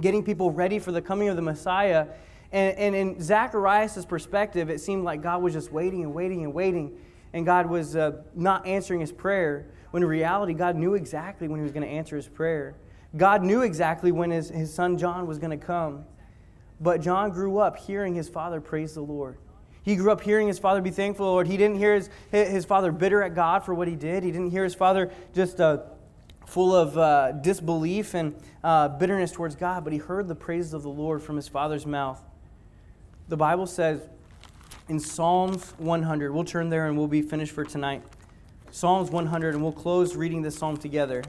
getting 0.01 0.23
people 0.23 0.53
ready 0.53 0.79
for 0.79 0.93
the 0.93 1.03
coming 1.03 1.29
of 1.29 1.35
the 1.35 1.43
Messiah. 1.43 2.07
And, 2.53 2.79
and 2.79 2.95
in 2.95 3.21
Zacharias' 3.21 4.07
perspective, 4.07 4.71
it 4.71 4.81
seemed 4.81 5.05
like 5.05 5.23
God 5.23 5.43
was 5.43 5.53
just 5.53 5.73
waiting 5.73 6.05
and 6.05 6.15
waiting 6.15 6.45
and 6.45 6.55
waiting 6.55 6.97
and 7.33 7.47
God 7.47 7.67
was 7.67 7.97
uh, 7.97 8.23
not 8.35 8.67
answering 8.67 9.01
his 9.01 9.13
prayer, 9.13 9.67
when 9.91 10.03
in 10.03 10.09
reality, 10.09 10.55
God 10.55 10.77
knew 10.77 10.95
exactly 10.95 11.49
when 11.49 11.61
he 11.61 11.63
was 11.63 11.73
going 11.73 11.87
to 11.87 11.93
answer 11.93 12.17
his 12.17 12.29
prayer. 12.29 12.75
God 13.17 13.43
knew 13.43 13.63
exactly 13.63 14.13
when 14.13 14.31
his, 14.31 14.51
his 14.51 14.73
son 14.73 14.99
John 14.99 15.27
was 15.27 15.39
going 15.39 15.59
to 15.59 15.65
come. 15.65 16.05
But 16.81 17.01
John 17.01 17.31
grew 17.31 17.59
up 17.59 17.77
hearing 17.77 18.15
his 18.15 18.29
father 18.29 18.61
praise 18.61 18.95
the 18.95 19.03
Lord. 19.03 19.37
He 19.83 19.97
grew 19.97 20.13
up 20.13 20.21
hearing 20.21 20.47
his 20.47 20.59
father 20.59 20.81
be 20.81 20.91
thankful, 20.91 21.27
Lord. 21.27 21.47
He 21.47 21.57
didn't 21.57 21.77
hear 21.77 21.95
his, 21.95 22.11
his 22.31 22.65
father 22.65 22.93
bitter 22.93 23.23
at 23.23 23.35
God 23.35 23.65
for 23.65 23.75
what 23.75 23.89
he 23.89 23.97
did. 23.97 24.23
He 24.23 24.31
didn't 24.31 24.51
hear 24.51 24.65
his 24.65 24.75
father 24.75 25.11
just 25.35 25.61
uh, 25.61 25.79
full 26.47 26.75
of 26.75 26.97
uh, 26.99 27.33
disbelief 27.33 28.15
and 28.15 28.35
uh, 28.63 28.89
bitterness 28.89 29.33
towards 29.33 29.57
God, 29.57 29.85
but 29.85 29.93
he 29.93 29.99
heard 29.99 30.29
the 30.29 30.35
praises 30.35 30.75
of 30.75 30.83
the 30.83 30.91
Lord 30.91 31.23
from 31.23 31.37
his 31.37 31.49
father's 31.49 31.87
mouth. 31.87 32.23
The 33.29 33.37
Bible 33.37 33.67
says 33.67 34.01
in 34.91 34.99
Psalms 34.99 35.73
100. 35.79 36.35
We'll 36.35 36.43
turn 36.43 36.69
there 36.69 36.89
and 36.89 36.99
we'll 36.99 37.07
be 37.07 37.23
finished 37.23 37.53
for 37.53 37.65
tonight. 37.65 38.03
Psalms 38.73 39.09
100, 39.09 39.55
and 39.55 39.63
we'll 39.63 39.73
close 39.73 40.17
reading 40.17 40.43
this 40.43 40.59
psalm 40.59 40.77
together. 40.77 41.23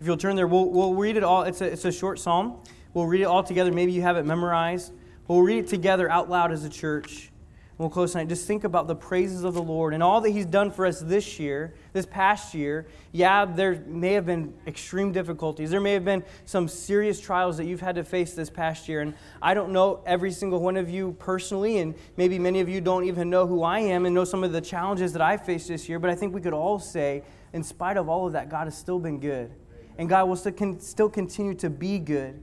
If 0.00 0.06
you'll 0.06 0.16
turn 0.16 0.36
there, 0.36 0.46
we'll, 0.46 0.70
we'll 0.70 0.94
read 0.94 1.18
it 1.18 1.22
all. 1.22 1.42
It's 1.42 1.60
a, 1.60 1.66
it's 1.66 1.84
a 1.84 1.92
short 1.92 2.18
psalm. 2.18 2.62
We'll 2.94 3.06
read 3.06 3.20
it 3.20 3.24
all 3.24 3.42
together. 3.42 3.70
Maybe 3.70 3.92
you 3.92 4.00
have 4.02 4.16
it 4.16 4.24
memorized. 4.24 4.92
We'll 5.28 5.42
read 5.42 5.58
it 5.58 5.68
together 5.68 6.10
out 6.10 6.30
loud 6.30 6.50
as 6.50 6.64
a 6.64 6.70
church. 6.70 7.30
We'll 7.78 7.90
close 7.90 8.12
tonight. 8.12 8.28
Just 8.28 8.46
think 8.46 8.64
about 8.64 8.86
the 8.86 8.96
praises 8.96 9.44
of 9.44 9.52
the 9.52 9.62
Lord 9.62 9.92
and 9.92 10.02
all 10.02 10.22
that 10.22 10.30
He's 10.30 10.46
done 10.46 10.70
for 10.70 10.86
us 10.86 10.98
this 11.00 11.38
year, 11.38 11.74
this 11.92 12.06
past 12.06 12.54
year. 12.54 12.86
Yeah, 13.12 13.44
there 13.44 13.82
may 13.86 14.14
have 14.14 14.24
been 14.24 14.54
extreme 14.66 15.12
difficulties. 15.12 15.70
There 15.70 15.80
may 15.80 15.92
have 15.92 16.04
been 16.04 16.24
some 16.46 16.68
serious 16.68 17.20
trials 17.20 17.58
that 17.58 17.66
you've 17.66 17.82
had 17.82 17.96
to 17.96 18.04
face 18.04 18.32
this 18.32 18.48
past 18.48 18.88
year. 18.88 19.02
And 19.02 19.12
I 19.42 19.52
don't 19.52 19.72
know 19.72 20.00
every 20.06 20.32
single 20.32 20.60
one 20.60 20.78
of 20.78 20.88
you 20.88 21.16
personally, 21.18 21.78
and 21.80 21.94
maybe 22.16 22.38
many 22.38 22.60
of 22.60 22.68
you 22.70 22.80
don't 22.80 23.04
even 23.04 23.28
know 23.28 23.46
who 23.46 23.62
I 23.62 23.80
am 23.80 24.06
and 24.06 24.14
know 24.14 24.24
some 24.24 24.42
of 24.42 24.52
the 24.52 24.62
challenges 24.62 25.12
that 25.12 25.20
I 25.20 25.36
faced 25.36 25.68
this 25.68 25.86
year. 25.86 25.98
But 25.98 26.08
I 26.08 26.14
think 26.14 26.34
we 26.34 26.40
could 26.40 26.54
all 26.54 26.78
say, 26.78 27.24
in 27.52 27.62
spite 27.62 27.98
of 27.98 28.08
all 28.08 28.26
of 28.26 28.32
that, 28.32 28.48
God 28.48 28.64
has 28.64 28.78
still 28.78 28.98
been 28.98 29.20
good. 29.20 29.52
and 29.98 30.08
God 30.08 30.28
will 30.28 30.36
still 30.36 31.08
continue 31.08 31.54
to 31.54 31.70
be 31.70 31.98
good. 31.98 32.42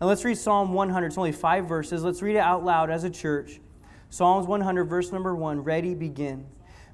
And 0.00 0.08
let's 0.08 0.24
read 0.24 0.36
Psalm 0.36 0.72
100. 0.72 1.06
It's 1.06 1.18
only 1.18 1.32
five 1.32 1.66
verses. 1.66 2.02
Let's 2.02 2.22
read 2.22 2.36
it 2.36 2.40
out 2.40 2.64
loud 2.64 2.90
as 2.90 3.04
a 3.04 3.10
church. 3.10 3.60
Psalms 4.12 4.46
100, 4.46 4.84
verse 4.84 5.10
number 5.10 5.34
1. 5.34 5.64
Ready, 5.64 5.94
begin. 5.94 6.44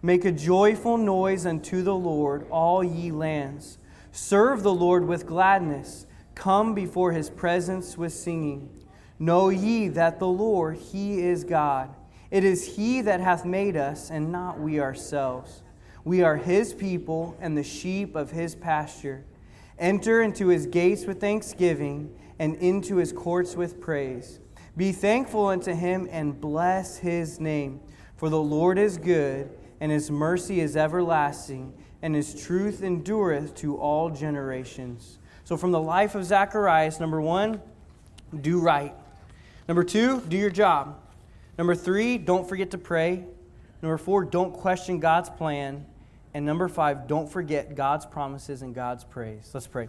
Make 0.03 0.25
a 0.25 0.31
joyful 0.31 0.97
noise 0.97 1.47
unto 1.47 1.83
the 1.83 1.97
Lord, 1.97 2.47
all 2.49 2.85
ye 2.85 3.11
lands. 3.11 3.79
Serve 4.13 4.63
the 4.63 4.73
Lord 4.73 5.05
with 5.05 5.27
gladness. 5.27 6.07
Come 6.37 6.77
before 6.77 7.11
his 7.11 7.29
presence 7.29 7.99
with 7.99 8.13
singing. 8.13 8.71
Know 9.19 9.49
ye 9.49 9.89
that 9.89 10.21
the 10.21 10.29
Lord, 10.29 10.77
he 10.77 11.21
is 11.21 11.43
God. 11.43 11.93
It 12.31 12.45
is 12.45 12.77
he 12.77 13.01
that 13.01 13.19
hath 13.19 13.45
made 13.45 13.77
us, 13.77 14.13
and 14.13 14.31
not 14.31 14.61
we 14.61 14.79
ourselves. 14.79 15.65
We 16.05 16.23
are 16.23 16.37
his 16.37 16.73
people 16.73 17.37
and 17.41 17.59
the 17.59 17.65
sheep 17.65 18.15
of 18.15 18.31
his 18.31 18.55
pasture. 18.55 19.25
Enter 19.77 20.23
into 20.23 20.47
his 20.47 20.67
gates 20.67 21.05
with 21.05 21.21
thanksgiving 21.21 22.15
and 22.39 22.55
into 22.59 22.95
his 22.95 23.13
courts 23.13 23.57
with 23.57 23.81
praise. 23.81 24.39
Be 24.79 24.93
thankful 24.93 25.49
unto 25.49 25.75
him 25.75 26.09
and 26.09 26.41
bless 26.41 26.99
his 26.99 27.41
name. 27.41 27.81
For 28.17 28.29
the 28.31 28.41
Lord 28.41 28.79
is 28.79 28.97
good, 28.97 29.51
and 29.81 29.91
his 29.91 30.09
mercy 30.09 30.61
is 30.61 30.77
everlasting, 30.77 31.75
and 32.01 32.15
his 32.15 32.41
truth 32.41 32.85
endureth 32.85 33.57
to 33.57 33.77
all 33.77 34.09
generations. 34.09 35.19
So, 35.43 35.57
from 35.57 35.73
the 35.73 35.81
life 35.81 36.15
of 36.15 36.25
Zacharias, 36.25 37.01
number 37.01 37.21
one, 37.21 37.61
do 38.41 38.61
right. 38.61 38.95
Number 39.67 39.83
two, 39.83 40.21
do 40.29 40.37
your 40.37 40.51
job. 40.51 40.97
Number 41.59 41.75
three, 41.75 42.17
don't 42.17 42.49
forget 42.49 42.71
to 42.71 42.79
pray. 42.79 43.25
Number 43.83 43.99
four, 43.99 44.25
don't 44.25 44.53
question 44.53 45.01
God's 45.01 45.29
plan. 45.29 45.87
And 46.35 46.47
number 46.47 46.69
five, 46.69 47.09
don't 47.09 47.29
forget 47.29 47.75
God's 47.75 48.07
promises 48.07 48.63
and 48.63 48.77
God's 48.77 49.03
praise. 49.03 49.51
Let's 49.53 49.67
pray. 49.67 49.89